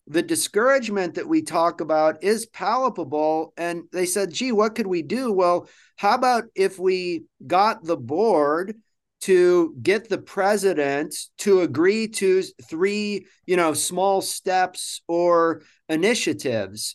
the 0.06 0.22
discouragement 0.22 1.14
that 1.14 1.26
we 1.26 1.42
talk 1.42 1.80
about 1.80 2.22
is 2.22 2.46
palpable. 2.46 3.52
And 3.56 3.84
they 3.92 4.06
said, 4.06 4.32
gee, 4.32 4.52
what 4.52 4.74
could 4.74 4.86
we 4.86 5.02
do? 5.02 5.32
Well, 5.32 5.68
how 5.96 6.14
about 6.14 6.44
if 6.54 6.78
we 6.78 7.24
got 7.44 7.84
the 7.84 7.96
board 7.96 8.76
to 9.22 9.74
get 9.82 10.08
the 10.08 10.18
president 10.18 11.16
to 11.38 11.62
agree 11.62 12.06
to 12.06 12.42
three, 12.68 13.26
you 13.46 13.56
know, 13.56 13.74
small 13.74 14.20
steps 14.20 15.02
or 15.08 15.62
initiatives? 15.88 16.94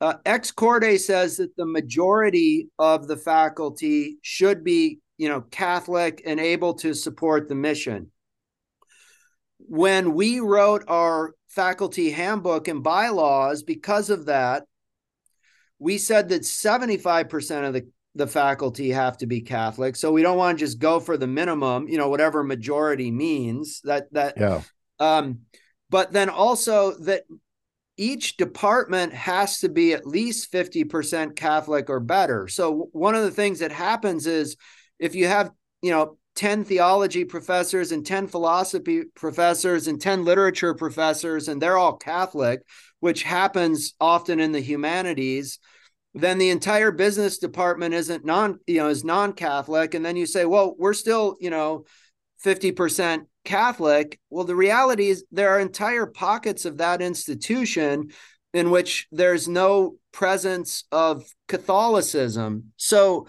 Uh, 0.00 0.14
Ex 0.24 0.50
Corde 0.50 1.00
says 1.00 1.38
that 1.38 1.56
the 1.56 1.66
majority 1.66 2.68
of 2.78 3.08
the 3.08 3.16
faculty 3.16 4.18
should 4.22 4.62
be, 4.62 5.00
you 5.16 5.28
know, 5.28 5.40
Catholic 5.40 6.22
and 6.26 6.38
able 6.38 6.74
to 6.74 6.94
support 6.94 7.48
the 7.48 7.54
mission. 7.54 8.10
When 9.66 10.14
we 10.14 10.40
wrote 10.40 10.84
our 10.88 11.34
faculty 11.48 12.10
handbook 12.10 12.68
and 12.68 12.82
bylaws, 12.82 13.62
because 13.62 14.10
of 14.10 14.26
that, 14.26 14.64
we 15.78 15.98
said 15.98 16.28
that 16.28 16.42
75% 16.42 17.66
of 17.66 17.74
the, 17.74 17.88
the 18.14 18.26
faculty 18.26 18.90
have 18.90 19.16
to 19.18 19.26
be 19.26 19.40
Catholic. 19.40 19.96
So 19.96 20.12
we 20.12 20.22
don't 20.22 20.36
want 20.36 20.58
to 20.58 20.64
just 20.64 20.78
go 20.78 21.00
for 21.00 21.16
the 21.16 21.26
minimum, 21.26 21.88
you 21.88 21.98
know, 21.98 22.08
whatever 22.08 22.44
majority 22.44 23.10
means. 23.10 23.80
That 23.84 24.12
that 24.12 24.34
yeah. 24.38 24.62
Um, 25.00 25.40
but 25.90 26.12
then 26.12 26.28
also 26.28 26.92
that 27.00 27.24
each 27.96 28.36
department 28.36 29.12
has 29.12 29.60
to 29.60 29.68
be 29.68 29.92
at 29.92 30.06
least 30.06 30.52
50% 30.52 31.36
Catholic 31.36 31.88
or 31.88 32.00
better. 32.00 32.48
So 32.48 32.88
one 32.92 33.14
of 33.14 33.22
the 33.22 33.30
things 33.30 33.60
that 33.60 33.70
happens 33.70 34.26
is 34.26 34.56
if 34.98 35.14
you 35.14 35.28
have, 35.28 35.50
you 35.82 35.90
know, 35.90 36.18
10 36.34 36.64
theology 36.64 37.24
professors 37.24 37.92
and 37.92 38.04
10 38.04 38.26
philosophy 38.26 39.04
professors 39.14 39.86
and 39.86 40.00
10 40.00 40.24
literature 40.24 40.74
professors 40.74 41.48
and 41.48 41.60
they're 41.60 41.78
all 41.78 41.96
Catholic, 41.96 42.60
which 43.00 43.22
happens 43.22 43.94
often 44.00 44.40
in 44.40 44.52
the 44.52 44.60
humanities, 44.60 45.58
then 46.14 46.38
the 46.38 46.50
entire 46.50 46.90
business 46.90 47.38
department 47.38 47.94
isn't 47.94 48.24
non, 48.24 48.58
you 48.66 48.78
know, 48.78 48.88
is 48.88 49.04
non-Catholic 49.04 49.94
and 49.94 50.04
then 50.04 50.16
you 50.16 50.26
say, 50.26 50.44
well, 50.44 50.74
we're 50.78 50.94
still, 50.94 51.36
you 51.40 51.50
know, 51.50 51.84
50% 52.44 53.26
Catholic. 53.44 54.18
Well, 54.30 54.44
the 54.44 54.56
reality 54.56 55.08
is 55.08 55.24
there 55.30 55.50
are 55.50 55.60
entire 55.60 56.06
pockets 56.06 56.64
of 56.64 56.78
that 56.78 57.02
institution 57.02 58.10
in 58.52 58.70
which 58.70 59.08
there's 59.10 59.48
no 59.48 59.96
presence 60.12 60.84
of 60.92 61.24
Catholicism. 61.48 62.72
So 62.76 63.26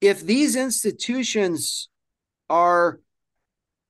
if 0.00 0.20
these 0.20 0.56
institutions 0.56 1.88
are 2.48 3.00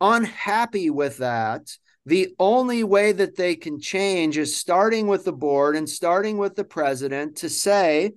unhappy 0.00 0.90
with 0.90 1.18
that, 1.18 1.62
the 2.06 2.34
only 2.38 2.84
way 2.84 3.12
that 3.12 3.36
they 3.36 3.54
can 3.54 3.80
change 3.80 4.38
is 4.38 4.56
starting 4.56 5.06
with 5.06 5.24
the 5.24 5.32
board 5.32 5.76
and 5.76 5.88
starting 5.88 6.38
with 6.38 6.56
the 6.56 6.64
president 6.64 7.36
to 7.36 7.50
say, 7.50 8.12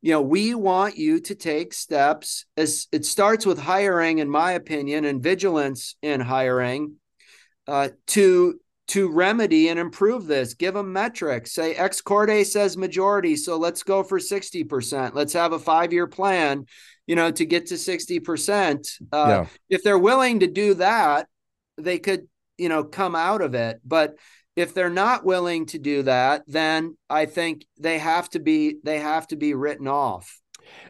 you 0.00 0.12
know, 0.12 0.22
we 0.22 0.54
want 0.54 0.96
you 0.96 1.18
to 1.20 1.34
take 1.34 1.74
steps 1.74 2.44
as 2.56 2.86
it 2.92 3.04
starts 3.04 3.44
with 3.44 3.58
hiring, 3.58 4.18
in 4.18 4.30
my 4.30 4.52
opinion, 4.52 5.04
and 5.04 5.22
vigilance 5.22 5.96
in 6.02 6.20
hiring 6.20 6.96
uh, 7.66 7.88
to 8.08 8.60
to 8.88 9.10
remedy 9.10 9.68
and 9.68 9.80
improve 9.80 10.26
this. 10.26 10.54
Give 10.54 10.74
them 10.74 10.92
metrics. 10.92 11.52
Say 11.52 11.74
ex 11.74 12.00
corde 12.00 12.46
says 12.46 12.76
majority, 12.76 13.34
so 13.34 13.56
let's 13.56 13.82
go 13.82 14.04
for 14.04 14.20
sixty 14.20 14.62
percent. 14.62 15.16
Let's 15.16 15.32
have 15.32 15.52
a 15.52 15.58
five 15.58 15.92
year 15.92 16.06
plan, 16.06 16.66
you 17.06 17.16
know, 17.16 17.30
to 17.30 17.44
get 17.44 17.66
to 17.66 17.78
sixty 17.78 18.20
percent. 18.20 18.88
Uh, 19.12 19.26
yeah. 19.28 19.46
If 19.68 19.82
they're 19.82 19.98
willing 19.98 20.40
to 20.40 20.46
do 20.46 20.74
that, 20.74 21.28
they 21.78 21.98
could, 21.98 22.28
you 22.58 22.68
know, 22.68 22.84
come 22.84 23.14
out 23.14 23.42
of 23.42 23.54
it. 23.54 23.80
But 23.84 24.16
if 24.56 24.72
they're 24.72 24.90
not 24.90 25.24
willing 25.24 25.66
to 25.66 25.78
do 25.78 26.02
that, 26.04 26.42
then 26.46 26.96
I 27.10 27.26
think 27.26 27.66
they 27.78 27.98
have 27.98 28.30
to 28.30 28.38
be 28.38 28.76
they 28.82 28.98
have 28.98 29.26
to 29.28 29.36
be 29.36 29.54
written 29.54 29.86
off. 29.86 30.40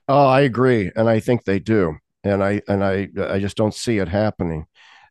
Oh, 0.09 0.27
I 0.27 0.43
agree, 0.43 0.91
and 0.97 1.09
I 1.09 1.21
think 1.21 1.45
they 1.45 1.59
do, 1.59 1.97
and 2.25 2.43
I 2.43 2.63
and 2.69 2.83
I 2.83 3.09
I 3.19 3.41
just 3.41 3.57
don't 3.57 3.75
see 3.75 3.99
it 3.99 4.09
happening. 4.09 4.67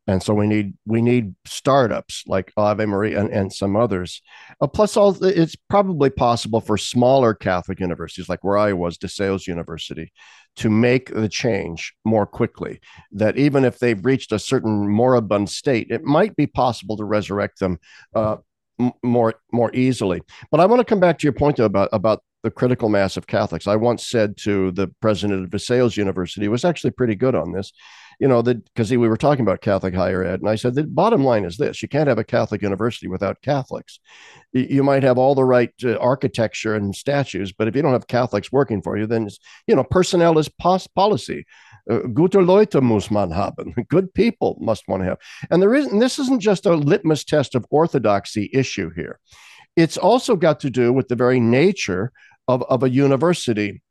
And 0.07 0.21
so 0.21 0.33
we 0.35 0.45
need 0.45 0.73
we 0.85 1.01
need 1.01 1.33
startups 1.45 2.23
like 2.27 2.53
Ave 2.57 2.85
Maria 2.85 3.19
and, 3.19 3.29
and 3.31 3.51
some 3.51 3.75
others. 3.75 4.21
Uh, 4.61 4.67
plus, 4.67 4.95
all 4.95 5.17
it's 5.23 5.55
probably 5.55 6.11
possible 6.11 6.61
for 6.61 6.77
smaller 6.77 7.33
Catholic 7.33 7.79
universities 7.79 8.29
like 8.29 8.43
where 8.43 8.57
I 8.57 8.73
was, 8.73 8.97
DeSales 8.97 9.47
University, 9.47 10.11
to 10.57 10.69
make 10.69 11.11
the 11.13 11.27
change 11.27 11.95
more 12.05 12.27
quickly. 12.27 12.79
That 13.11 13.37
even 13.37 13.65
if 13.65 13.79
they've 13.79 14.05
reached 14.05 14.31
a 14.31 14.37
certain 14.37 14.87
moribund 14.87 15.49
state, 15.49 15.87
it 15.89 16.03
might 16.03 16.35
be 16.35 16.45
possible 16.45 16.97
to 16.97 17.03
resurrect 17.03 17.59
them 17.59 17.79
uh, 18.13 18.37
m- 18.79 18.93
more 19.01 19.33
more 19.51 19.71
easily. 19.73 20.21
But 20.51 20.59
I 20.59 20.67
want 20.67 20.81
to 20.81 20.85
come 20.85 20.99
back 20.99 21.17
to 21.19 21.23
your 21.23 21.33
point 21.33 21.57
though, 21.57 21.65
about 21.65 21.89
about 21.91 22.21
the 22.43 22.51
critical 22.51 22.89
mass 22.89 23.17
of 23.17 23.25
Catholics. 23.25 23.65
I 23.65 23.75
once 23.75 24.07
said 24.07 24.37
to 24.43 24.71
the 24.73 24.87
president 25.01 25.45
of 25.45 25.49
DeSales 25.49 25.97
University, 25.97 26.47
was 26.47 26.63
actually 26.63 26.91
pretty 26.91 27.15
good 27.15 27.33
on 27.33 27.53
this 27.53 27.71
you 28.19 28.27
know, 28.27 28.41
that 28.41 28.63
because 28.65 28.91
we 28.91 28.97
were 28.97 29.17
talking 29.17 29.43
about 29.43 29.61
Catholic 29.61 29.93
higher 29.93 30.23
ed, 30.23 30.39
and 30.41 30.49
I 30.49 30.55
said 30.55 30.75
the 30.75 30.83
bottom 30.83 31.23
line 31.23 31.45
is 31.45 31.57
this: 31.57 31.81
you 31.81 31.87
can't 31.87 32.07
have 32.07 32.17
a 32.17 32.23
Catholic 32.23 32.61
university 32.61 33.07
without 33.07 33.41
Catholics. 33.41 33.99
You 34.53 34.83
might 34.83 35.03
have 35.03 35.17
all 35.17 35.35
the 35.35 35.43
right 35.43 35.71
uh, 35.83 35.97
architecture 35.97 36.75
and 36.75 36.95
statues, 36.95 37.51
but 37.51 37.67
if 37.67 37.75
you 37.75 37.81
don't 37.81 37.93
have 37.93 38.07
Catholics 38.07 38.51
working 38.51 38.81
for 38.81 38.97
you, 38.97 39.05
then 39.05 39.29
you 39.67 39.75
know 39.75 39.83
personnel 39.83 40.37
is 40.37 40.49
pos- 40.49 40.87
policy. 40.87 41.45
Uh, 41.89 41.99
gute 42.13 42.35
Leute 42.35 42.81
muss 42.81 43.11
man 43.11 43.31
haben. 43.31 43.73
Good 43.89 44.13
people 44.13 44.57
must 44.59 44.87
want 44.87 45.03
to 45.03 45.09
have. 45.09 45.19
And 45.51 45.61
there 45.61 45.75
is, 45.75 45.85
and 45.85 46.01
this 46.01 46.17
isn't 46.17 46.41
just 46.41 46.65
a 46.65 46.73
litmus 46.73 47.23
test 47.23 47.53
of 47.53 47.65
orthodoxy 47.69 48.49
issue 48.53 48.89
here. 48.95 49.19
It's 49.75 49.97
also 49.97 50.35
got 50.35 50.59
to 50.61 50.69
do 50.69 50.91
with 50.93 51.09
the 51.09 51.15
very 51.15 51.39
nature 51.39 52.11
of, 52.47 52.63
of 52.63 52.83
a 52.83 52.89
university. 52.89 53.81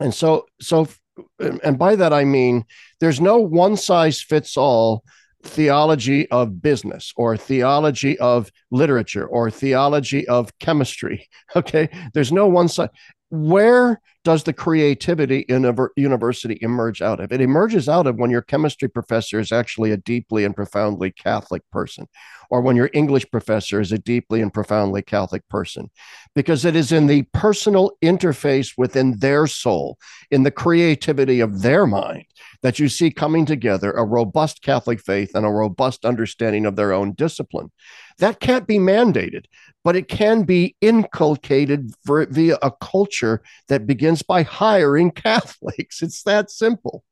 And 0.00 0.14
so, 0.14 0.46
so 0.60 0.88
and 1.38 1.78
by 1.78 1.96
that 1.96 2.12
I 2.12 2.24
mean 2.24 2.64
there's 3.00 3.20
no 3.20 3.38
one 3.38 3.76
size 3.76 4.20
fits 4.20 4.56
all 4.56 5.04
theology 5.44 6.28
of 6.30 6.62
business 6.62 7.12
or 7.16 7.36
theology 7.36 8.18
of 8.18 8.50
literature 8.70 9.26
or 9.26 9.50
theology 9.50 10.26
of 10.26 10.56
chemistry. 10.58 11.28
Okay. 11.56 11.88
There's 12.14 12.32
no 12.32 12.48
one 12.48 12.66
side. 12.66 12.90
Where 13.30 14.00
does 14.24 14.42
the 14.42 14.52
creativity 14.52 15.40
in 15.40 15.66
a 15.66 15.74
university 15.96 16.58
emerge 16.62 17.02
out 17.02 17.20
of? 17.20 17.30
It 17.30 17.42
emerges 17.42 17.88
out 17.88 18.06
of 18.06 18.16
when 18.16 18.30
your 18.30 18.42
chemistry 18.42 18.88
professor 18.88 19.38
is 19.38 19.52
actually 19.52 19.92
a 19.92 19.98
deeply 19.98 20.44
and 20.44 20.56
profoundly 20.56 21.12
Catholic 21.12 21.62
person, 21.70 22.08
or 22.50 22.62
when 22.62 22.74
your 22.74 22.90
English 22.94 23.30
professor 23.30 23.80
is 23.80 23.92
a 23.92 23.98
deeply 23.98 24.40
and 24.40 24.52
profoundly 24.52 25.02
Catholic 25.02 25.46
person, 25.48 25.90
because 26.34 26.64
it 26.64 26.74
is 26.74 26.90
in 26.90 27.06
the 27.06 27.22
personal 27.34 27.92
interface 28.02 28.72
within 28.78 29.18
their 29.18 29.46
soul, 29.46 29.98
in 30.30 30.42
the 30.42 30.50
creativity 30.50 31.40
of 31.40 31.60
their 31.60 31.86
mind, 31.86 32.24
that 32.62 32.78
you 32.78 32.88
see 32.88 33.10
coming 33.10 33.44
together 33.44 33.92
a 33.92 34.04
robust 34.04 34.62
Catholic 34.62 35.00
faith 35.00 35.32
and 35.34 35.44
a 35.44 35.50
robust 35.50 36.06
understanding 36.06 36.64
of 36.64 36.76
their 36.76 36.94
own 36.94 37.12
discipline. 37.12 37.70
That 38.18 38.40
can't 38.40 38.66
be 38.66 38.78
mandated, 38.78 39.46
but 39.82 39.96
it 39.96 40.08
can 40.08 40.44
be 40.44 40.76
inculcated 40.80 41.92
for, 42.06 42.24
via 42.26 42.58
a 42.62 42.70
culture 42.70 43.42
that 43.68 43.88
begins 43.88 44.13
by 44.22 44.42
hiring 44.42 45.10
Catholics. 45.10 46.02
It's 46.02 46.22
that 46.24 46.50
simple. 46.50 47.04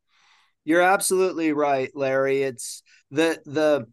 You're 0.64 0.82
absolutely 0.82 1.52
right, 1.52 1.90
Larry. 1.94 2.42
It's 2.42 2.82
the 3.10 3.40
the 3.44 3.86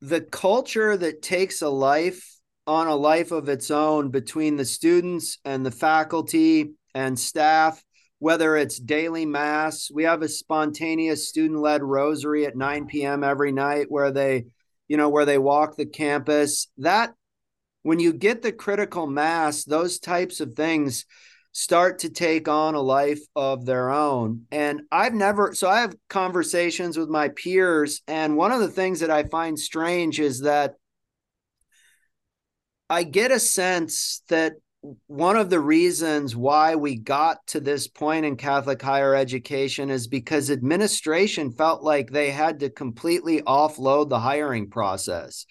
the 0.00 0.20
culture 0.20 0.96
that 0.96 1.22
takes 1.22 1.62
a 1.62 1.68
life 1.68 2.38
on 2.66 2.86
a 2.86 2.94
life 2.94 3.32
of 3.32 3.48
its 3.48 3.70
own 3.70 4.10
between 4.10 4.56
the 4.56 4.64
students 4.64 5.38
and 5.44 5.64
the 5.64 5.70
faculty 5.70 6.72
and 6.94 7.18
staff 7.18 7.82
whether 8.20 8.56
it's 8.56 8.78
daily 8.78 9.24
mass 9.24 9.90
we 9.92 10.04
have 10.04 10.22
a 10.22 10.28
spontaneous 10.28 11.28
student 11.28 11.60
led 11.60 11.82
rosary 11.82 12.46
at 12.46 12.56
9 12.56 12.86
p.m 12.86 13.24
every 13.24 13.52
night 13.52 13.86
where 13.88 14.12
they 14.12 14.44
you 14.86 14.96
know 14.96 15.08
where 15.08 15.24
they 15.24 15.38
walk 15.38 15.76
the 15.76 15.86
campus 15.86 16.68
that 16.78 17.14
when 17.82 17.98
you 18.00 18.12
get 18.12 18.42
the 18.42 18.52
critical 18.52 19.06
mass 19.06 19.64
those 19.64 19.98
types 19.98 20.40
of 20.40 20.54
things 20.54 21.06
start 21.52 22.00
to 22.00 22.10
take 22.10 22.46
on 22.48 22.74
a 22.74 22.80
life 22.80 23.20
of 23.34 23.64
their 23.64 23.90
own 23.90 24.42
and 24.50 24.82
i've 24.92 25.14
never 25.14 25.54
so 25.54 25.68
i 25.68 25.80
have 25.80 25.94
conversations 26.08 26.96
with 26.96 27.08
my 27.08 27.28
peers 27.28 28.02
and 28.06 28.36
one 28.36 28.52
of 28.52 28.60
the 28.60 28.68
things 28.68 29.00
that 29.00 29.10
i 29.10 29.22
find 29.24 29.58
strange 29.58 30.20
is 30.20 30.40
that 30.40 30.74
i 32.88 33.02
get 33.02 33.30
a 33.30 33.40
sense 33.40 34.22
that 34.28 34.52
one 35.06 35.36
of 35.36 35.50
the 35.50 35.60
reasons 35.60 36.36
why 36.36 36.76
we 36.76 36.96
got 36.96 37.44
to 37.48 37.60
this 37.60 37.88
point 37.88 38.24
in 38.24 38.36
Catholic 38.36 38.80
higher 38.80 39.14
education 39.14 39.90
is 39.90 40.06
because 40.06 40.50
administration 40.50 41.50
felt 41.50 41.82
like 41.82 42.10
they 42.10 42.30
had 42.30 42.60
to 42.60 42.70
completely 42.70 43.42
offload 43.42 44.08
the 44.08 44.20
hiring 44.20 44.70
process. 44.70 45.46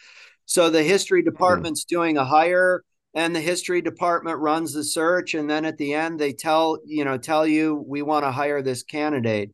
So 0.45 0.69
the 0.69 0.83
history 0.83 1.21
hmm. 1.21 1.29
department's 1.29 1.83
doing 1.83 2.17
a 2.17 2.25
hire, 2.25 2.83
and 3.13 3.35
the 3.35 3.41
history 3.41 3.81
department 3.81 4.39
runs 4.39 4.73
the 4.73 4.83
search 4.83 5.33
and 5.33 5.49
then 5.49 5.65
at 5.65 5.77
the 5.77 5.93
end 5.93 6.19
they 6.19 6.33
tell 6.33 6.79
you 6.85 7.05
know 7.05 7.17
tell 7.17 7.47
you 7.47 7.83
we 7.87 8.01
want 8.01 8.23
to 8.23 8.31
hire 8.31 8.61
this 8.61 8.83
candidate. 8.83 9.51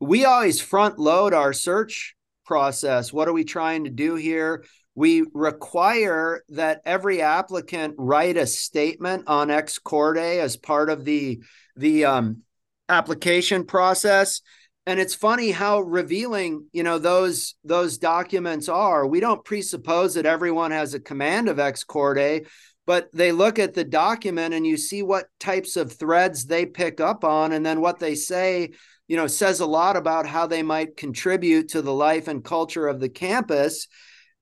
We 0.00 0.24
always 0.24 0.60
front 0.60 0.98
load 0.98 1.34
our 1.34 1.52
search 1.52 2.14
process. 2.46 3.12
What 3.12 3.28
are 3.28 3.32
we 3.32 3.44
trying 3.44 3.84
to 3.84 3.90
do 3.90 4.14
here? 4.14 4.64
We 4.94 5.24
require 5.32 6.42
that 6.50 6.80
every 6.84 7.20
applicant 7.22 7.94
write 7.98 8.36
a 8.36 8.46
statement 8.46 9.24
on 9.26 9.50
ex 9.50 9.78
corde 9.78 10.18
as 10.18 10.56
part 10.56 10.90
of 10.90 11.04
the 11.04 11.42
the 11.76 12.04
um, 12.04 12.42
application 12.88 13.64
process 13.64 14.40
and 14.88 14.98
it's 14.98 15.14
funny 15.14 15.50
how 15.50 15.80
revealing 15.80 16.64
you 16.72 16.82
know 16.82 16.98
those 16.98 17.54
those 17.62 17.98
documents 17.98 18.70
are. 18.70 19.06
We 19.06 19.20
don't 19.20 19.44
presuppose 19.44 20.14
that 20.14 20.24
everyone 20.24 20.70
has 20.70 20.94
a 20.94 21.00
command 21.00 21.48
of 21.48 21.58
ex 21.58 21.84
corde 21.84 22.46
but 22.86 23.10
they 23.12 23.32
look 23.32 23.58
at 23.58 23.74
the 23.74 23.84
document 23.84 24.54
and 24.54 24.66
you 24.66 24.78
see 24.78 25.02
what 25.02 25.26
types 25.38 25.76
of 25.76 25.92
threads 25.92 26.46
they 26.46 26.64
pick 26.64 27.02
up 27.02 27.22
on 27.22 27.52
and 27.52 27.66
then 27.66 27.82
what 27.82 27.98
they 27.98 28.14
say 28.14 28.70
you 29.08 29.16
know 29.16 29.26
says 29.26 29.60
a 29.60 29.66
lot 29.66 29.94
about 29.94 30.26
how 30.26 30.46
they 30.46 30.62
might 30.62 30.96
contribute 30.96 31.68
to 31.68 31.82
the 31.82 31.92
life 31.92 32.26
and 32.26 32.42
culture 32.42 32.88
of 32.88 32.98
the 32.98 33.10
campus 33.10 33.88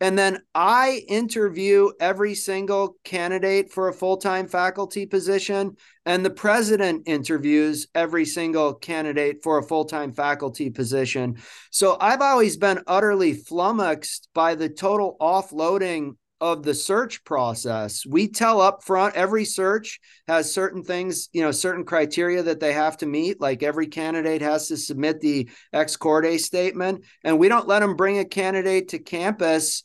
and 0.01 0.19
then 0.19 0.43
I 0.55 1.05
interview 1.09 1.91
every 2.01 2.35
single 2.35 2.97
candidate 3.05 3.73
for 3.73 3.89
a 3.89 3.95
full 3.95 4.19
time 4.19 4.47
faculty 4.47 5.07
position, 5.07 5.77
and 6.05 6.25
the 6.25 6.31
president 6.31 7.05
interviews 7.07 7.87
every 7.95 8.27
single 8.27 8.75
candidate 8.75 9.43
for 9.43 9.59
a 9.59 9.63
full 9.63 9.87
time 9.87 10.13
faculty 10.13 10.69
position. 10.71 11.39
So 11.71 11.97
I've 12.01 12.21
always 12.21 12.57
been 12.57 12.83
utterly 12.87 13.33
flummoxed 13.33 14.29
by 14.35 14.55
the 14.55 14.69
total 14.69 15.17
offloading 15.21 16.17
of 16.41 16.63
the 16.63 16.75
search 16.75 17.25
process. 17.25 18.05
We 18.07 18.29
tell 18.29 18.61
up 18.61 18.85
front 18.85 19.15
every 19.15 19.45
search 19.45 20.01
has 20.29 20.53
certain 20.53 20.83
things, 20.83 21.29
you 21.33 21.43
know, 21.43 21.51
certain 21.51 21.85
criteria 21.85 22.43
that 22.43 22.61
they 22.61 22.73
have 22.73 22.99
to 22.99 23.07
meet. 23.07 23.41
Like 23.41 23.63
every 23.63 23.87
candidate 23.87 24.43
has 24.43 24.69
to 24.69 24.77
submit 24.77 25.21
the 25.21 25.49
ex 25.73 25.97
corde 25.97 26.41
statement, 26.41 27.05
and 27.25 27.39
we 27.39 27.49
don't 27.49 27.69
let 27.69 27.81
them 27.81 27.97
bring 27.97 28.19
a 28.19 28.25
candidate 28.25 28.89
to 28.89 28.99
campus 28.99 29.85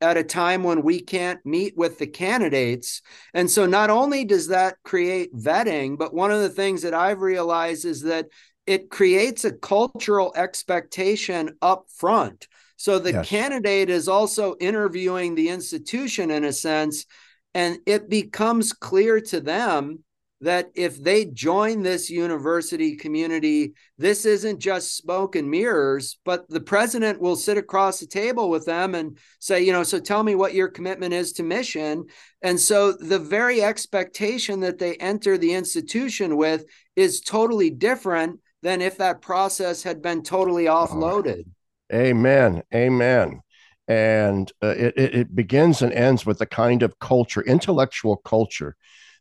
at 0.00 0.16
a 0.16 0.24
time 0.24 0.62
when 0.62 0.82
we 0.82 1.00
can't 1.00 1.44
meet 1.44 1.76
with 1.76 1.98
the 1.98 2.06
candidates. 2.06 3.02
And 3.34 3.50
so 3.50 3.66
not 3.66 3.90
only 3.90 4.24
does 4.24 4.48
that 4.48 4.76
create 4.82 5.34
vetting, 5.34 5.98
but 5.98 6.14
one 6.14 6.30
of 6.30 6.40
the 6.40 6.48
things 6.48 6.82
that 6.82 6.94
I've 6.94 7.20
realized 7.20 7.84
is 7.84 8.02
that 8.02 8.26
it 8.66 8.90
creates 8.90 9.44
a 9.44 9.52
cultural 9.52 10.32
expectation 10.36 11.56
up 11.60 11.86
front. 11.94 12.46
So 12.80 12.98
the 12.98 13.12
yes. 13.12 13.28
candidate 13.28 13.90
is 13.90 14.08
also 14.08 14.56
interviewing 14.58 15.34
the 15.34 15.50
institution 15.50 16.30
in 16.30 16.44
a 16.44 16.52
sense, 16.54 17.04
and 17.52 17.78
it 17.84 18.08
becomes 18.08 18.72
clear 18.72 19.20
to 19.20 19.40
them 19.42 20.02
that 20.40 20.70
if 20.74 20.96
they 20.96 21.26
join 21.26 21.82
this 21.82 22.08
university 22.08 22.96
community, 22.96 23.74
this 23.98 24.24
isn't 24.24 24.60
just 24.60 24.96
smoke 24.96 25.36
and 25.36 25.50
mirrors, 25.50 26.18
but 26.24 26.48
the 26.48 26.58
president 26.58 27.20
will 27.20 27.36
sit 27.36 27.58
across 27.58 28.00
the 28.00 28.06
table 28.06 28.48
with 28.48 28.64
them 28.64 28.94
and 28.94 29.18
say, 29.40 29.60
you 29.60 29.72
know, 29.72 29.82
so 29.82 30.00
tell 30.00 30.22
me 30.22 30.34
what 30.34 30.54
your 30.54 30.68
commitment 30.68 31.12
is 31.12 31.34
to 31.34 31.42
mission. 31.42 32.06
And 32.40 32.58
so 32.58 32.92
the 32.92 33.18
very 33.18 33.62
expectation 33.62 34.60
that 34.60 34.78
they 34.78 34.94
enter 34.94 35.36
the 35.36 35.52
institution 35.52 36.38
with 36.38 36.64
is 36.96 37.20
totally 37.20 37.68
different 37.68 38.40
than 38.62 38.80
if 38.80 38.96
that 38.96 39.20
process 39.20 39.82
had 39.82 40.00
been 40.00 40.22
totally 40.22 40.64
offloaded. 40.64 41.44
Amen. 41.92 42.62
Amen. 42.74 43.42
And 43.88 44.50
uh, 44.62 44.68
it, 44.68 44.94
it 44.96 45.34
begins 45.34 45.82
and 45.82 45.92
ends 45.92 46.24
with 46.24 46.38
the 46.38 46.46
kind 46.46 46.82
of 46.82 46.98
culture, 47.00 47.42
intellectual 47.42 48.16
culture 48.18 48.76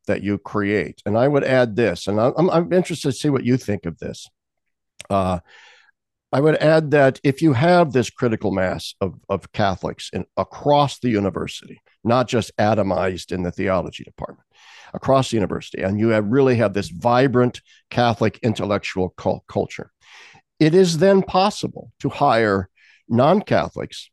that 0.05 0.21
you 0.21 0.37
create. 0.37 1.01
And 1.05 1.17
I 1.17 1.27
would 1.27 1.43
add 1.43 1.75
this, 1.75 2.07
and 2.07 2.19
I'm, 2.19 2.49
I'm 2.49 2.71
interested 2.73 3.11
to 3.11 3.17
see 3.17 3.29
what 3.29 3.45
you 3.45 3.57
think 3.57 3.85
of 3.85 3.97
this. 3.97 4.27
Uh, 5.09 5.39
I 6.31 6.41
would 6.41 6.57
add 6.57 6.91
that 6.91 7.19
if 7.23 7.41
you 7.41 7.53
have 7.53 7.91
this 7.91 8.11
critical 8.11 8.51
mass 8.51 8.93
of, 9.01 9.19
of 9.29 9.51
Catholics 9.51 10.11
in, 10.13 10.25
across 10.37 10.99
the 10.99 11.09
university, 11.09 11.81
not 12.03 12.27
just 12.27 12.55
atomized 12.57 13.31
in 13.31 13.41
the 13.41 13.51
theology 13.51 14.03
department, 14.03 14.47
across 14.93 15.31
the 15.31 15.37
university, 15.37 15.81
and 15.81 15.99
you 15.99 16.09
have 16.09 16.25
really 16.25 16.55
have 16.57 16.73
this 16.73 16.89
vibrant 16.89 17.61
Catholic 17.89 18.39
intellectual 18.43 19.09
cult- 19.09 19.43
culture, 19.47 19.91
it 20.59 20.75
is 20.75 20.97
then 20.97 21.21
possible 21.23 21.91
to 21.99 22.09
hire 22.09 22.69
non 23.07 23.41
Catholics 23.41 24.09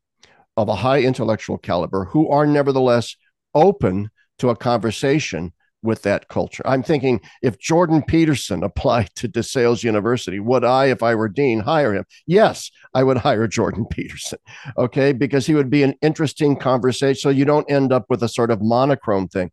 of 0.57 0.68
a 0.68 0.76
high 0.76 1.03
intellectual 1.03 1.59
caliber 1.59 2.07
who 2.07 2.28
are 2.28 2.47
nevertheless 2.47 3.16
open 3.55 4.11
to 4.38 4.49
a 4.51 4.57
conversation 4.57 5.53
with 5.82 6.03
that 6.03 6.28
culture. 6.28 6.62
I'm 6.66 6.82
thinking 6.82 7.20
if 7.42 7.59
Jordan 7.59 8.03
Peterson 8.03 8.62
applied 8.62 9.11
to 9.16 9.28
DeSales 9.28 9.82
University, 9.82 10.40
would 10.40 10.64
I, 10.64 10.86
if 10.86 11.03
I 11.03 11.14
were 11.14 11.28
dean, 11.28 11.61
hire 11.61 11.94
him? 11.94 12.05
Yes, 12.26 12.70
I 12.94 13.03
would 13.03 13.18
hire 13.18 13.47
Jordan 13.59 13.86
Peterson. 13.90 14.38
Okay, 14.76 15.12
because 15.12 15.47
he 15.47 15.55
would 15.55 15.70
be 15.70 15.82
an 15.82 15.94
interesting 16.03 16.57
conversation. 16.57 17.20
So 17.20 17.30
you 17.30 17.44
don't 17.44 17.70
end 17.70 17.92
up 17.92 18.07
with 18.09 18.22
a 18.22 18.28
sort 18.28 18.51
of 18.51 18.61
monochrome 18.61 19.28
thing. 19.28 19.51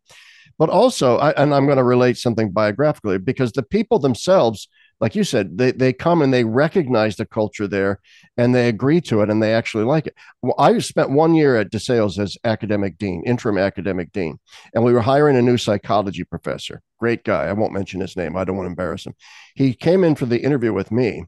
But 0.58 0.70
also, 0.70 1.16
I, 1.18 1.30
and 1.32 1.52
I'm 1.52 1.66
going 1.66 1.78
to 1.78 1.84
relate 1.84 2.16
something 2.16 2.52
biographically 2.52 3.18
because 3.18 3.52
the 3.52 3.64
people 3.64 3.98
themselves 3.98 4.68
like 5.00 5.14
you 5.14 5.24
said, 5.24 5.58
they, 5.58 5.72
they 5.72 5.92
come 5.92 6.22
and 6.22 6.32
they 6.32 6.44
recognize 6.44 7.16
the 7.16 7.26
culture 7.26 7.66
there 7.66 8.00
and 8.36 8.54
they 8.54 8.68
agree 8.68 9.00
to 9.02 9.22
it 9.22 9.30
and 9.30 9.42
they 9.42 9.52
actually 9.52 9.84
like 9.84 10.06
it. 10.06 10.14
Well, 10.42 10.54
I 10.58 10.78
spent 10.78 11.10
one 11.10 11.34
year 11.34 11.56
at 11.56 11.70
DeSales 11.70 12.18
as 12.18 12.36
academic 12.44 12.98
dean, 12.98 13.22
interim 13.26 13.58
academic 13.58 14.12
dean, 14.12 14.38
and 14.74 14.84
we 14.84 14.92
were 14.92 15.00
hiring 15.00 15.36
a 15.36 15.42
new 15.42 15.56
psychology 15.56 16.24
professor. 16.24 16.82
Great 16.98 17.24
guy. 17.24 17.44
I 17.44 17.52
won't 17.52 17.72
mention 17.72 18.00
his 18.00 18.16
name. 18.16 18.36
I 18.36 18.44
don't 18.44 18.56
want 18.56 18.66
to 18.66 18.70
embarrass 18.70 19.06
him. 19.06 19.14
He 19.54 19.74
came 19.74 20.04
in 20.04 20.14
for 20.14 20.26
the 20.26 20.40
interview 20.40 20.72
with 20.72 20.90
me 20.90 21.24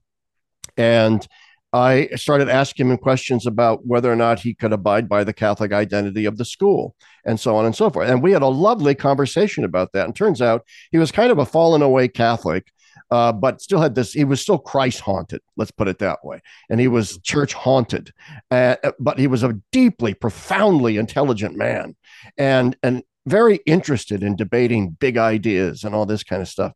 and 0.76 1.26
I 1.72 2.08
started 2.14 2.48
asking 2.48 2.90
him 2.90 2.96
questions 2.96 3.46
about 3.46 3.84
whether 3.84 4.10
or 4.10 4.16
not 4.16 4.40
he 4.40 4.54
could 4.54 4.72
abide 4.72 5.08
by 5.08 5.24
the 5.24 5.34
Catholic 5.34 5.72
identity 5.72 6.24
of 6.24 6.38
the 6.38 6.44
school 6.44 6.94
and 7.24 7.38
so 7.38 7.56
on 7.56 7.66
and 7.66 7.74
so 7.74 7.90
forth. 7.90 8.08
And 8.08 8.22
we 8.22 8.32
had 8.32 8.42
a 8.42 8.48
lovely 8.48 8.94
conversation 8.94 9.64
about 9.64 9.92
that. 9.92 10.06
And 10.06 10.16
turns 10.16 10.40
out 10.40 10.64
he 10.90 10.98
was 10.98 11.12
kind 11.12 11.30
of 11.30 11.38
a 11.38 11.44
fallen 11.44 11.82
away 11.82 12.08
Catholic 12.08 12.72
uh, 13.10 13.32
but 13.32 13.60
still 13.60 13.80
had 13.80 13.94
this. 13.94 14.12
He 14.12 14.24
was 14.24 14.40
still 14.40 14.58
Christ 14.58 15.00
haunted. 15.00 15.40
Let's 15.56 15.70
put 15.70 15.88
it 15.88 15.98
that 15.98 16.24
way. 16.24 16.40
And 16.70 16.80
he 16.80 16.88
was 16.88 17.18
church 17.18 17.54
haunted, 17.54 18.12
uh, 18.50 18.76
but 18.98 19.18
he 19.18 19.26
was 19.26 19.42
a 19.42 19.58
deeply, 19.72 20.14
profoundly 20.14 20.96
intelligent 20.96 21.56
man, 21.56 21.96
and 22.36 22.76
and 22.82 23.02
very 23.26 23.56
interested 23.66 24.22
in 24.22 24.36
debating 24.36 24.90
big 24.90 25.18
ideas 25.18 25.82
and 25.82 25.94
all 25.94 26.06
this 26.06 26.22
kind 26.22 26.40
of 26.40 26.48
stuff, 26.48 26.72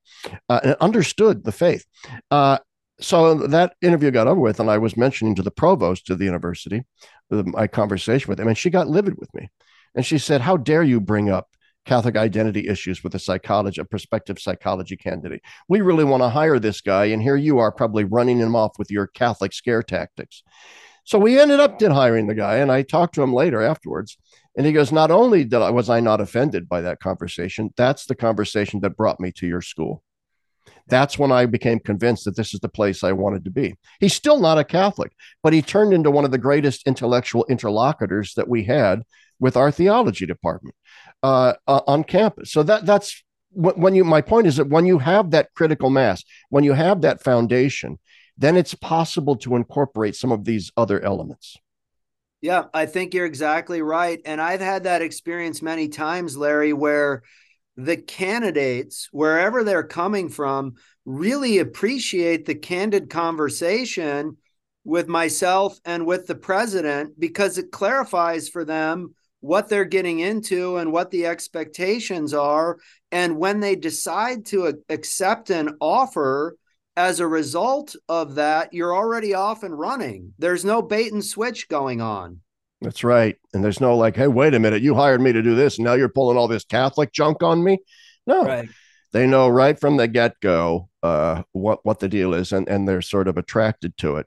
uh, 0.49 0.61
and 0.62 0.76
understood 0.81 1.45
the 1.45 1.53
faith. 1.53 1.85
Uh, 2.31 2.59
so 3.01 3.35
that 3.35 3.74
interview 3.81 4.11
got 4.11 4.26
over 4.26 4.41
with, 4.41 4.61
and 4.61 4.70
I 4.70 4.78
was 4.78 4.97
mentioning 4.97 5.35
to 5.37 5.43
the 5.43 5.51
provost 5.51 6.11
of 6.11 6.18
the 6.18 6.24
university 6.26 6.85
my 7.31 7.66
conversation 7.66 8.28
with 8.28 8.41
him, 8.41 8.49
and 8.49 8.59
she 8.59 8.70
got 8.70 8.89
livid 8.89 9.16
with 9.18 9.33
me, 9.35 9.49
and 9.95 10.05
she 10.05 10.18
said, 10.18 10.41
"How 10.41 10.57
dare 10.57 10.83
you 10.83 11.01
bring 11.01 11.31
up 11.31 11.49
Catholic 11.91 12.16
identity 12.16 12.68
issues 12.68 13.03
with 13.03 13.16
a 13.16 13.18
psychology, 13.18 13.80
a 13.80 13.84
prospective 13.84 14.38
psychology 14.38 14.97
candidate. 14.97 15.43
We 15.68 15.80
really 15.80 16.05
want 16.05 16.22
to 16.22 16.28
hire 16.28 16.61
this 16.61 16.80
guy, 16.80 17.07
and 17.07 17.20
here 17.20 17.34
you 17.34 17.59
are 17.59 17.72
probably 17.72 18.05
running 18.05 18.38
him 18.38 18.55
off 18.55 18.78
with 18.78 18.93
your 18.93 19.09
Catholic 19.09 19.53
scare 19.53 19.82
tactics. 19.82 20.45
So 21.03 21.18
we 21.18 21.41
ended 21.41 21.59
up 21.59 21.80
did 21.80 21.91
hiring 21.91 22.28
the 22.28 22.36
guy, 22.36 22.59
and 22.59 22.70
I 22.70 22.82
talked 22.82 23.16
to 23.16 23.24
him 23.24 23.34
later 23.34 23.61
afterwards, 23.61 24.16
and 24.57 24.64
he 24.64 24.72
goes, 24.72 24.93
"Not 24.93 25.11
only 25.11 25.43
did 25.43 25.62
I 25.62 25.70
was 25.70 25.91
I 25.91 25.99
not 25.99 26.20
offended 26.20 26.68
by 26.68 26.80
that 26.82 27.01
conversation, 27.01 27.70
that's 27.76 28.07
the 28.07 28.14
conversation 28.14 28.78
that 28.82 28.97
brought 28.97 29.18
me 29.18 29.32
to 29.32 29.49
your 29.49 29.61
school." 29.61 30.05
That's 30.86 31.18
when 31.18 31.32
I 31.32 31.47
became 31.47 31.80
convinced 31.80 32.24
that 32.26 32.36
this 32.36 32.55
is 32.55 32.61
the 32.61 32.68
place 32.68 33.03
I 33.03 33.11
wanted 33.11 33.45
to 33.47 33.51
be. 33.51 33.74
He's 33.99 34.14
still 34.14 34.38
not 34.38 34.59
a 34.59 34.64
Catholic, 34.64 35.11
but 35.43 35.53
he 35.53 35.61
turned 35.61 35.93
into 35.93 36.12
one 36.12 36.24
of 36.24 36.30
the 36.30 36.38
greatest 36.38 36.86
intellectual 36.86 37.45
interlocutors 37.49 38.34
that 38.34 38.49
we 38.49 38.62
had 38.62 39.03
with 39.41 39.57
our 39.57 39.72
theology 39.72 40.26
department 40.26 40.76
uh, 41.22 41.55
uh, 41.66 41.80
on 41.86 42.05
campus. 42.05 42.53
So 42.53 42.62
that 42.62 42.86
that's 42.86 43.24
when 43.53 43.95
you. 43.95 44.05
My 44.05 44.20
point 44.20 44.47
is 44.47 44.57
that 44.57 44.68
when 44.68 44.86
you 44.86 44.99
have 44.99 45.32
that 45.32 45.53
critical 45.55 45.91
mass, 45.91 46.22
when 46.51 46.62
you 46.62 46.74
have 46.74 47.01
that 47.01 47.24
foundation, 47.24 47.99
then 48.38 48.57
it's 48.57 48.74
possible 48.74 49.36
to 49.36 49.57
incorporate 49.57 50.14
some 50.14 50.30
of 50.30 50.45
these 50.45 50.70
other 50.76 51.01
elements. 51.01 51.57
Yeah, 52.41 52.66
I 52.72 52.86
think 52.86 53.12
you're 53.12 53.26
exactly 53.26 53.82
right, 53.82 54.20
and 54.24 54.41
I've 54.41 54.61
had 54.61 54.84
that 54.84 55.03
experience 55.03 55.61
many 55.61 55.88
times, 55.88 56.36
Larry, 56.36 56.72
where 56.72 57.22
the 57.76 57.97
candidates, 57.97 59.09
wherever 59.12 59.62
they're 59.62 59.82
coming 59.82 60.28
from, 60.28 60.74
really 61.05 61.59
appreciate 61.59 62.47
the 62.47 62.55
candid 62.55 63.11
conversation 63.11 64.36
with 64.84 65.09
myself 65.09 65.78
and 65.84 66.07
with 66.07 66.26
the 66.26 66.34
president 66.34 67.18
because 67.18 67.59
it 67.59 67.70
clarifies 67.70 68.49
for 68.49 68.64
them 68.64 69.14
what 69.41 69.68
they're 69.68 69.84
getting 69.84 70.20
into 70.20 70.76
and 70.76 70.93
what 70.93 71.11
the 71.11 71.26
expectations 71.26 72.32
are. 72.34 72.78
And 73.11 73.38
when 73.38 73.61
they 73.61 73.76
decide 73.76 74.47
to 74.47 74.82
accept 74.88 75.51
an 75.51 75.76
offer, 75.80 76.57
as 76.97 77.20
a 77.20 77.26
result 77.26 77.97
of 78.09 78.34
that, 78.34 78.74
you're 78.74 78.95
already 78.95 79.32
off 79.32 79.62
and 79.62 79.78
running. 79.78 80.34
There's 80.38 80.64
no 80.64 80.82
bait 80.82 81.12
and 81.12 81.24
switch 81.24 81.68
going 81.68 82.01
on. 82.01 82.41
That's 82.82 83.05
right. 83.05 83.36
And 83.55 83.64
there's 83.64 83.80
no 83.80 83.97
like, 83.97 84.16
hey, 84.16 84.26
wait 84.26 84.55
a 84.55 84.59
minute, 84.59 84.82
you 84.82 84.95
hired 84.95 85.20
me 85.20 85.32
to 85.32 85.43
do 85.43 85.55
this. 85.55 85.78
And 85.78 85.84
now 85.84 85.95
you're 85.95 86.09
pulling 86.09 86.36
all 86.36 86.49
this 86.49 86.64
Catholic 86.64 87.12
junk 87.12 87.43
on 87.43 87.62
me. 87.62 87.78
No. 88.26 88.45
Right. 88.45 88.68
They 89.12 89.26
know 89.26 89.49
right 89.49 89.78
from 89.78 89.97
the 89.97 90.09
get 90.09 90.38
go 90.41 90.88
uh, 91.03 91.43
what 91.53 91.84
what 91.84 91.99
the 91.99 92.09
deal 92.09 92.32
is, 92.32 92.53
and, 92.53 92.68
and 92.68 92.86
they're 92.86 93.03
sort 93.03 93.26
of 93.26 93.36
attracted 93.36 93.97
to 93.99 94.16
it. 94.16 94.26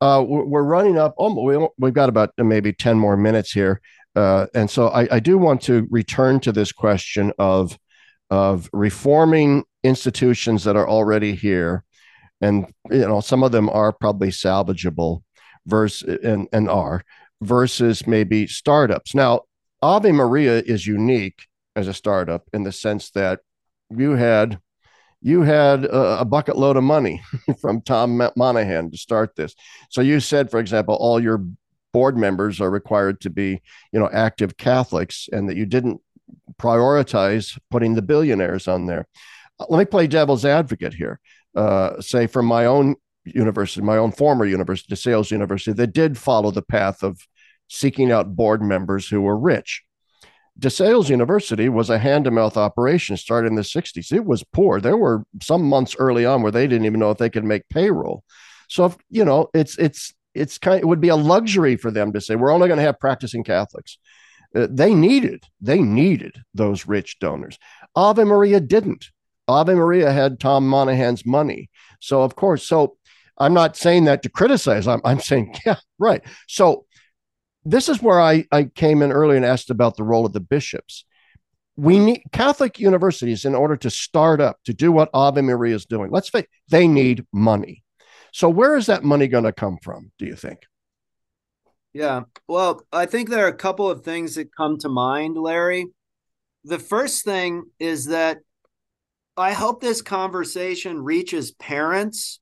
Uh, 0.00 0.22
we're 0.26 0.62
running 0.62 0.98
up. 0.98 1.14
Oh, 1.16 1.70
we've 1.78 1.94
got 1.94 2.08
about 2.08 2.32
maybe 2.36 2.72
ten 2.72 2.98
more 2.98 3.16
minutes 3.16 3.52
here, 3.52 3.80
uh, 4.14 4.46
and 4.54 4.70
so 4.70 4.88
I, 4.88 5.16
I 5.16 5.20
do 5.20 5.38
want 5.38 5.62
to 5.62 5.86
return 5.90 6.40
to 6.40 6.52
this 6.52 6.72
question 6.72 7.32
of 7.38 7.78
of 8.30 8.70
reforming 8.72 9.64
institutions 9.82 10.64
that 10.64 10.76
are 10.76 10.88
already 10.88 11.34
here, 11.34 11.84
and 12.40 12.66
you 12.90 13.00
know 13.00 13.20
some 13.20 13.42
of 13.42 13.52
them 13.52 13.68
are 13.70 13.92
probably 13.92 14.28
salvageable, 14.28 15.22
versus 15.66 16.18
and 16.22 16.48
and 16.52 16.68
are 16.68 17.04
versus 17.40 18.06
maybe 18.06 18.46
startups. 18.46 19.14
Now, 19.14 19.42
Ave 19.80 20.12
Maria 20.12 20.60
is 20.60 20.86
unique 20.86 21.46
as 21.74 21.88
a 21.88 21.94
startup 21.94 22.44
in 22.52 22.62
the 22.62 22.72
sense 22.72 23.10
that 23.10 23.40
you 23.90 24.12
had 24.12 24.58
you 25.22 25.42
had 25.42 25.84
a, 25.84 26.20
a 26.20 26.24
bucket 26.24 26.56
load 26.56 26.76
of 26.76 26.84
money 26.84 27.22
from 27.60 27.80
Tom 27.80 28.20
Monaghan 28.36 28.90
to 28.90 28.96
start 28.96 29.36
this. 29.36 29.54
So 29.88 30.00
you 30.00 30.20
said, 30.20 30.50
for 30.50 30.58
example, 30.58 30.96
all 30.96 31.22
your 31.22 31.44
board 31.92 32.16
members 32.16 32.60
are 32.60 32.70
required 32.70 33.20
to 33.22 33.30
be, 33.30 33.60
you 33.92 34.00
know, 34.00 34.08
active 34.12 34.56
Catholics, 34.56 35.28
and 35.32 35.48
that 35.48 35.56
you 35.56 35.66
didn't 35.66 36.00
prioritize 36.58 37.58
putting 37.70 37.94
the 37.94 38.02
billionaires 38.02 38.68
on 38.68 38.86
there. 38.86 39.06
Let 39.68 39.78
me 39.78 39.84
play 39.84 40.06
devil's 40.06 40.44
advocate 40.44 40.94
here. 40.94 41.20
Uh, 41.54 42.00
say 42.00 42.26
from 42.26 42.46
my 42.46 42.66
own 42.66 42.96
university, 43.24 43.82
my 43.82 43.98
own 43.98 44.12
former 44.12 44.44
university, 44.44 44.94
DeSales 44.94 45.30
University, 45.30 45.72
that 45.72 45.92
did 45.92 46.18
follow 46.18 46.50
the 46.50 46.62
path 46.62 47.02
of 47.02 47.20
seeking 47.68 48.10
out 48.10 48.34
board 48.34 48.62
members 48.62 49.08
who 49.08 49.20
were 49.20 49.38
rich. 49.38 49.82
DeSales 50.58 51.08
University 51.08 51.68
was 51.68 51.88
a 51.88 51.98
hand 51.98 52.24
to 52.24 52.30
mouth 52.30 52.56
operation 52.56 53.16
started 53.16 53.48
in 53.48 53.54
the 53.54 53.62
60s. 53.62 54.12
It 54.12 54.24
was 54.24 54.44
poor. 54.44 54.80
There 54.80 54.96
were 54.96 55.24
some 55.42 55.62
months 55.62 55.96
early 55.98 56.26
on 56.26 56.42
where 56.42 56.52
they 56.52 56.66
didn't 56.66 56.84
even 56.84 57.00
know 57.00 57.10
if 57.10 57.18
they 57.18 57.30
could 57.30 57.44
make 57.44 57.68
payroll. 57.70 58.22
So, 58.68 58.86
if, 58.86 58.96
you 59.08 59.24
know, 59.24 59.48
it's, 59.54 59.78
it's, 59.78 60.12
it's 60.34 60.58
kind 60.58 60.80
it 60.80 60.86
would 60.86 61.00
be 61.00 61.08
a 61.08 61.16
luxury 61.16 61.76
for 61.76 61.90
them 61.90 62.12
to 62.12 62.20
say, 62.20 62.36
we're 62.36 62.52
only 62.52 62.68
going 62.68 62.78
to 62.78 62.84
have 62.84 63.00
practicing 63.00 63.44
Catholics. 63.44 63.98
Uh, 64.54 64.66
they 64.70 64.94
needed, 64.94 65.44
they 65.60 65.80
needed 65.80 66.36
those 66.54 66.86
rich 66.86 67.18
donors. 67.18 67.58
Ave 67.96 68.24
Maria 68.24 68.60
didn't. 68.60 69.10
Ave 69.48 69.74
Maria 69.74 70.12
had 70.12 70.38
Tom 70.38 70.68
Monaghan's 70.68 71.26
money. 71.26 71.70
So, 72.00 72.22
of 72.22 72.36
course, 72.36 72.66
so 72.66 72.96
I'm 73.38 73.54
not 73.54 73.76
saying 73.76 74.04
that 74.04 74.22
to 74.22 74.28
criticize. 74.28 74.86
I'm, 74.86 75.00
I'm 75.04 75.20
saying, 75.20 75.54
yeah, 75.66 75.76
right. 75.98 76.22
So, 76.48 76.86
this 77.64 77.88
is 77.88 78.02
where 78.02 78.20
I, 78.20 78.44
I 78.50 78.64
came 78.64 79.02
in 79.02 79.12
early 79.12 79.36
and 79.36 79.46
asked 79.46 79.70
about 79.70 79.96
the 79.96 80.02
role 80.02 80.26
of 80.26 80.32
the 80.32 80.40
bishops. 80.40 81.04
We 81.76 81.98
need 81.98 82.22
Catholic 82.32 82.80
universities 82.80 83.44
in 83.44 83.54
order 83.54 83.76
to 83.76 83.90
start 83.90 84.40
up 84.40 84.58
to 84.64 84.74
do 84.74 84.90
what 84.90 85.10
Ave 85.14 85.40
Maria 85.40 85.76
is 85.76 85.86
doing. 85.86 86.10
Let's 86.10 86.28
face 86.28 86.46
they 86.68 86.88
need 86.88 87.24
money. 87.32 87.84
So 88.32 88.48
where 88.48 88.76
is 88.76 88.86
that 88.86 89.04
money 89.04 89.28
going 89.28 89.44
to 89.44 89.52
come 89.52 89.78
from? 89.82 90.10
Do 90.18 90.26
you 90.26 90.34
think? 90.34 90.60
Yeah, 91.92 92.22
well, 92.48 92.82
I 92.92 93.06
think 93.06 93.28
there 93.28 93.44
are 93.44 93.50
a 93.50 93.54
couple 93.54 93.90
of 93.90 94.02
things 94.02 94.34
that 94.34 94.56
come 94.56 94.78
to 94.78 94.88
mind, 94.88 95.36
Larry. 95.36 95.86
The 96.64 96.78
first 96.78 97.24
thing 97.24 97.64
is 97.78 98.06
that 98.06 98.38
I 99.36 99.52
hope 99.52 99.80
this 99.80 100.00
conversation 100.00 101.02
reaches 101.02 101.52
parents 101.52 102.40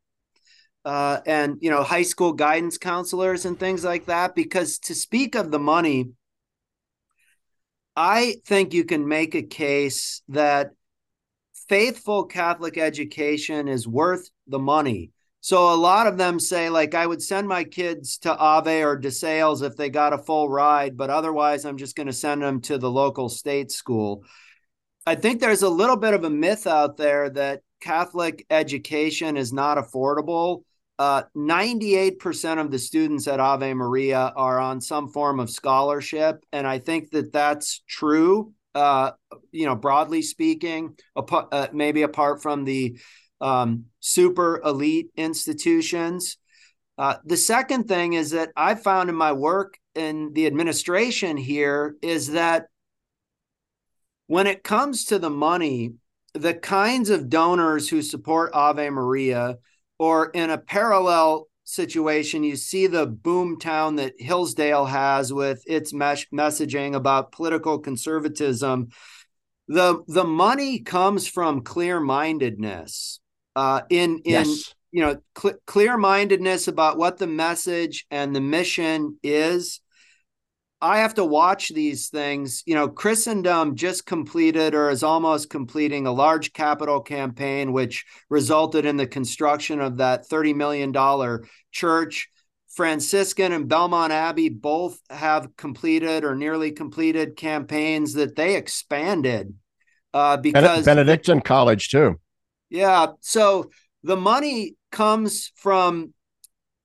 uh, 0.84 1.20
and 1.26 1.58
you 1.60 1.70
know 1.70 1.82
high 1.82 2.02
school 2.02 2.32
guidance 2.32 2.78
counselors 2.78 3.44
and 3.44 3.58
things 3.58 3.84
like 3.84 4.06
that 4.06 4.34
because 4.34 4.78
to 4.78 4.94
speak 4.94 5.34
of 5.34 5.50
the 5.50 5.58
money 5.58 6.10
i 7.96 8.36
think 8.46 8.72
you 8.72 8.84
can 8.84 9.06
make 9.06 9.34
a 9.34 9.42
case 9.42 10.22
that 10.28 10.70
faithful 11.68 12.24
catholic 12.24 12.78
education 12.78 13.68
is 13.68 13.86
worth 13.86 14.30
the 14.46 14.58
money 14.58 15.10
so 15.40 15.72
a 15.72 15.76
lot 15.76 16.06
of 16.06 16.16
them 16.16 16.38
say 16.38 16.68
like 16.68 16.94
i 16.94 17.06
would 17.06 17.22
send 17.22 17.46
my 17.48 17.64
kids 17.64 18.18
to 18.18 18.36
ave 18.36 18.82
or 18.82 19.00
desales 19.00 19.62
if 19.62 19.76
they 19.76 19.88
got 19.88 20.12
a 20.12 20.18
full 20.18 20.48
ride 20.48 20.96
but 20.96 21.10
otherwise 21.10 21.64
i'm 21.64 21.78
just 21.78 21.96
going 21.96 22.06
to 22.06 22.12
send 22.12 22.42
them 22.42 22.60
to 22.60 22.78
the 22.78 22.90
local 22.90 23.28
state 23.28 23.70
school 23.70 24.24
i 25.06 25.14
think 25.14 25.40
there's 25.40 25.62
a 25.62 25.68
little 25.68 25.96
bit 25.96 26.14
of 26.14 26.24
a 26.24 26.30
myth 26.30 26.66
out 26.66 26.96
there 26.96 27.30
that 27.30 27.62
catholic 27.80 28.44
education 28.50 29.36
is 29.36 29.52
not 29.52 29.78
affordable 29.78 30.62
uh, 31.00 31.22
98% 31.34 32.60
of 32.60 32.70
the 32.70 32.78
students 32.78 33.26
at 33.26 33.40
Ave 33.40 33.72
Maria 33.72 34.34
are 34.36 34.60
on 34.60 34.82
some 34.82 35.08
form 35.08 35.40
of 35.40 35.48
scholarship. 35.48 36.44
And 36.52 36.66
I 36.66 36.78
think 36.78 37.10
that 37.12 37.32
that's 37.32 37.80
true, 37.88 38.52
uh, 38.74 39.12
you 39.50 39.64
know, 39.64 39.74
broadly 39.74 40.20
speaking, 40.20 40.98
uh, 41.16 41.68
maybe 41.72 42.02
apart 42.02 42.42
from 42.42 42.64
the 42.64 42.98
um, 43.40 43.86
super 44.00 44.60
elite 44.64 45.10
institutions. 45.16 46.36
Uh, 46.98 47.16
the 47.24 47.36
second 47.36 47.84
thing 47.84 48.12
is 48.12 48.32
that 48.32 48.50
I 48.56 48.74
found 48.74 49.08
in 49.08 49.16
my 49.16 49.32
work 49.32 49.78
in 49.94 50.32
the 50.34 50.46
administration 50.46 51.36
here 51.36 51.96
is 52.02 52.32
that 52.32 52.66
when 54.26 54.46
it 54.46 54.62
comes 54.62 55.06
to 55.06 55.18
the 55.18 55.30
money, 55.30 55.94
the 56.34 56.54
kinds 56.54 57.10
of 57.10 57.28
donors 57.28 57.88
who 57.88 58.02
support 58.02 58.52
Ave 58.54 58.90
Maria 58.90 59.56
or 59.98 60.30
in 60.30 60.50
a 60.50 60.58
parallel 60.58 61.48
situation, 61.64 62.44
you 62.44 62.56
see 62.56 62.86
the 62.86 63.06
boom 63.06 63.58
town 63.58 63.96
that 63.96 64.14
Hillsdale 64.18 64.84
has 64.86 65.32
with 65.32 65.62
its 65.66 65.92
messaging 65.92 66.94
about 66.94 67.32
political 67.32 67.78
conservatism. 67.78 68.88
The 69.68 70.02
the 70.08 70.24
money 70.24 70.80
comes 70.80 71.28
from 71.28 71.62
clear 71.62 72.00
mindedness. 72.00 73.19
Uh, 73.60 73.82
in 73.90 74.20
in 74.24 74.46
yes. 74.46 74.74
you 74.90 75.02
know 75.02 75.20
cl- 75.36 75.58
clear 75.66 75.98
mindedness 75.98 76.66
about 76.66 76.96
what 76.96 77.18
the 77.18 77.26
message 77.26 78.06
and 78.10 78.34
the 78.34 78.40
mission 78.40 79.18
is 79.22 79.80
I 80.82 81.00
have 81.00 81.12
to 81.16 81.24
watch 81.26 81.68
these 81.68 82.08
things. 82.08 82.62
You 82.64 82.74
know, 82.74 82.88
Christendom 82.88 83.76
just 83.76 84.06
completed 84.06 84.74
or 84.74 84.88
is 84.88 85.02
almost 85.02 85.50
completing 85.50 86.06
a 86.06 86.12
large 86.12 86.54
capital 86.54 87.02
campaign, 87.02 87.74
which 87.74 88.06
resulted 88.30 88.86
in 88.86 88.96
the 88.96 89.06
construction 89.06 89.78
of 89.82 89.98
that 89.98 90.26
$30 90.26 90.54
million 90.54 91.44
church. 91.70 92.30
Franciscan 92.70 93.52
and 93.52 93.68
Belmont 93.68 94.10
Abbey 94.10 94.48
both 94.48 94.98
have 95.10 95.54
completed 95.56 96.24
or 96.24 96.34
nearly 96.34 96.70
completed 96.72 97.36
campaigns 97.36 98.14
that 98.14 98.36
they 98.36 98.56
expanded 98.56 99.52
uh, 100.14 100.38
because 100.38 100.86
Benedictine 100.86 101.42
College, 101.42 101.90
too. 101.90 102.18
Yeah. 102.70 103.08
So 103.20 103.70
the 104.02 104.16
money 104.16 104.76
comes 104.90 105.52
from 105.56 106.14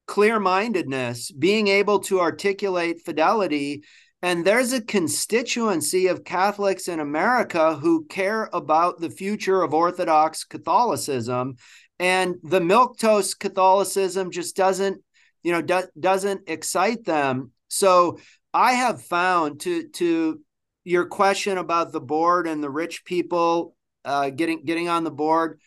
clear 0.08 0.40
mindedness, 0.40 1.32
being 1.32 1.68
able 1.68 2.00
to 2.00 2.20
articulate 2.20 3.02
fidelity. 3.06 3.84
And 4.22 4.44
there's 4.44 4.74
a 4.74 4.82
constituency 4.82 6.08
of 6.08 6.24
Catholics 6.24 6.88
in 6.88 7.00
America 7.00 7.76
who 7.76 8.06
care 8.06 8.50
about 8.54 9.00
the 9.00 9.10
future 9.10 9.62
of 9.62 9.74
Orthodox 9.74 10.44
Catholicism. 10.44 11.56
And 12.00 12.36
the 12.44 12.60
milquetoast 12.60 13.40
Catholicism 13.40 14.32
just 14.32 14.56
doesn't, 14.56 15.02
you 15.44 15.52
know, 15.52 15.62
do, 15.62 15.84
doesn't 16.00 16.42
excite 16.48 17.06
them. 17.06 17.52
So 17.68 18.20
I 18.54 18.74
have 18.74 19.02
found 19.02 19.62
to 19.62 19.88
to 19.90 20.42
your 20.84 21.06
question 21.06 21.58
about 21.58 21.92
the 21.92 22.02
board 22.02 22.48
and 22.48 22.64
the 22.64 22.70
rich 22.70 23.06
people 23.06 23.76
uh, 24.04 24.30
getting 24.30 24.66
getting 24.66 24.88
on 24.88 25.04
the 25.04 25.12
board 25.12 25.60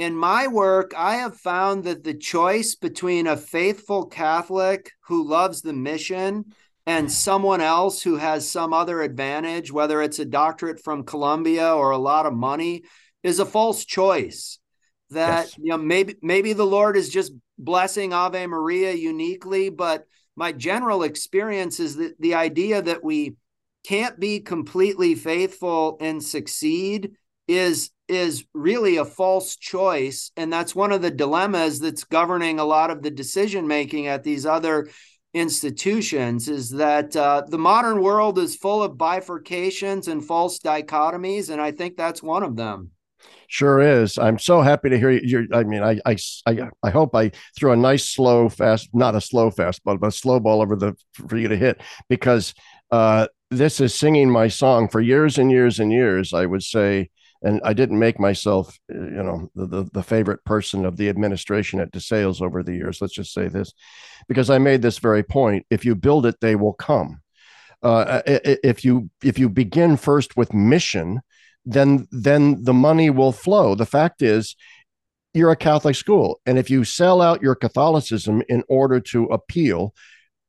in 0.00 0.16
my 0.16 0.46
work, 0.46 0.94
I 0.96 1.16
have 1.16 1.36
found 1.36 1.84
that 1.84 2.04
the 2.04 2.14
choice 2.14 2.74
between 2.74 3.26
a 3.26 3.36
faithful 3.36 4.06
Catholic 4.06 4.92
who 5.02 5.28
loves 5.28 5.60
the 5.60 5.74
mission 5.74 6.46
and 6.86 7.08
mm. 7.08 7.10
someone 7.10 7.60
else 7.60 8.02
who 8.02 8.16
has 8.16 8.50
some 8.50 8.72
other 8.72 9.02
advantage, 9.02 9.70
whether 9.70 10.00
it's 10.00 10.18
a 10.18 10.24
doctorate 10.24 10.82
from 10.82 11.04
Columbia 11.04 11.74
or 11.74 11.90
a 11.90 11.98
lot 11.98 12.24
of 12.24 12.32
money, 12.32 12.84
is 13.22 13.40
a 13.40 13.44
false 13.44 13.84
choice. 13.84 14.58
That 15.10 15.46
yes. 15.46 15.58
you 15.58 15.70
know 15.70 15.76
maybe 15.76 16.14
maybe 16.22 16.54
the 16.54 16.64
Lord 16.64 16.96
is 16.96 17.10
just 17.10 17.32
blessing 17.58 18.14
Ave 18.14 18.46
Maria 18.46 18.94
uniquely, 18.94 19.68
but 19.68 20.06
my 20.34 20.52
general 20.52 21.02
experience 21.02 21.78
is 21.78 21.96
that 21.96 22.18
the 22.18 22.36
idea 22.36 22.80
that 22.80 23.04
we 23.04 23.36
can't 23.84 24.18
be 24.18 24.40
completely 24.40 25.14
faithful 25.14 25.98
and 26.00 26.22
succeed 26.22 27.12
is 27.48 27.90
is 28.10 28.44
really 28.52 28.96
a 28.96 29.04
false 29.04 29.56
choice 29.56 30.32
and 30.36 30.52
that's 30.52 30.74
one 30.74 30.92
of 30.92 31.00
the 31.00 31.10
dilemmas 31.10 31.80
that's 31.80 32.04
governing 32.04 32.58
a 32.58 32.64
lot 32.64 32.90
of 32.90 33.02
the 33.02 33.10
decision 33.10 33.66
making 33.66 34.08
at 34.08 34.24
these 34.24 34.44
other 34.44 34.88
institutions 35.32 36.48
is 36.48 36.70
that 36.70 37.14
uh, 37.16 37.42
the 37.48 37.58
modern 37.58 38.02
world 38.02 38.36
is 38.36 38.56
full 38.56 38.82
of 38.82 38.96
bifurcations 38.96 40.08
and 40.08 40.24
false 40.24 40.58
dichotomies 40.58 41.50
and 41.50 41.60
i 41.60 41.70
think 41.70 41.96
that's 41.96 42.22
one 42.22 42.42
of 42.42 42.56
them 42.56 42.90
Sure 43.48 43.80
is. 43.80 44.16
I'm 44.16 44.38
so 44.38 44.62
happy 44.62 44.90
to 44.90 44.98
hear 44.98 45.10
you. 45.10 45.48
I 45.52 45.64
mean, 45.64 45.82
I, 45.82 45.98
I, 46.06 46.16
I, 46.46 46.70
I 46.84 46.90
hope 46.90 47.16
I 47.16 47.32
threw 47.58 47.72
a 47.72 47.76
nice 47.76 48.08
slow 48.08 48.48
fast, 48.48 48.88
not 48.94 49.16
a 49.16 49.20
slow 49.20 49.50
fast 49.50 49.82
but 49.84 49.98
a 50.02 50.12
slow 50.12 50.38
ball 50.38 50.62
over 50.62 50.76
the 50.76 50.94
for 51.28 51.36
you 51.36 51.48
to 51.48 51.56
hit 51.56 51.80
because 52.08 52.54
uh, 52.92 53.26
this 53.50 53.80
is 53.80 53.94
singing 53.94 54.30
my 54.30 54.46
song 54.46 54.88
for 54.88 55.00
years 55.00 55.36
and 55.36 55.50
years 55.50 55.80
and 55.80 55.92
years. 55.92 56.32
I 56.32 56.46
would 56.46 56.62
say, 56.62 57.10
and 57.42 57.60
I 57.64 57.72
didn't 57.72 57.98
make 57.98 58.20
myself, 58.20 58.78
uh, 58.92 58.98
you 58.98 59.22
know, 59.22 59.50
the, 59.54 59.66
the, 59.66 59.90
the 59.92 60.02
favorite 60.02 60.44
person 60.44 60.84
of 60.84 60.96
the 60.96 61.08
administration 61.08 61.80
at 61.80 61.92
DeSales 61.92 62.42
over 62.42 62.62
the 62.62 62.74
years. 62.74 63.00
Let's 63.00 63.14
just 63.14 63.32
say 63.32 63.48
this, 63.48 63.72
because 64.28 64.50
I 64.50 64.58
made 64.58 64.82
this 64.82 64.98
very 64.98 65.22
point: 65.22 65.66
if 65.70 65.84
you 65.84 65.94
build 65.94 66.26
it, 66.26 66.40
they 66.40 66.56
will 66.56 66.74
come. 66.74 67.20
Uh, 67.82 68.20
if 68.26 68.84
you 68.84 69.10
if 69.24 69.38
you 69.38 69.48
begin 69.48 69.96
first 69.96 70.36
with 70.36 70.52
mission 70.52 71.20
then 71.64 72.06
then 72.10 72.62
the 72.64 72.74
money 72.74 73.10
will 73.10 73.32
flow. 73.32 73.74
The 73.74 73.86
fact 73.86 74.22
is, 74.22 74.56
you're 75.34 75.50
a 75.50 75.56
Catholic 75.56 75.94
school, 75.94 76.40
and 76.46 76.58
if 76.58 76.70
you 76.70 76.84
sell 76.84 77.22
out 77.22 77.42
your 77.42 77.54
Catholicism 77.54 78.42
in 78.48 78.64
order 78.68 79.00
to 79.00 79.24
appeal, 79.26 79.94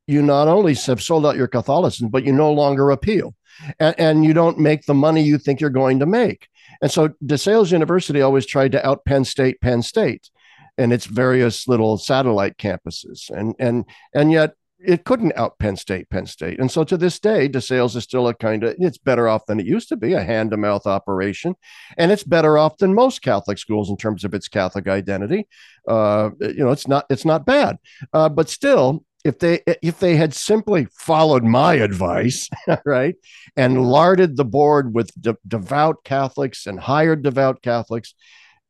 you 0.08 0.22
not 0.22 0.48
only 0.48 0.74
have 0.74 1.02
sold 1.02 1.26
out 1.26 1.36
your 1.36 1.48
Catholicism, 1.48 2.10
but 2.10 2.24
you 2.24 2.32
no 2.32 2.52
longer 2.52 2.90
appeal, 2.90 3.36
and, 3.80 3.96
and 4.00 4.26
you 4.26 4.34
don't 4.34 4.58
make 4.58 4.86
the 4.86 4.94
money 4.94 5.22
you 5.22 5.38
think 5.38 5.62
you're 5.62 5.70
going 5.70 6.00
to 6.00 6.06
make. 6.06 6.48
And 6.82 6.92
so, 6.92 7.10
DeSales 7.24 7.72
University 7.72 8.22
always 8.22 8.46
tried 8.46 8.72
to 8.74 8.86
out 8.86 9.06
Penn 9.06 9.26
State, 9.26 9.62
Penn 9.62 9.82
State 9.82 10.30
and 10.78 10.94
its 10.94 11.06
various 11.06 11.68
little 11.68 11.98
satellite 11.98 12.58
campuses. 12.58 13.30
And 13.30 13.56
and 13.60 13.86
and 14.14 14.32
yet 14.32 14.56
it 14.84 15.04
couldn't 15.04 15.34
out 15.36 15.60
Penn 15.60 15.78
State, 15.78 16.10
Penn 16.10 16.26
State. 16.26 16.60
And 16.60 16.72
so 16.72 16.84
to 16.84 16.98
this 16.98 17.20
day, 17.20 17.48
DeSales 17.48 17.96
is 17.96 18.04
still 18.04 18.28
a 18.28 18.34
kind 18.34 18.64
of, 18.64 18.76
it's 18.80 18.98
better 18.98 19.28
off 19.28 19.46
than 19.46 19.60
it 19.60 19.66
used 19.66 19.90
to 19.90 19.96
be, 19.96 20.14
a 20.14 20.24
hand 20.24 20.52
to 20.52 20.58
mouth 20.58 20.88
operation. 20.88 21.56
And 21.98 22.12
it's 22.12 22.24
better 22.24 22.58
off 22.58 22.78
than 22.78 22.94
most 22.94 23.22
Catholic 23.22 23.58
schools 23.58 23.90
in 23.90 23.98
terms 23.98 24.24
of 24.24 24.34
its 24.34 24.48
Catholic 24.48 24.88
identity. 24.88 25.48
Uh, 25.88 26.32
you 26.40 26.64
know, 26.64 26.72
it's 26.72 26.88
not, 26.88 27.06
it's 27.10 27.26
not 27.26 27.46
bad. 27.46 27.78
Uh, 28.12 28.30
but 28.30 28.50
still, 28.50 29.06
if 29.24 29.40
they 29.40 29.62
if 29.82 30.00
they 30.00 30.16
had 30.16 30.34
simply 30.34 30.88
followed 30.92 31.44
my 31.44 31.76
advice, 31.76 32.50
right, 32.86 33.16
and 33.56 33.90
larded 33.90 34.38
the 34.38 34.46
board 34.46 34.94
with 34.94 35.12
de- 35.20 35.38
devout 35.48 36.04
Catholics 36.04 36.68
and 36.68 36.80
hired 36.80 37.22
devout 37.22 37.62
Catholics, 37.62 38.14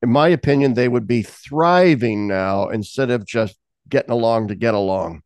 in 0.01 0.09
my 0.09 0.27
opinion, 0.29 0.73
they 0.73 0.87
would 0.87 1.07
be 1.07 1.21
thriving 1.21 2.27
now 2.27 2.69
instead 2.69 3.11
of 3.11 3.25
just 3.25 3.57
getting 3.87 4.11
along 4.11 4.47
to 4.47 4.55
get 4.55 4.73
along. 4.73 5.21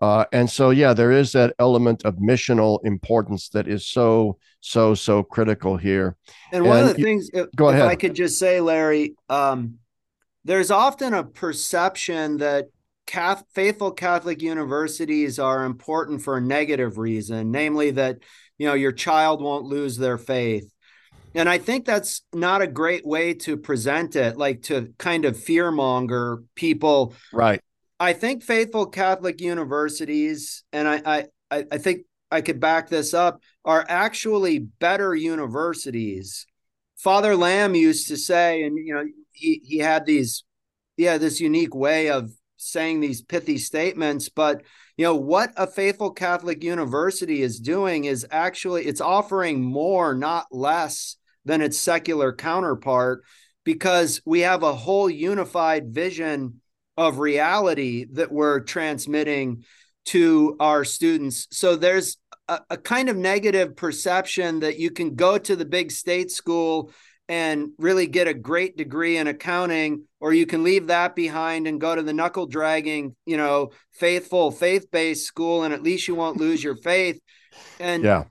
Uh, 0.00 0.24
and 0.32 0.50
so, 0.50 0.70
yeah, 0.70 0.92
there 0.92 1.12
is 1.12 1.32
that 1.32 1.54
element 1.58 2.04
of 2.04 2.16
missional 2.16 2.78
importance 2.84 3.48
that 3.50 3.68
is 3.68 3.86
so, 3.86 4.38
so, 4.60 4.94
so 4.94 5.22
critical 5.22 5.76
here. 5.76 6.16
And 6.52 6.64
one 6.64 6.78
and 6.78 6.88
of 6.88 6.94
the 6.94 7.00
you, 7.00 7.04
things, 7.06 7.30
if, 7.32 7.46
go 7.54 7.68
ahead. 7.68 7.86
I 7.86 7.96
could 7.96 8.14
just 8.14 8.38
say, 8.38 8.60
Larry, 8.60 9.14
um, 9.28 9.78
there's 10.44 10.70
often 10.70 11.14
a 11.14 11.24
perception 11.24 12.38
that 12.38 12.66
Catholic, 13.06 13.46
faithful 13.54 13.90
Catholic 13.90 14.42
universities 14.42 15.38
are 15.38 15.64
important 15.64 16.22
for 16.22 16.36
a 16.36 16.40
negative 16.40 16.98
reason, 16.98 17.50
namely 17.50 17.90
that 17.92 18.18
you 18.58 18.66
know 18.66 18.74
your 18.74 18.92
child 18.92 19.42
won't 19.42 19.64
lose 19.64 19.96
their 19.96 20.18
faith. 20.18 20.70
And 21.34 21.48
I 21.48 21.58
think 21.58 21.84
that's 21.84 22.22
not 22.32 22.62
a 22.62 22.66
great 22.66 23.04
way 23.04 23.34
to 23.34 23.56
present 23.56 24.14
it, 24.14 24.36
like 24.36 24.62
to 24.64 24.94
kind 24.98 25.24
of 25.24 25.36
fearmonger 25.36 26.44
people. 26.54 27.14
Right. 27.32 27.60
I 27.98 28.12
think 28.12 28.42
faithful 28.42 28.86
Catholic 28.86 29.40
universities, 29.40 30.62
and 30.72 30.88
I, 30.88 31.26
I, 31.50 31.64
I 31.72 31.78
think 31.78 32.02
I 32.30 32.40
could 32.40 32.60
back 32.60 32.88
this 32.88 33.14
up, 33.14 33.40
are 33.64 33.84
actually 33.88 34.58
better 34.58 35.14
universities. 35.14 36.46
Father 36.96 37.36
Lamb 37.36 37.74
used 37.74 38.08
to 38.08 38.16
say, 38.16 38.62
and 38.62 38.76
you 38.76 38.94
know, 38.94 39.04
he 39.32 39.60
he 39.64 39.78
had 39.78 40.06
these, 40.06 40.44
yeah, 40.96 41.18
this 41.18 41.40
unique 41.40 41.74
way 41.74 42.10
of 42.10 42.30
saying 42.64 43.00
these 43.00 43.22
pithy 43.22 43.58
statements, 43.58 44.28
but 44.28 44.62
you 44.96 45.04
know 45.04 45.16
what 45.16 45.52
a 45.56 45.66
faithful 45.66 46.10
Catholic 46.10 46.62
university 46.62 47.42
is 47.42 47.60
doing 47.60 48.04
is 48.04 48.26
actually 48.30 48.86
it's 48.86 49.00
offering 49.00 49.62
more, 49.62 50.14
not 50.14 50.46
less, 50.50 51.16
than 51.44 51.60
its 51.60 51.78
secular 51.78 52.32
counterpart, 52.32 53.22
because 53.64 54.20
we 54.24 54.40
have 54.40 54.62
a 54.62 54.74
whole 54.74 55.10
unified 55.10 55.92
vision 55.92 56.60
of 56.96 57.18
reality 57.18 58.06
that 58.12 58.30
we're 58.30 58.60
transmitting 58.60 59.64
to 60.06 60.56
our 60.60 60.84
students. 60.84 61.48
So 61.50 61.76
there's 61.76 62.18
a, 62.48 62.60
a, 62.70 62.76
kind 62.76 63.08
of 63.08 63.16
negative 63.16 63.74
perception 63.74 64.60
that 64.60 64.78
you 64.78 64.90
can 64.90 65.14
go 65.14 65.38
to 65.38 65.56
the 65.56 65.64
big 65.64 65.90
state 65.90 66.30
school 66.30 66.92
and 67.28 67.70
really 67.78 68.06
get 68.06 68.28
a 68.28 68.34
great 68.34 68.76
degree 68.76 69.16
in 69.16 69.26
accounting, 69.26 70.04
or 70.24 70.32
you 70.32 70.46
can 70.46 70.64
leave 70.64 70.86
that 70.86 71.14
behind 71.14 71.66
and 71.66 71.78
go 71.78 71.94
to 71.94 72.02
the 72.02 72.14
knuckle 72.14 72.46
dragging, 72.46 73.14
you 73.26 73.36
know, 73.36 73.72
faithful, 73.92 74.50
faith 74.50 74.90
based 74.90 75.26
school, 75.26 75.64
and 75.64 75.74
at 75.74 75.82
least 75.82 76.08
you 76.08 76.14
won't 76.14 76.38
lose 76.38 76.64
your 76.64 76.76
faith. 76.76 77.20
And 77.78 78.02
yeah. 78.02 78.24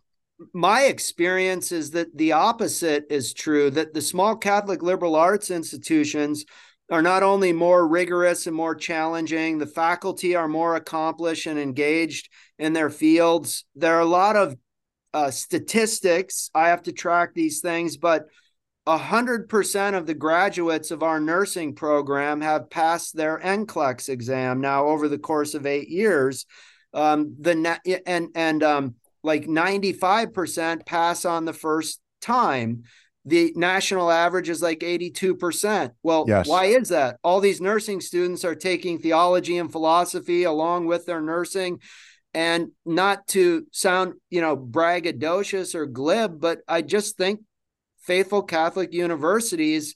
My 0.55 0.85
experience 0.85 1.71
is 1.71 1.91
that 1.91 2.17
the 2.17 2.31
opposite 2.31 3.05
is 3.11 3.31
true 3.31 3.69
that 3.69 3.93
the 3.93 4.01
small 4.01 4.35
Catholic 4.35 4.81
liberal 4.81 5.15
arts 5.15 5.51
institutions 5.51 6.45
are 6.89 7.03
not 7.03 7.21
only 7.21 7.53
more 7.53 7.87
rigorous 7.87 8.47
and 8.47 8.55
more 8.55 8.73
challenging, 8.73 9.59
the 9.59 9.67
faculty 9.67 10.35
are 10.35 10.47
more 10.47 10.75
accomplished 10.75 11.45
and 11.45 11.59
engaged 11.59 12.27
in 12.57 12.73
their 12.73 12.89
fields. 12.89 13.65
There 13.75 13.95
are 13.95 14.01
a 14.01 14.05
lot 14.05 14.35
of 14.35 14.57
uh, 15.13 15.29
statistics. 15.29 16.49
I 16.55 16.69
have 16.69 16.81
to 16.83 16.91
track 16.91 17.35
these 17.35 17.61
things, 17.61 17.97
but 17.97 18.25
100% 18.87 19.97
of 19.97 20.05
the 20.05 20.13
graduates 20.13 20.91
of 20.91 21.03
our 21.03 21.19
nursing 21.19 21.73
program 21.73 22.41
have 22.41 22.69
passed 22.69 23.15
their 23.15 23.39
NCLEX 23.39 24.09
exam 24.09 24.59
now 24.59 24.85
over 24.85 25.07
the 25.07 25.17
course 25.17 25.53
of 25.53 25.65
eight 25.65 25.89
years. 25.89 26.45
Um, 26.93 27.35
the 27.39 28.01
and 28.05 28.29
and 28.35 28.63
um, 28.63 28.95
like 29.23 29.45
95% 29.45 30.85
pass 30.85 31.25
on 31.25 31.45
the 31.45 31.53
first 31.53 32.01
time 32.21 32.83
the 33.25 33.53
national 33.55 34.11
average 34.11 34.49
is 34.49 34.61
like 34.61 34.79
82%. 34.79 35.91
Well, 36.03 36.25
yes. 36.27 36.47
why 36.47 36.65
is 36.65 36.89
that? 36.89 37.17
All 37.23 37.39
these 37.39 37.61
nursing 37.61 38.01
students 38.01 38.43
are 38.43 38.55
taking 38.55 38.99
theology 38.99 39.57
and 39.57 39.71
philosophy 39.71 40.43
along 40.43 40.87
with 40.87 41.05
their 41.05 41.21
nursing. 41.21 41.79
And 42.33 42.71
not 42.85 43.27
to 43.27 43.65
sound, 43.71 44.15
you 44.29 44.41
know, 44.41 44.57
braggadocious 44.57 45.75
or 45.75 45.85
glib, 45.85 46.41
but 46.41 46.59
I 46.67 46.81
just 46.81 47.15
think 47.15 47.41
faithful 48.03 48.43
Catholic 48.43 48.93
universities 48.93 49.95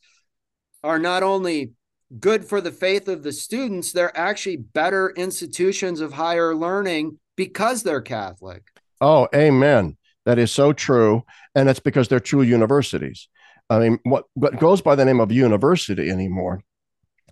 are 0.83 0.99
not 0.99 1.23
only 1.23 1.71
good 2.19 2.45
for 2.45 2.61
the 2.61 2.71
faith 2.71 3.07
of 3.07 3.23
the 3.23 3.31
students, 3.31 3.91
they're 3.91 4.17
actually 4.17 4.57
better 4.57 5.09
institutions 5.15 5.99
of 5.99 6.13
higher 6.13 6.55
learning 6.55 7.19
because 7.35 7.83
they're 7.83 8.01
Catholic. 8.01 8.63
Oh, 9.01 9.27
amen. 9.35 9.97
That 10.25 10.39
is 10.39 10.51
so 10.51 10.73
true. 10.73 11.23
And 11.55 11.69
it's 11.69 11.79
because 11.79 12.07
they're 12.07 12.19
true 12.19 12.41
universities. 12.41 13.27
I 13.69 13.79
mean, 13.79 13.99
what, 14.03 14.25
what 14.33 14.59
goes 14.59 14.81
by 14.81 14.95
the 14.95 15.05
name 15.05 15.19
of 15.19 15.31
university 15.31 16.09
anymore, 16.09 16.63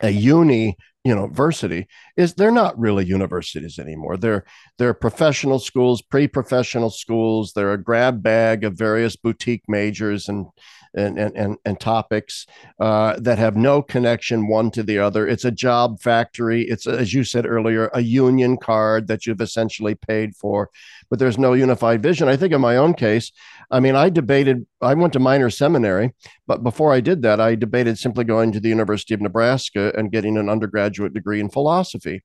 a 0.02 0.10
uni 0.10 0.78
university, 1.06 1.88
is 2.18 2.34
they're 2.34 2.52
not 2.52 2.78
really 2.78 3.06
universities 3.06 3.80
anymore. 3.80 4.18
They're 4.18 4.44
they're 4.78 4.94
professional 4.94 5.60
schools, 5.60 6.02
pre-professional 6.02 6.90
schools. 6.90 7.54
They're 7.54 7.74
a 7.74 7.82
grab 7.82 8.22
bag 8.24 8.64
of 8.66 8.78
various 8.78 9.16
boutique 9.16 9.64
majors 9.70 10.28
and 10.28 10.48
and 10.96 11.18
and 11.20 11.58
and, 11.66 11.80
topics 11.80 12.46
uh, 12.80 13.16
that 13.20 13.38
have 13.38 13.56
no 13.56 13.82
connection 13.82 14.48
one 14.48 14.72
to 14.72 14.82
the 14.82 14.98
other. 14.98 15.28
It's 15.28 15.46
a 15.46 15.52
job 15.52 16.00
factory. 16.00 16.64
It's 16.64 16.88
as 16.88 17.14
you 17.14 17.24
said 17.24 17.46
earlier, 17.46 17.90
a 17.94 18.02
union 18.02 18.58
card 18.58 19.08
that 19.08 19.26
you've 19.26 19.42
essentially 19.42 19.96
paid 19.96 20.36
for, 20.36 20.70
but 21.10 21.20
there's 21.20 21.38
no 21.38 21.54
unified 21.54 22.02
vision. 22.02 22.28
I 22.28 22.38
think 22.38 22.54
in 22.54 22.62
my 22.62 22.78
own 22.78 22.94
case, 22.94 23.32
I 23.70 23.80
mean, 23.80 23.96
I 23.96 24.10
debated. 24.10 24.66
I 24.82 24.94
went 24.94 25.14
to 25.14 25.20
minor 25.20 25.50
seminary, 25.50 26.14
but 26.48 26.64
before 26.64 26.94
I 26.94 27.02
did 27.02 27.22
that, 27.24 27.42
I 27.42 27.56
debated 27.56 27.98
simply 27.98 28.24
going 28.24 28.52
to 28.54 28.60
the 28.60 28.70
University 28.70 29.14
of 29.14 29.22
Nebraska 29.22 29.92
and 29.98 30.12
getting 30.12 30.38
an 30.38 30.50
undergraduate 30.50 31.14
degree 31.14 31.40
in 31.40 31.50
philosophy 31.50 32.24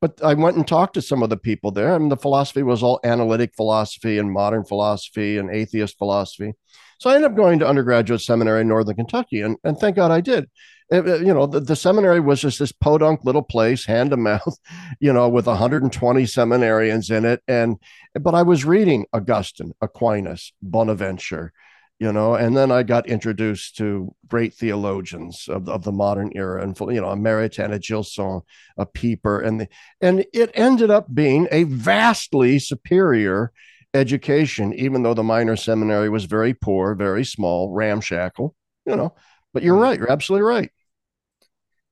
but 0.00 0.22
I 0.22 0.34
went 0.34 0.56
and 0.56 0.66
talked 0.66 0.94
to 0.94 1.02
some 1.02 1.22
of 1.22 1.30
the 1.30 1.36
people 1.36 1.72
there, 1.72 1.96
and 1.96 2.10
the 2.10 2.16
philosophy 2.16 2.62
was 2.62 2.82
all 2.82 3.00
analytic 3.02 3.54
philosophy 3.56 4.18
and 4.18 4.32
modern 4.32 4.64
philosophy 4.64 5.38
and 5.38 5.50
atheist 5.50 5.98
philosophy. 5.98 6.52
So 6.98 7.10
I 7.10 7.14
ended 7.14 7.30
up 7.30 7.36
going 7.36 7.60
to 7.60 7.68
undergraduate 7.68 8.20
seminary 8.20 8.62
in 8.62 8.68
Northern 8.68 8.96
Kentucky, 8.96 9.40
and, 9.40 9.56
and 9.64 9.78
thank 9.78 9.96
God 9.96 10.10
I 10.10 10.20
did. 10.20 10.48
It, 10.90 11.04
you 11.26 11.34
know, 11.34 11.46
the, 11.46 11.60
the 11.60 11.76
seminary 11.76 12.18
was 12.18 12.40
just 12.40 12.58
this 12.58 12.72
podunk 12.72 13.24
little 13.24 13.42
place, 13.42 13.84
hand 13.84 14.10
to 14.10 14.16
mouth, 14.16 14.58
you 15.00 15.12
know, 15.12 15.28
with 15.28 15.46
120 15.46 16.22
seminarians 16.24 17.14
in 17.14 17.24
it. 17.24 17.42
And, 17.46 17.76
but 18.14 18.34
I 18.34 18.42
was 18.42 18.64
reading 18.64 19.06
Augustine, 19.12 19.74
Aquinas, 19.80 20.52
Bonaventure, 20.62 21.52
you 21.98 22.12
know, 22.12 22.34
and 22.34 22.56
then 22.56 22.70
I 22.70 22.84
got 22.84 23.08
introduced 23.08 23.76
to 23.78 24.14
great 24.28 24.54
theologians 24.54 25.46
of, 25.48 25.68
of 25.68 25.82
the 25.82 25.92
modern 25.92 26.32
era, 26.34 26.62
and 26.62 26.78
you 26.78 27.00
know, 27.00 27.10
a 27.10 27.16
Maritain, 27.16 27.72
a 27.72 27.78
Gilson, 27.78 28.42
a 28.76 28.86
Pieper, 28.86 29.40
and 29.40 29.60
the, 29.60 29.68
and 30.00 30.24
it 30.32 30.50
ended 30.54 30.90
up 30.90 31.12
being 31.12 31.48
a 31.50 31.64
vastly 31.64 32.60
superior 32.60 33.52
education, 33.98 34.72
even 34.74 35.02
though 35.02 35.14
the 35.14 35.22
minor 35.22 35.56
seminary 35.56 36.08
was 36.08 36.24
very 36.24 36.54
poor, 36.54 36.94
very 36.94 37.24
small, 37.24 37.72
ramshackle, 37.72 38.54
you 38.86 38.96
know, 38.96 39.14
But 39.52 39.62
you're 39.62 39.76
right. 39.76 39.98
You're 39.98 40.12
absolutely 40.12 40.48
right. 40.48 40.70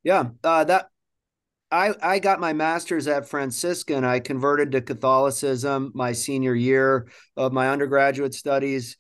Yeah, 0.03 0.31
uh, 0.45 0.65
that 0.65 0.89
I 1.71 1.95
I 2.03 2.19
got 2.21 2.41
my 2.41 2.53
master's 2.53 3.09
at 3.09 3.29
Franciscan. 3.29 4.05
I 4.05 4.21
converted 4.21 4.73
to 4.73 4.81
Catholicism 4.81 5.93
my 5.95 6.13
senior 6.13 6.55
year 6.55 7.09
of 7.37 7.53
my 7.53 7.71
undergraduate 7.71 8.35
studies. 8.35 8.97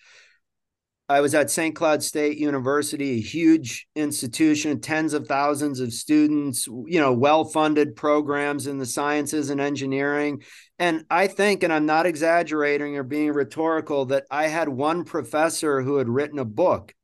I 1.09 1.20
was 1.20 1.36
at 1.36 1.52
St. 1.52 1.76
Cloud 1.76 2.02
State 2.02 2.36
University, 2.36 3.18
a 3.18 3.20
huge 3.20 3.86
institution, 3.94 4.80
tens 4.80 5.14
of 5.14 5.28
thousands 5.28 5.78
of 5.78 5.92
students, 5.92 6.66
you 6.66 6.98
know, 6.98 7.12
well-funded 7.12 7.94
programs 7.94 8.66
in 8.66 8.78
the 8.78 8.86
sciences 8.86 9.50
and 9.50 9.61
engineering. 9.61 10.42
And 10.79 11.05
I 11.11 11.27
think, 11.27 11.62
and 11.62 11.72
I'm 11.72 11.87
not 11.87 12.07
exaggerating 12.07 12.97
or 12.97 13.03
being 13.03 13.33
rhetorical, 13.33 14.07
that 14.07 14.27
I 14.31 14.49
had 14.49 14.68
one 14.68 15.05
professor 15.05 15.81
who 15.81 15.97
had 15.97 16.09
written 16.09 16.39
a 16.39 16.45
book 16.45 16.95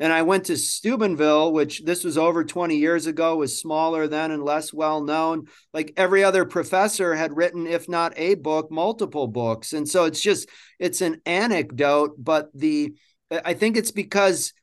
and 0.00 0.14
I 0.14 0.22
went 0.22 0.46
to 0.46 0.56
Steubenville, 0.56 1.52
which 1.52 1.82
this 1.84 2.04
was 2.04 2.16
over 2.16 2.42
20 2.42 2.74
years 2.74 3.06
ago, 3.06 3.36
was 3.36 3.60
smaller 3.60 4.08
then 4.08 4.30
and 4.30 4.42
less 4.42 4.72
well 4.72 5.02
known. 5.02 5.44
Like 5.74 5.92
every 5.94 6.24
other 6.24 6.46
professor 6.46 7.14
had 7.14 7.36
written, 7.36 7.66
if 7.66 7.86
not 7.86 8.14
a 8.16 8.34
book, 8.34 8.70
multiple 8.70 9.28
books. 9.28 9.74
And 9.74 9.86
so 9.86 10.06
it's 10.06 10.22
just, 10.22 10.48
it's 10.78 11.02
an 11.02 11.20
anecdote, 11.26 12.14
but 12.16 12.48
the, 12.54 12.94
I 13.30 13.52
think 13.52 13.76
it's 13.76 13.90
because 13.90 14.54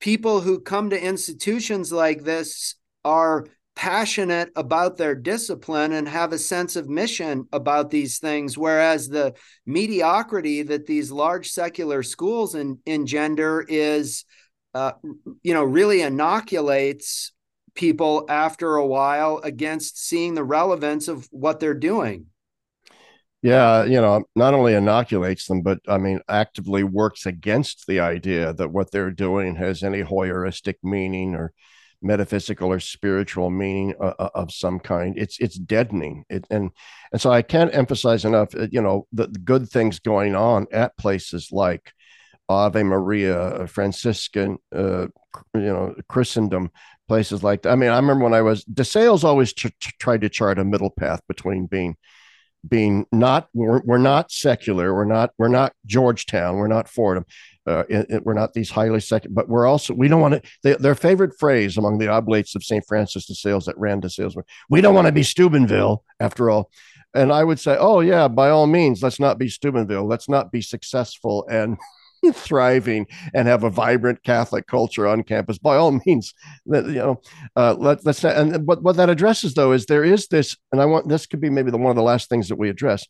people 0.00 0.40
who 0.40 0.58
come 0.58 0.88
to 0.88 1.00
institutions 1.00 1.92
like 1.92 2.24
this 2.24 2.74
are 3.04 3.44
passionate 3.78 4.50
about 4.56 4.96
their 4.96 5.14
discipline 5.14 5.92
and 5.92 6.08
have 6.08 6.32
a 6.32 6.38
sense 6.38 6.74
of 6.74 6.88
mission 6.88 7.46
about 7.52 7.90
these 7.90 8.18
things 8.18 8.58
whereas 8.58 9.08
the 9.08 9.32
mediocrity 9.66 10.62
that 10.62 10.84
these 10.84 11.12
large 11.12 11.48
secular 11.48 12.02
schools 12.02 12.56
in, 12.56 12.76
engender 12.86 13.64
is 13.68 14.24
uh, 14.74 14.92
you 15.42 15.54
know, 15.54 15.64
really 15.64 16.02
inoculates 16.02 17.32
people 17.74 18.26
after 18.28 18.76
a 18.76 18.86
while 18.86 19.40
against 19.42 20.04
seeing 20.04 20.34
the 20.34 20.44
relevance 20.44 21.08
of 21.08 21.26
what 21.30 21.60
they're 21.60 21.74
doing. 21.74 22.26
Yeah, 23.40 23.84
you 23.84 24.00
know, 24.00 24.24
not 24.34 24.54
only 24.54 24.74
inoculates 24.74 25.46
them, 25.46 25.62
but 25.62 25.78
I 25.86 25.98
mean, 25.98 26.20
actively 26.28 26.82
works 26.82 27.24
against 27.24 27.86
the 27.86 28.00
idea 28.00 28.52
that 28.52 28.70
what 28.72 28.90
they're 28.90 29.12
doing 29.12 29.54
has 29.56 29.82
any 29.82 30.02
Hoyeristic 30.02 30.74
meaning 30.82 31.34
or 31.34 31.52
metaphysical 32.02 32.72
or 32.72 32.80
spiritual 32.80 33.50
meaning 33.50 33.94
uh, 34.00 34.14
uh 34.18 34.30
of 34.34 34.52
some 34.52 34.78
kind. 34.80 35.16
It's 35.16 35.38
it's 35.38 35.58
deadening, 35.58 36.24
it, 36.28 36.46
and 36.50 36.70
and 37.12 37.20
so 37.20 37.30
I 37.30 37.42
can't 37.42 37.74
emphasize 37.74 38.24
enough. 38.24 38.54
Uh, 38.54 38.68
you 38.70 38.80
know, 38.80 39.06
the, 39.12 39.26
the 39.26 39.38
good 39.38 39.68
things 39.68 39.98
going 39.98 40.34
on 40.34 40.66
at 40.72 40.96
places 40.96 41.50
like 41.52 41.92
Ave 42.48 42.82
Maria, 42.82 43.66
Franciscan, 43.66 44.58
uh, 44.74 45.08
you 45.54 45.60
know, 45.60 45.94
Christendom, 46.08 46.70
places 47.06 47.42
like 47.42 47.62
that. 47.62 47.72
I 47.72 47.76
mean, 47.76 47.90
I 47.90 47.96
remember 47.96 48.24
when 48.24 48.34
I 48.34 48.42
was 48.42 48.64
DeSales 48.64 49.24
always 49.24 49.52
tried 49.52 50.20
to 50.22 50.28
chart 50.28 50.58
a 50.58 50.64
middle 50.64 50.90
path 50.90 51.20
between 51.28 51.66
being 51.66 51.96
being 52.66 53.06
not 53.12 53.48
we're, 53.54 53.80
we're 53.84 53.98
not 53.98 54.30
secular, 54.30 54.94
we're 54.94 55.04
not 55.04 55.30
we're 55.38 55.48
not 55.48 55.72
Georgetown, 55.86 56.56
we're 56.56 56.68
not 56.68 56.88
Fordham, 56.88 57.24
uh, 57.68 57.84
it, 57.88 58.06
it, 58.08 58.24
we're 58.24 58.34
not 58.34 58.54
these 58.54 58.70
highly 58.70 59.00
secular, 59.00 59.34
but 59.34 59.48
we're 59.48 59.66
also 59.66 59.92
we 59.92 60.08
don't 60.08 60.20
want 60.20 60.34
to. 60.34 60.50
They, 60.62 60.74
their 60.74 60.94
favorite 60.94 61.38
phrase 61.38 61.76
among 61.76 61.98
the 61.98 62.08
oblates 62.08 62.54
of 62.54 62.64
St. 62.64 62.84
Francis 62.88 63.26
de 63.26 63.34
Sales 63.34 63.66
that 63.66 63.76
ran 63.78 64.00
DeSales, 64.00 64.34
we 64.70 64.80
don't 64.80 64.94
want 64.94 65.06
to 65.06 65.12
be 65.12 65.22
Steubenville 65.22 66.02
after 66.18 66.48
all. 66.48 66.70
And 67.14 67.32
I 67.32 67.44
would 67.44 67.60
say, 67.60 67.76
oh 67.78 68.00
yeah, 68.00 68.28
by 68.28 68.48
all 68.48 68.66
means, 68.66 69.02
let's 69.02 69.20
not 69.20 69.38
be 69.38 69.48
Steubenville. 69.48 70.06
Let's 70.06 70.28
not 70.28 70.50
be 70.50 70.62
successful 70.62 71.46
and 71.50 71.76
thriving 72.32 73.06
and 73.34 73.48
have 73.48 73.64
a 73.64 73.70
vibrant 73.70 74.22
Catholic 74.22 74.66
culture 74.66 75.06
on 75.06 75.22
campus, 75.22 75.58
by 75.58 75.76
all 75.76 76.00
means, 76.06 76.34
that 76.66 76.86
you 76.86 76.94
know, 76.94 77.20
uh, 77.56 77.74
let, 77.78 78.04
let's 78.04 78.22
not, 78.22 78.36
and 78.36 78.66
what, 78.66 78.82
what 78.82 78.96
that 78.96 79.10
addresses 79.10 79.54
though 79.54 79.72
is 79.72 79.86
there 79.86 80.04
is 80.04 80.28
this, 80.28 80.56
and 80.72 80.80
I 80.80 80.84
want 80.86 81.08
this 81.08 81.26
could 81.26 81.40
be 81.40 81.50
maybe 81.50 81.70
the 81.70 81.78
one 81.78 81.90
of 81.90 81.96
the 81.96 82.02
last 82.02 82.28
things 82.28 82.48
that 82.48 82.58
we 82.58 82.68
address. 82.68 83.06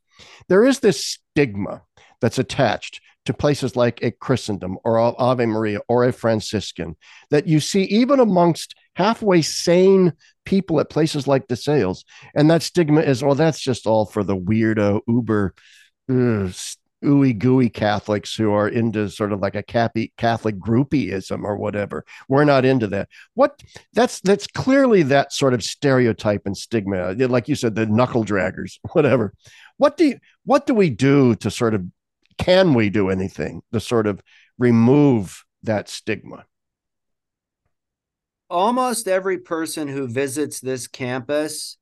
There 0.48 0.64
is 0.64 0.80
this 0.80 1.18
stigma 1.34 1.82
that's 2.20 2.38
attached 2.38 3.00
to 3.26 3.34
places 3.34 3.76
like 3.76 4.02
a 4.02 4.10
Christendom 4.10 4.78
or 4.84 4.98
Ave 4.98 5.44
Maria 5.44 5.80
or 5.86 6.04
a 6.04 6.12
Franciscan 6.12 6.96
that 7.30 7.46
you 7.46 7.60
see 7.60 7.82
even 7.82 8.20
amongst 8.20 8.74
halfway 8.96 9.42
sane 9.42 10.12
people 10.44 10.80
at 10.80 10.90
places 10.90 11.28
like 11.28 11.46
DeSales. 11.46 12.04
And 12.34 12.50
that 12.50 12.62
stigma 12.62 13.02
is, 13.02 13.22
well, 13.22 13.34
that's 13.34 13.60
just 13.60 13.86
all 13.86 14.06
for 14.06 14.24
the 14.24 14.36
weirdo, 14.36 15.02
uber, 15.06 15.54
uh, 16.10 16.48
ooey 17.04 17.36
gooey 17.36 17.68
Catholics 17.68 18.34
who 18.34 18.52
are 18.52 18.68
into 18.68 19.08
sort 19.08 19.32
of 19.32 19.40
like 19.40 19.54
a 19.54 19.62
Catholic 19.62 20.12
groupieism 20.16 21.44
or 21.44 21.56
whatever. 21.56 22.04
We're 22.28 22.44
not 22.44 22.64
into 22.64 22.86
that. 22.88 23.08
What 23.34 23.62
that's 23.92 24.20
that's 24.20 24.46
clearly 24.46 25.02
that 25.04 25.32
sort 25.32 25.54
of 25.54 25.62
stereotype 25.62 26.42
and 26.44 26.56
stigma. 26.56 26.96
Uh, 26.98 27.28
like 27.28 27.48
you 27.48 27.54
said, 27.54 27.74
the 27.74 27.86
knuckle 27.86 28.24
draggers, 28.24 28.78
whatever. 28.92 29.32
What 29.76 29.96
do 29.96 30.06
you, 30.06 30.18
what 30.44 30.66
do 30.66 30.74
we 30.74 30.90
do 30.90 31.34
to 31.36 31.50
sort 31.50 31.74
of 31.74 31.84
can 32.38 32.74
we 32.74 32.90
do 32.90 33.10
anything 33.10 33.62
to 33.72 33.80
sort 33.80 34.06
of 34.06 34.20
remove 34.58 35.44
that 35.62 35.88
stigma? 35.88 36.44
Almost 38.50 39.08
every 39.08 39.38
person 39.38 39.88
who 39.88 40.08
visits 40.08 40.60
this 40.60 40.86
campus 40.86 41.76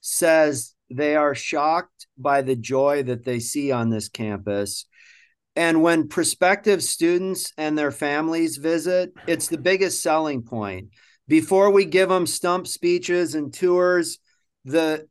says 0.00 0.74
they 0.90 1.16
are 1.16 1.34
shocked 1.34 2.06
by 2.16 2.42
the 2.42 2.56
joy 2.56 3.02
that 3.04 3.24
they 3.24 3.40
see 3.40 3.72
on 3.72 3.90
this 3.90 4.08
campus. 4.08 4.86
And 5.56 5.82
when 5.82 6.08
prospective 6.08 6.82
students 6.82 7.52
and 7.58 7.76
their 7.76 7.90
families 7.90 8.56
visit, 8.58 9.12
it's 9.26 9.48
the 9.48 9.58
biggest 9.58 10.02
selling 10.02 10.42
point. 10.42 10.90
Before 11.26 11.70
we 11.70 11.84
give 11.84 12.08
them 12.08 12.26
stump 12.26 12.66
speeches 12.66 13.34
and 13.34 13.52
tours, 13.52 14.18
the 14.64 15.08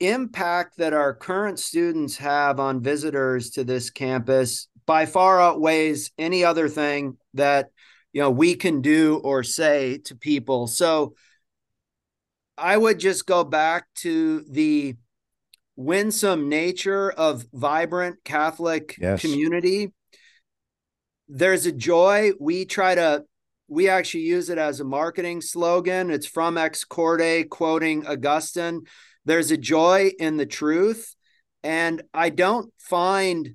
impact 0.00 0.78
that 0.78 0.92
our 0.92 1.14
current 1.14 1.58
students 1.58 2.16
have 2.18 2.60
on 2.60 2.82
visitors 2.82 3.50
to 3.50 3.64
this 3.64 3.90
campus 3.90 4.68
by 4.86 5.04
far 5.04 5.40
outweighs 5.40 6.10
any 6.16 6.44
other 6.44 6.68
thing 6.68 7.16
that 7.34 7.70
you 8.12 8.22
know 8.22 8.30
we 8.30 8.54
can 8.54 8.80
do 8.80 9.16
or 9.22 9.42
say 9.42 9.98
to 9.98 10.14
people. 10.14 10.66
So 10.66 11.14
I 12.56 12.76
would 12.76 12.98
just 12.98 13.26
go 13.26 13.44
back 13.44 13.86
to 13.96 14.44
the 14.48 14.96
winsome 15.78 16.48
nature 16.48 17.08
of 17.12 17.46
vibrant 17.52 18.16
Catholic 18.24 18.96
yes. 19.00 19.20
community. 19.20 19.92
There's 21.28 21.66
a 21.66 21.72
joy. 21.72 22.32
We 22.40 22.64
try 22.64 22.96
to, 22.96 23.24
we 23.68 23.88
actually 23.88 24.24
use 24.24 24.50
it 24.50 24.58
as 24.58 24.80
a 24.80 24.84
marketing 24.84 25.40
slogan. 25.40 26.10
It's 26.10 26.26
from 26.26 26.58
Ex 26.58 26.82
Corde, 26.82 27.48
quoting 27.48 28.04
Augustine. 28.08 28.82
There's 29.24 29.52
a 29.52 29.56
joy 29.56 30.10
in 30.18 30.36
the 30.36 30.46
truth. 30.46 31.14
And 31.62 32.02
I 32.12 32.30
don't 32.30 32.72
find 32.78 33.54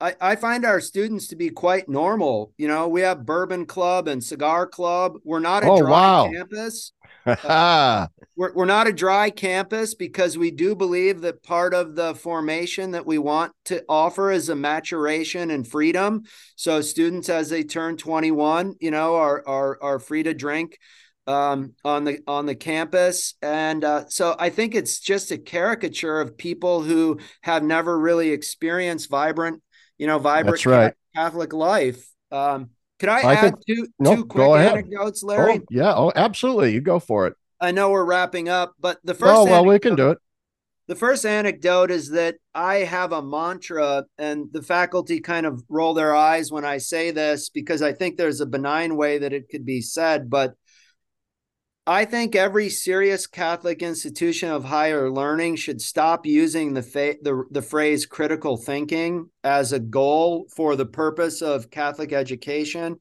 I, 0.00 0.14
I, 0.20 0.36
find 0.36 0.64
our 0.66 0.80
students 0.80 1.28
to 1.28 1.36
be 1.36 1.48
quite 1.48 1.88
normal. 1.88 2.52
You 2.58 2.68
know, 2.68 2.88
we 2.88 3.00
have 3.00 3.24
bourbon 3.24 3.64
club 3.64 4.08
and 4.08 4.22
cigar 4.22 4.66
club. 4.66 5.14
We're 5.24 5.38
not 5.38 5.64
a 5.64 5.70
oh, 5.70 5.78
dry 5.78 5.90
wow. 5.90 6.30
campus. 6.30 6.92
uh, 7.26 8.06
we're, 8.36 8.52
we're 8.52 8.66
not 8.66 8.86
a 8.86 8.92
dry 8.92 9.30
campus 9.30 9.94
because 9.94 10.36
we 10.36 10.50
do 10.50 10.76
believe 10.76 11.22
that 11.22 11.42
part 11.42 11.72
of 11.72 11.94
the 11.94 12.14
formation 12.14 12.90
that 12.90 13.06
we 13.06 13.18
want 13.18 13.52
to 13.64 13.82
offer 13.88 14.30
is 14.30 14.48
a 14.48 14.54
maturation 14.54 15.50
and 15.50 15.66
freedom. 15.66 16.22
So 16.56 16.82
students, 16.82 17.28
as 17.28 17.48
they 17.48 17.64
turn 17.64 17.96
21, 17.96 18.74
you 18.80 18.90
know, 18.90 19.16
are 19.16 19.42
are, 19.46 19.78
are 19.82 19.98
free 19.98 20.22
to 20.24 20.34
drink 20.34 20.78
um, 21.26 21.72
on 21.84 22.04
the 22.04 22.20
on 22.26 22.46
the 22.46 22.54
campus, 22.54 23.34
and 23.42 23.82
uh, 23.82 24.04
so 24.08 24.36
I 24.38 24.50
think 24.50 24.74
it's 24.74 25.00
just 25.00 25.32
a 25.32 25.38
caricature 25.38 26.20
of 26.20 26.38
people 26.38 26.82
who 26.82 27.18
have 27.42 27.64
never 27.64 27.98
really 27.98 28.30
experienced 28.30 29.10
vibrant, 29.10 29.60
you 29.98 30.06
know, 30.06 30.18
vibrant 30.18 30.64
right. 30.66 30.94
Catholic 31.14 31.52
life. 31.52 32.08
Um, 32.30 32.70
could 32.98 33.08
I, 33.08 33.20
I 33.20 33.34
add 33.34 33.40
think, 33.40 33.66
two, 33.66 33.88
no, 33.98 34.16
two 34.16 34.24
quick 34.26 34.48
anecdotes, 34.48 35.22
Larry? 35.22 35.58
Oh, 35.58 35.64
yeah. 35.70 35.94
Oh, 35.94 36.12
absolutely. 36.14 36.72
You 36.72 36.80
go 36.80 36.98
for 36.98 37.26
it. 37.26 37.34
I 37.60 37.70
know 37.70 37.90
we're 37.90 38.04
wrapping 38.04 38.48
up, 38.48 38.74
but 38.80 38.98
the 39.04 39.14
first. 39.14 39.32
Oh 39.34 39.44
well, 39.44 39.64
we 39.64 39.78
can 39.78 39.94
do 39.94 40.10
it. 40.10 40.18
The 40.88 40.94
first 40.94 41.26
anecdote 41.26 41.90
is 41.90 42.10
that 42.10 42.36
I 42.54 42.76
have 42.76 43.12
a 43.12 43.22
mantra, 43.22 44.04
and 44.18 44.46
the 44.52 44.62
faculty 44.62 45.20
kind 45.20 45.44
of 45.44 45.64
roll 45.68 45.94
their 45.94 46.14
eyes 46.14 46.52
when 46.52 46.64
I 46.64 46.78
say 46.78 47.10
this 47.10 47.48
because 47.48 47.82
I 47.82 47.92
think 47.92 48.16
there's 48.16 48.40
a 48.40 48.46
benign 48.46 48.96
way 48.96 49.18
that 49.18 49.32
it 49.32 49.48
could 49.48 49.66
be 49.66 49.80
said. 49.80 50.30
But 50.30 50.54
I 51.88 52.04
think 52.04 52.34
every 52.34 52.68
serious 52.68 53.28
Catholic 53.28 53.80
institution 53.80 54.50
of 54.50 54.64
higher 54.64 55.08
learning 55.08 55.54
should 55.54 55.80
stop 55.80 56.26
using 56.26 56.74
the, 56.74 56.82
fa- 56.82 57.14
the, 57.22 57.44
the 57.52 57.62
phrase 57.62 58.06
critical 58.06 58.56
thinking 58.56 59.30
as 59.44 59.72
a 59.72 59.78
goal 59.78 60.48
for 60.56 60.74
the 60.74 60.86
purpose 60.86 61.42
of 61.42 61.70
Catholic 61.70 62.12
education. 62.12 62.96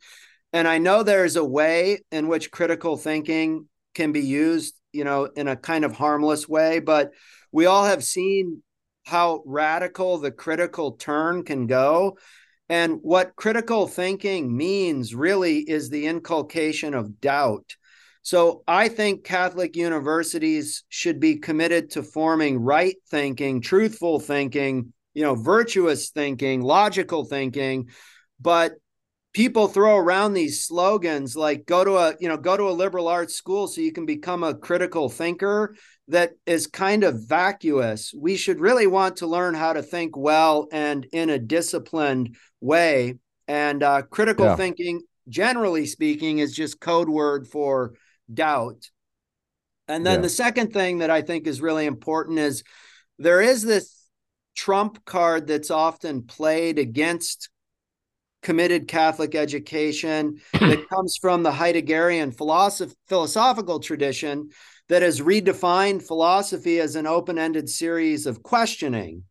And 0.53 0.67
I 0.67 0.77
know 0.77 1.01
there's 1.01 1.35
a 1.35 1.43
way 1.43 2.01
in 2.11 2.27
which 2.27 2.51
critical 2.51 2.95
thinking 2.95 3.67
can 3.95 4.11
be 4.11 4.21
used, 4.21 4.75
you 4.93 5.03
know, 5.03 5.25
in 5.35 5.47
a 5.47 5.55
kind 5.55 5.83
of 5.83 5.93
harmless 5.93 6.47
way. 6.47 6.77
But 6.79 7.09
we 7.51 7.65
all 7.65 7.85
have 7.85 8.03
seen 8.03 8.61
how 9.03 9.41
radical 9.47 10.19
the 10.19 10.31
critical 10.31 10.91
turn 10.91 11.43
can 11.43 11.65
go. 11.65 12.19
And 12.69 12.99
what 13.01 13.35
critical 13.35 13.87
thinking 13.87 14.55
means 14.55 15.15
really 15.15 15.57
is 15.57 15.89
the 15.89 16.05
inculcation 16.05 16.93
of 16.93 17.19
doubt. 17.19 17.75
So 18.25 18.63
I 18.67 18.87
think 18.87 19.23
Catholic 19.23 19.75
universities 19.75 20.83
should 20.89 21.19
be 21.19 21.35
committed 21.35 21.91
to 21.91 22.01
forming 22.01 22.57
right 22.57 22.95
thinking, 23.11 23.61
truthful 23.61 24.19
thinking, 24.19 24.93
you 25.13 25.21
know, 25.21 25.35
virtuous 25.35 26.09
thinking, 26.09 26.61
logical 26.61 27.25
thinking, 27.25 27.89
but 28.41 28.73
people 29.31 29.67
throw 29.67 29.95
around 29.95 30.33
these 30.33 30.65
slogans 30.65 31.35
like 31.35 31.67
go 31.67 31.83
to 31.83 31.97
a, 31.97 32.15
you 32.19 32.27
know, 32.27 32.35
go 32.35 32.57
to 32.57 32.67
a 32.67 32.71
liberal 32.71 33.07
arts 33.07 33.35
school 33.35 33.67
so 33.67 33.79
you 33.79 33.91
can 33.91 34.07
become 34.07 34.43
a 34.43 34.55
critical 34.55 35.07
thinker 35.07 35.75
that 36.07 36.31
is 36.47 36.65
kind 36.65 37.03
of 37.03 37.27
vacuous. 37.27 38.11
We 38.17 38.37
should 38.37 38.59
really 38.59 38.87
want 38.87 39.17
to 39.17 39.27
learn 39.27 39.53
how 39.53 39.73
to 39.73 39.83
think 39.83 40.17
well 40.17 40.67
and 40.71 41.05
in 41.11 41.29
a 41.29 41.37
disciplined 41.37 42.37
way. 42.59 43.19
And 43.47 43.83
uh, 43.83 44.01
critical 44.01 44.45
yeah. 44.45 44.55
thinking, 44.55 45.03
generally 45.29 45.85
speaking, 45.85 46.39
is 46.39 46.55
just 46.55 46.81
code 46.81 47.07
word 47.07 47.47
for 47.47 47.93
doubt. 48.33 48.89
And 49.87 50.05
then 50.05 50.15
yeah. 50.15 50.21
the 50.21 50.29
second 50.29 50.73
thing 50.73 50.99
that 50.99 51.09
I 51.09 51.21
think 51.21 51.47
is 51.47 51.61
really 51.61 51.85
important 51.85 52.39
is 52.39 52.63
there 53.19 53.41
is 53.41 53.61
this 53.63 53.93
trump 54.55 55.03
card 55.05 55.47
that's 55.47 55.69
often 55.69 56.23
played 56.23 56.79
against 56.79 57.49
committed 58.41 58.87
Catholic 58.87 59.35
education 59.35 60.39
that 60.53 60.87
comes 60.87 61.17
from 61.19 61.43
the 61.43 61.51
Heideggerian 61.51 62.33
philosoph- 62.35 62.95
philosophical 63.07 63.79
tradition 63.79 64.49
that 64.87 65.01
has 65.01 65.19
redefined 65.19 66.03
philosophy 66.03 66.79
as 66.79 66.95
an 66.95 67.07
open-ended 67.07 67.67
series 67.67 68.27
of 68.27 68.43
questioning. 68.43 69.23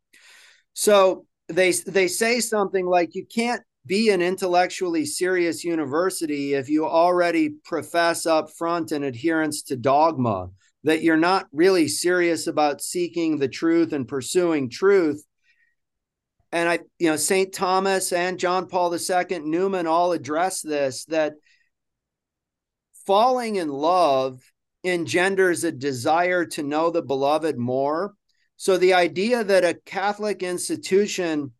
So 0.72 1.26
they 1.48 1.70
they 1.72 2.08
say 2.08 2.40
something 2.40 2.84
like 2.84 3.14
you 3.14 3.24
can't 3.24 3.62
be 3.86 4.10
an 4.10 4.22
intellectually 4.22 5.04
serious 5.04 5.64
university 5.64 6.54
if 6.54 6.68
you 6.68 6.86
already 6.86 7.50
profess 7.64 8.26
up 8.26 8.50
front 8.50 8.92
an 8.92 9.02
adherence 9.02 9.62
to 9.62 9.76
dogma 9.76 10.48
that 10.84 11.02
you're 11.02 11.16
not 11.16 11.46
really 11.52 11.88
serious 11.88 12.46
about 12.46 12.82
seeking 12.82 13.38
the 13.38 13.48
truth 13.48 13.92
and 13.92 14.06
pursuing 14.06 14.68
truth. 14.68 15.24
And 16.52 16.68
i 16.68 16.78
you 16.98 17.10
know 17.10 17.16
st 17.16 17.52
thomas 17.52 18.12
and 18.12 18.38
john 18.38 18.68
paul 18.68 18.94
ii 18.94 19.38
newman 19.40 19.88
all 19.88 20.12
address 20.12 20.60
this 20.60 21.04
that 21.06 21.34
falling 23.06 23.56
in 23.56 23.68
love 23.68 24.40
engenders 24.84 25.64
a 25.64 25.72
desire 25.72 26.44
to 26.44 26.62
know 26.62 26.90
the 26.90 27.02
beloved 27.02 27.56
more. 27.56 28.14
So 28.56 28.76
the 28.76 28.94
idea 28.94 29.42
that 29.42 29.64
a 29.64 29.74
catholic 29.74 30.42
institution 30.42 31.52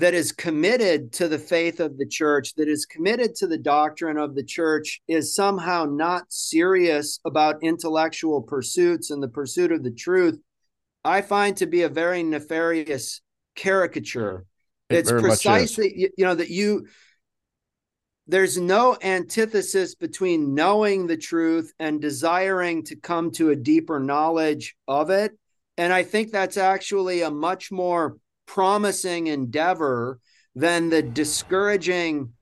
that 0.00 0.14
is 0.14 0.32
committed 0.32 1.12
to 1.12 1.28
the 1.28 1.38
faith 1.38 1.78
of 1.78 1.98
the 1.98 2.06
church, 2.06 2.54
that 2.54 2.68
is 2.68 2.86
committed 2.86 3.34
to 3.34 3.46
the 3.46 3.58
doctrine 3.58 4.16
of 4.16 4.34
the 4.34 4.42
church, 4.42 5.02
is 5.06 5.34
somehow 5.34 5.84
not 5.84 6.24
serious 6.30 7.20
about 7.26 7.62
intellectual 7.62 8.40
pursuits 8.40 9.10
and 9.10 9.22
the 9.22 9.28
pursuit 9.28 9.70
of 9.70 9.84
the 9.84 9.90
truth, 9.90 10.40
I 11.04 11.20
find 11.20 11.54
to 11.58 11.66
be 11.66 11.82
a 11.82 11.90
very 11.90 12.22
nefarious 12.22 13.20
caricature. 13.54 14.46
It 14.88 15.00
it's 15.00 15.12
precisely, 15.12 16.10
you 16.16 16.24
know, 16.24 16.34
that 16.34 16.48
you, 16.48 16.86
there's 18.26 18.56
no 18.56 18.96
antithesis 19.02 19.94
between 19.94 20.54
knowing 20.54 21.08
the 21.08 21.18
truth 21.18 21.74
and 21.78 22.00
desiring 22.00 22.84
to 22.84 22.96
come 22.96 23.32
to 23.32 23.50
a 23.50 23.56
deeper 23.56 24.00
knowledge 24.00 24.76
of 24.88 25.10
it. 25.10 25.32
And 25.76 25.92
I 25.92 26.04
think 26.04 26.30
that's 26.30 26.56
actually 26.56 27.20
a 27.20 27.30
much 27.30 27.70
more 27.70 28.16
promising 28.54 29.28
endeavor 29.28 30.18
than 30.56 30.90
the 30.90 31.00
discouraging 31.00 32.32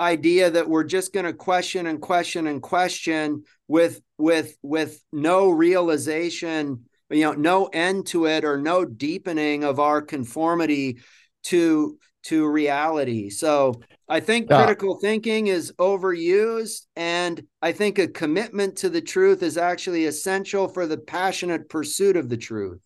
idea 0.00 0.48
that 0.50 0.66
we're 0.66 0.84
just 0.84 1.12
going 1.12 1.26
to 1.26 1.34
question 1.34 1.86
and 1.86 2.00
question 2.00 2.46
and 2.46 2.62
question 2.62 3.44
with 3.68 4.00
with 4.16 4.56
with 4.62 5.02
no 5.12 5.50
realization 5.50 6.84
you 7.10 7.20
know 7.20 7.32
no 7.32 7.66
end 7.66 8.06
to 8.06 8.24
it 8.24 8.42
or 8.42 8.56
no 8.56 8.86
deepening 8.86 9.64
of 9.64 9.78
our 9.78 10.00
conformity 10.00 10.98
to 11.42 11.98
to 12.22 12.48
reality. 12.48 13.28
So 13.28 13.82
i 14.08 14.18
think 14.18 14.48
yeah. 14.48 14.64
critical 14.64 14.98
thinking 14.98 15.48
is 15.48 15.74
overused 15.78 16.86
and 16.96 17.42
i 17.60 17.70
think 17.72 17.98
a 17.98 18.08
commitment 18.08 18.76
to 18.76 18.88
the 18.88 19.02
truth 19.02 19.42
is 19.42 19.58
actually 19.58 20.06
essential 20.06 20.68
for 20.68 20.86
the 20.86 20.96
passionate 20.96 21.68
pursuit 21.68 22.16
of 22.16 22.30
the 22.30 22.38
truth. 22.38 22.80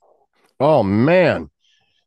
Oh 0.58 0.82
man 0.82 1.50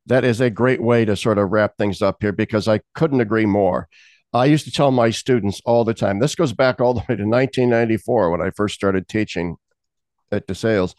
that 0.10 0.26
is 0.26 0.41
a 0.41 0.49
great 0.49 0.82
way 0.82 1.05
to 1.05 1.16
sort 1.16 1.38
of 1.38 1.51
wrap 1.51 1.78
things 1.78 2.01
up 2.01 2.18
here 2.20 2.32
because 2.32 2.68
I 2.68 2.82
couldn't 2.95 3.22
agree 3.22 3.45
more. 3.45 3.88
I 4.34 4.45
used 4.45 4.66
to 4.66 4.72
tell 4.72 4.91
my 4.91 5.12
students 5.12 5.62
all 5.66 5.86
the 5.86 5.93
time, 5.93 6.20
this 6.20 6.36
goes 6.36 6.51
back 6.51 6.82
all 6.82 6.93
the 6.93 6.99
way 7.01 7.16
to 7.16 7.26
1994 7.26 8.32
when 8.32 8.41
I 8.41 8.49
first 8.49 8.76
started 8.76 9.07
teaching 9.07 9.55
at 10.32 10.47
DeSales. 10.47 10.95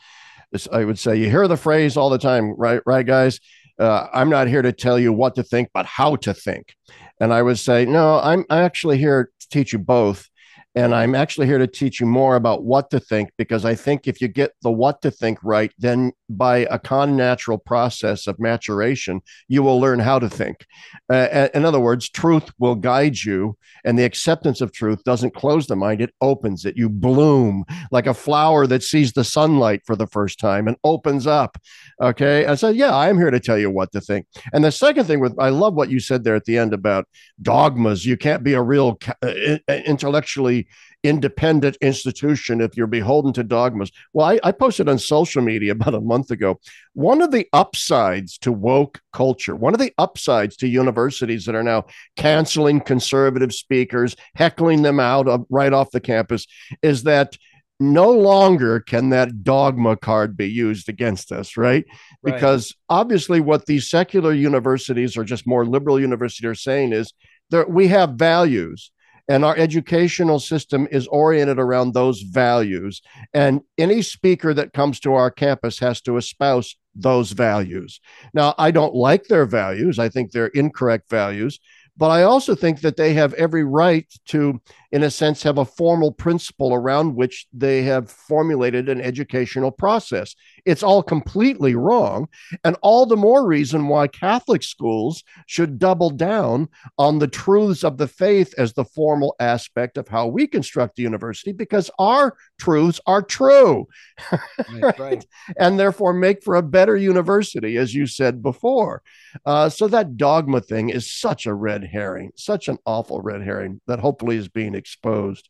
I 0.73 0.85
would 0.85 0.99
say, 0.99 1.17
you 1.17 1.29
hear 1.29 1.47
the 1.47 1.57
phrase 1.57 1.97
all 1.97 2.11
the 2.11 2.19
time, 2.19 2.55
right, 2.57 2.81
right, 2.87 3.07
guys? 3.07 3.41
Uh, 3.79 4.09
I'm 4.13 4.31
not 4.31 4.47
here 4.47 4.63
to 4.63 4.73
tell 4.73 4.99
you 4.99 5.13
what 5.13 5.35
to 5.37 5.43
think, 5.43 5.71
but 5.75 5.87
how 5.87 6.17
to 6.17 6.35
think. 6.35 6.75
And 7.21 7.33
I 7.33 7.43
would 7.43 7.59
say, 7.59 7.87
no, 7.87 8.21
I'm 8.21 8.45
actually 8.49 8.99
here 8.99 9.31
to 9.41 9.49
teach 9.49 9.73
you 9.73 9.79
both 9.79 10.29
and 10.75 10.95
I'm 10.95 11.15
actually 11.15 11.47
here 11.47 11.59
to 11.59 11.67
teach 11.67 12.01
you 12.01 12.07
more 12.07 12.37
about 12.37 12.63
what 12.63 12.91
to 12.91 13.01
think 13.01 13.31
because 13.37 13.65
I 13.65 13.75
think 13.75 14.07
if 14.07 14.21
you 14.21 14.29
get 14.29 14.53
the 14.63 14.71
what 14.71 15.03
to 15.03 15.11
think 15.11 15.39
right, 15.43 15.73
then 15.79 16.13
by 16.29 16.59
a 16.59 16.79
connatural 16.79 17.63
process 17.65 18.29
of 18.29 18.39
maturation, 18.39 19.21
you 19.49 19.65
will 19.65 19.81
learn 19.81 19.99
how 19.99 20.21
to 20.21 20.29
think. 20.29 20.65
Uh, 21.13 21.49
in 21.55 21.65
other 21.65 21.81
words, 21.81 22.09
truth 22.09 22.53
will 22.59 22.77
guide 22.77 23.19
you, 23.19 23.57
and 23.85 23.99
the 23.99 24.05
acceptance 24.05 24.61
of 24.61 24.73
truth 24.73 25.03
doesn't 25.03 25.35
close 25.35 25.67
the 25.67 25.75
mind, 25.75 26.01
it 26.01 26.15
opens 26.21 26.65
it. 26.65 26.77
You 26.77 26.89
bloom 26.89 27.65
like 27.91 28.07
a 28.07 28.15
flower 28.15 28.67
that 28.69 28.85
sees 28.85 29.13
the 29.13 29.25
sunlight 29.25 29.83
for 29.85 29.97
the 29.97 30.07
first 30.07 30.39
time 30.39 30.69
and 30.69 30.77
opens 30.85 31.27
up. 31.27 31.59
Okay. 32.01 32.47
I 32.47 32.55
said, 32.55 32.77
yeah, 32.77 32.97
I'm 32.97 33.19
here 33.19 33.31
to 33.31 33.41
tell 33.41 33.59
you 33.59 33.71
what 33.71 33.91
to 33.93 34.01
think. 34.01 34.27
And 34.53 34.65
the 34.65 34.71
second 34.71 35.07
thing 35.07 35.21
with, 35.21 35.35
I 35.39 35.49
love 35.49 35.75
what 35.75 35.91
you 35.91 35.99
said 35.99 36.23
there 36.23 36.37
at 36.37 36.45
the 36.45 36.59
end 36.59 36.73
about 36.73 37.07
dogmas. 37.43 38.07
You 38.07 38.17
can't 38.17 38.45
be 38.45 38.53
a 38.53 38.63
real 38.63 38.99
uh, 39.23 39.59
intellectually 39.69 40.60
independent 41.03 41.77
institution 41.81 42.61
if 42.61 42.77
you're 42.77 42.87
beholden 42.87 43.33
to 43.33 43.43
dogmas. 43.43 43.91
Well, 44.13 44.27
I, 44.27 44.41
I, 44.45 44.53
posted 44.53 44.89
on 44.89 44.99
social 44.99 45.43
media 45.43 45.73
about 45.79 45.95
a 45.95 46.01
month 46.01 46.31
ago. 46.31 46.61
One 46.93 47.23
of 47.23 47.31
the 47.31 47.47
upsides 47.53 48.39
to 48.39 48.53
woke 48.53 49.01
culture, 49.13 49.57
one 49.57 49.75
of 49.75 49.81
the 49.81 49.93
upsides 49.99 50.57
to 50.59 50.69
universities 50.69 51.45
that 51.47 51.55
are 51.55 51.63
now 51.63 51.87
canceling 52.17 52.81
conservative 52.81 53.53
speakers, 53.53 54.17
heckling 54.35 54.83
them 54.83 55.01
out 55.01 55.29
of, 55.29 55.47
right 55.49 55.73
off 55.73 55.91
the 55.91 56.01
campus, 56.01 56.47
is 56.83 57.05
that 57.05 57.37
no 57.81 58.11
longer 58.11 58.79
can 58.79 59.09
that 59.09 59.43
dogma 59.43 59.97
card 59.97 60.37
be 60.37 60.47
used 60.47 60.91
against 60.91 61.33
us, 61.33 61.57
right? 61.57 61.87
right? 62.23 62.35
Because 62.35 62.75
obviously, 62.91 63.41
what 63.41 63.65
these 63.65 63.89
secular 63.89 64.35
universities 64.35 65.17
or 65.17 65.25
just 65.25 65.47
more 65.47 65.65
liberal 65.65 65.99
universities 65.99 66.47
are 66.47 66.55
saying 66.55 66.93
is 66.93 67.15
that 67.49 67.71
we 67.71 67.89
have 67.89 68.11
values 68.11 68.93
and 69.31 69.45
our 69.45 69.57
educational 69.57 70.41
system 70.41 70.89
is 70.91 71.07
oriented 71.07 71.61
around 71.61 71.95
those 71.95 72.23
values. 72.23 73.01
And 73.33 73.61
any 73.79 74.03
speaker 74.03 74.53
that 74.53 74.73
comes 74.73 74.99
to 75.01 75.15
our 75.15 75.31
campus 75.31 75.79
has 75.79 76.01
to 76.03 76.17
espouse 76.17 76.77
those 76.97 77.31
values. 77.31 78.01
Now, 78.35 78.57
I 78.59 78.73
don't 78.73 78.93
like 78.93 79.29
their 79.29 79.47
values, 79.47 80.01
I 80.01 80.09
think 80.09 80.33
they're 80.33 80.49
incorrect 80.49 81.09
values. 81.09 81.61
But 81.97 82.09
I 82.09 82.25
also 82.25 82.57
think 82.57 82.81
that 82.81 82.97
they 82.97 83.15
have 83.15 83.33
every 83.35 83.63
right 83.63 84.07
to, 84.29 84.61
in 84.93 85.05
a 85.05 85.11
sense, 85.11 85.43
have 85.43 85.59
a 85.59 85.65
formal 85.65 86.11
principle 86.11 86.75
around 86.75 87.15
which 87.15 87.47
they 87.53 87.83
have 87.83 88.11
formulated 88.11 88.89
an 88.89 89.01
educational 89.01 89.71
process. 89.71 90.35
It's 90.65 90.83
all 90.83 91.03
completely 91.03 91.77
wrong. 91.77 92.29
And 92.65 92.77
all 92.83 93.07
the 93.07 93.17
more 93.17 93.47
reason 93.47 93.87
why 93.87 94.09
Catholic 94.09 94.63
schools 94.63 95.23
should 95.47 95.79
double 95.79 96.11
down 96.11 96.69
on 96.99 97.19
the 97.19 97.29
truths 97.29 97.85
of 97.85 97.99
the 97.99 98.09
faith 98.09 98.53
as 98.59 98.73
the 98.73 98.85
formal 98.85 99.37
aspect 99.39 99.97
of 99.97 100.09
how 100.09 100.27
we 100.27 100.47
construct 100.47 100.97
the 100.97 101.03
university, 101.03 101.53
because 101.53 101.91
our 101.99 102.37
truths 102.59 103.01
are 103.07 103.23
true. 103.23 103.87
Right, 104.71 104.99
right. 104.99 105.27
and 105.59 105.79
therefore 105.79 106.13
make 106.13 106.43
for 106.45 106.55
a 106.55 106.63
better 106.63 106.97
university, 106.97 107.77
as 107.77 107.95
you 107.95 108.07
said 108.07 108.43
before. 108.43 109.03
Uh, 109.45 109.69
so 109.69 109.89
that 109.89 110.17
dogma 110.17 110.61
thing 110.61 110.91
is 110.91 111.11
such 111.11 111.47
a 111.47 111.55
red 111.55 111.85
herring, 111.85 112.31
such 112.37 112.69
an 112.69 112.79
awful 112.87 113.21
red 113.21 113.43
herring 113.43 113.81
that 113.87 114.01
hopefully 114.01 114.37
is 114.37 114.49
being 114.49 114.75
exposed. 114.81 115.49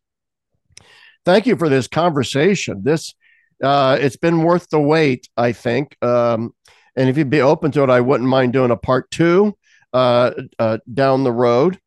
Thank 1.24 1.46
you 1.46 1.56
for 1.56 1.68
this 1.68 1.88
conversation. 1.88 2.82
This 2.82 3.14
uh, 3.62 3.98
it's 4.00 4.16
been 4.16 4.42
worth 4.42 4.68
the 4.70 4.80
wait, 4.80 5.28
I 5.36 5.52
think. 5.52 5.96
Um, 6.02 6.54
and 6.96 7.08
if 7.08 7.16
you'd 7.16 7.30
be 7.30 7.42
open 7.42 7.70
to 7.72 7.82
it, 7.82 7.90
I 7.90 8.00
wouldn't 8.00 8.28
mind 8.28 8.52
doing 8.52 8.70
a 8.70 8.76
part 8.76 9.10
two 9.10 9.56
uh, 9.92 10.32
uh, 10.58 10.78
down 10.92 11.24
the 11.24 11.32
road. 11.32 11.78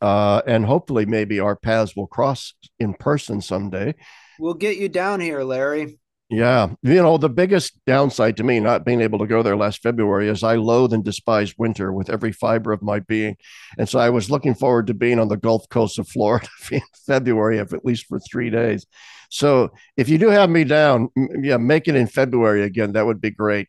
Uh, 0.00 0.40
and 0.46 0.64
hopefully, 0.64 1.06
maybe 1.06 1.40
our 1.40 1.56
paths 1.56 1.94
will 1.94 2.06
cross 2.06 2.54
in 2.78 2.94
person 2.94 3.40
someday. 3.40 3.94
We'll 4.38 4.54
get 4.54 4.78
you 4.78 4.88
down 4.88 5.20
here, 5.20 5.42
Larry. 5.42 5.99
Yeah. 6.30 6.74
You 6.82 7.02
know, 7.02 7.18
the 7.18 7.28
biggest 7.28 7.84
downside 7.86 8.36
to 8.36 8.44
me 8.44 8.60
not 8.60 8.84
being 8.84 9.00
able 9.00 9.18
to 9.18 9.26
go 9.26 9.42
there 9.42 9.56
last 9.56 9.82
February 9.82 10.28
is 10.28 10.44
I 10.44 10.54
loathe 10.54 10.92
and 10.92 11.04
despise 11.04 11.58
winter 11.58 11.92
with 11.92 12.08
every 12.08 12.30
fiber 12.30 12.72
of 12.72 12.82
my 12.82 13.00
being. 13.00 13.36
And 13.76 13.88
so 13.88 13.98
I 13.98 14.10
was 14.10 14.30
looking 14.30 14.54
forward 14.54 14.86
to 14.86 14.94
being 14.94 15.18
on 15.18 15.26
the 15.26 15.36
Gulf 15.36 15.68
Coast 15.70 15.98
of 15.98 16.06
Florida 16.06 16.46
in 16.70 16.82
February, 17.04 17.58
if 17.58 17.72
at 17.72 17.84
least 17.84 18.06
for 18.06 18.20
three 18.20 18.48
days. 18.48 18.86
So 19.28 19.70
if 19.96 20.08
you 20.08 20.18
do 20.18 20.28
have 20.28 20.50
me 20.50 20.62
down, 20.62 21.08
yeah, 21.42 21.56
make 21.56 21.88
it 21.88 21.96
in 21.96 22.06
February 22.06 22.62
again. 22.62 22.92
That 22.92 23.06
would 23.06 23.20
be 23.20 23.30
great. 23.30 23.68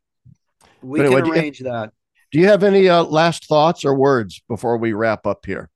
We 0.83 0.99
but 0.99 1.07
anyway, 1.07 1.21
can 1.21 1.31
arrange 1.31 1.57
do 1.57 1.63
you, 1.63 1.71
that. 1.71 1.93
Do 2.31 2.39
you 2.39 2.47
have 2.47 2.63
any 2.63 2.87
uh, 2.87 3.03
last 3.03 3.47
thoughts 3.47 3.83
or 3.85 3.95
words 3.95 4.39
before 4.47 4.77
we 4.77 4.93
wrap 4.93 5.25
up 5.25 5.47
here? 5.47 5.71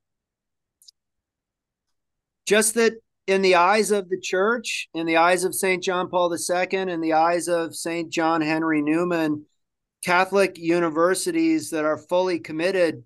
Just 2.45 2.76
that 2.76 2.94
in 3.27 3.41
the 3.41 3.56
eyes 3.56 3.91
of 3.91 4.10
the 4.10 4.19
church, 4.19 4.88
in 4.93 5.06
the 5.06 5.18
eyes 5.18 5.43
of 5.43 5.56
St. 5.56 5.81
John 5.81 6.10
Paul 6.10 6.34
II, 6.34 6.68
in 6.73 7.02
the 7.02 7.14
eyes 7.14 7.47
of 7.47 7.76
St. 7.76 8.11
John 8.11 8.41
Henry 8.41 8.81
Newman, 8.81 9.45
Catholic 10.03 10.57
universities 10.57 11.72
that 11.72 11.85
are 11.85 11.97
fully 11.97 12.39
committed 12.39 13.03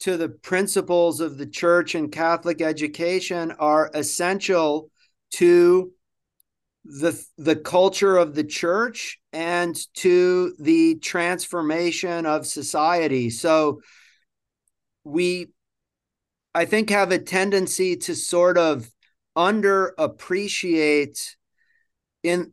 to 0.00 0.18
the 0.18 0.28
principles 0.28 1.20
of 1.20 1.38
the 1.38 1.46
church 1.46 1.94
and 1.94 2.12
Catholic 2.12 2.60
education 2.60 3.52
are 3.58 3.90
essential 3.94 4.90
to 5.32 5.92
the 6.84 7.20
the 7.38 7.56
culture 7.56 8.16
of 8.16 8.34
the 8.34 8.44
church 8.44 9.18
and 9.32 9.76
to 9.94 10.54
the 10.58 10.96
transformation 10.96 12.26
of 12.26 12.46
society. 12.46 13.30
So 13.30 13.80
we 15.02 15.48
I 16.54 16.64
think 16.64 16.90
have 16.90 17.10
a 17.10 17.18
tendency 17.18 17.96
to 17.96 18.14
sort 18.14 18.56
of 18.56 18.88
underappreciate 19.36 21.34
in 22.22 22.52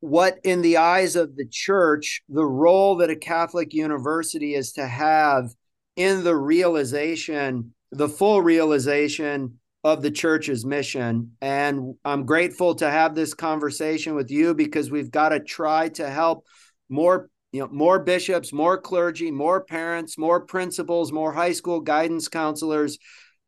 what 0.00 0.38
in 0.44 0.62
the 0.62 0.76
eyes 0.76 1.16
of 1.16 1.34
the 1.34 1.46
church 1.46 2.22
the 2.28 2.44
role 2.44 2.96
that 2.96 3.10
a 3.10 3.16
catholic 3.16 3.74
university 3.74 4.54
is 4.54 4.72
to 4.72 4.86
have 4.86 5.50
in 5.96 6.22
the 6.22 6.36
realization 6.36 7.74
the 7.90 8.08
full 8.08 8.42
realization 8.42 9.58
of 9.84 10.02
the 10.02 10.10
church's 10.10 10.64
mission. 10.64 11.32
And 11.40 11.94
i'm 12.04 12.24
grateful 12.24 12.74
to 12.76 12.90
have 12.90 13.14
this 13.14 13.34
conversation 13.34 14.14
with 14.14 14.30
you 14.30 14.54
because 14.54 14.90
we've 14.90 15.10
got 15.10 15.30
to 15.30 15.40
try 15.40 15.88
to 15.90 16.08
help 16.08 16.44
more 16.88 17.28
you 17.52 17.60
know 17.60 17.68
more 17.68 17.98
bishops 17.98 18.52
more 18.52 18.78
clergy 18.78 19.30
more 19.30 19.64
parents 19.64 20.18
more 20.18 20.40
principals 20.40 21.12
more 21.12 21.32
high 21.32 21.52
school 21.52 21.80
guidance 21.80 22.28
counselors 22.28 22.98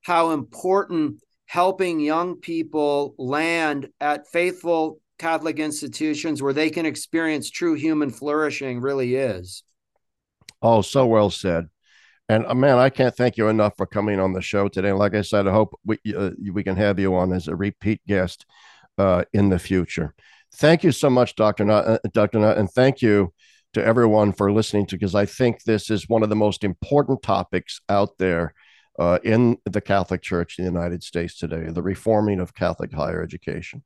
how 0.02 0.30
important 0.30 1.20
helping 1.50 1.98
young 1.98 2.36
people 2.36 3.12
land 3.18 3.88
at 4.00 4.24
faithful 4.28 5.00
Catholic 5.18 5.58
institutions 5.58 6.40
where 6.40 6.52
they 6.52 6.70
can 6.70 6.86
experience 6.86 7.50
true 7.50 7.74
human 7.74 8.08
flourishing 8.08 8.80
really 8.80 9.16
is. 9.16 9.64
Oh, 10.62 10.80
so 10.80 11.06
well 11.06 11.28
said. 11.28 11.68
And 12.28 12.46
uh, 12.46 12.54
man, 12.54 12.78
I 12.78 12.88
can't 12.88 13.16
thank 13.16 13.36
you 13.36 13.48
enough 13.48 13.76
for 13.76 13.84
coming 13.84 14.20
on 14.20 14.32
the 14.32 14.40
show 14.40 14.68
today. 14.68 14.92
like 14.92 15.16
I 15.16 15.22
said, 15.22 15.48
I 15.48 15.50
hope 15.50 15.74
we 15.84 15.98
uh, 16.16 16.30
we 16.52 16.62
can 16.62 16.76
have 16.76 17.00
you 17.00 17.16
on 17.16 17.32
as 17.32 17.48
a 17.48 17.56
repeat 17.56 18.00
guest 18.06 18.46
uh, 18.96 19.24
in 19.32 19.48
the 19.48 19.58
future. 19.58 20.14
Thank 20.54 20.84
you 20.84 20.92
so 20.92 21.10
much, 21.10 21.34
Doctor 21.34 21.68
uh, 21.68 21.98
Doctor 22.12 22.38
Nutt, 22.38 22.58
and 22.58 22.70
thank 22.70 23.02
you 23.02 23.32
to 23.72 23.84
everyone 23.84 24.32
for 24.34 24.52
listening 24.52 24.86
to 24.86 24.94
because 24.94 25.16
I 25.16 25.26
think 25.26 25.64
this 25.64 25.90
is 25.90 26.08
one 26.08 26.22
of 26.22 26.28
the 26.28 26.36
most 26.36 26.62
important 26.62 27.24
topics 27.24 27.80
out 27.88 28.18
there 28.18 28.54
uh, 29.00 29.18
in 29.24 29.56
the 29.64 29.80
Catholic 29.80 30.20
Church 30.20 30.58
in 30.58 30.66
the 30.66 30.70
United 30.70 31.02
States 31.02 31.38
today, 31.38 31.64
the 31.70 31.82
reforming 31.82 32.38
of 32.38 32.54
Catholic 32.54 32.92
higher 32.92 33.22
education. 33.22 33.82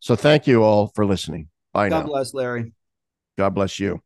So 0.00 0.16
thank 0.16 0.48
you 0.48 0.64
all 0.64 0.88
for 0.96 1.06
listening. 1.06 1.48
Bye 1.72 1.88
God 1.88 2.00
now. 2.00 2.06
bless, 2.06 2.34
Larry. 2.34 2.72
God 3.38 3.54
bless 3.54 3.78
you. 3.78 4.02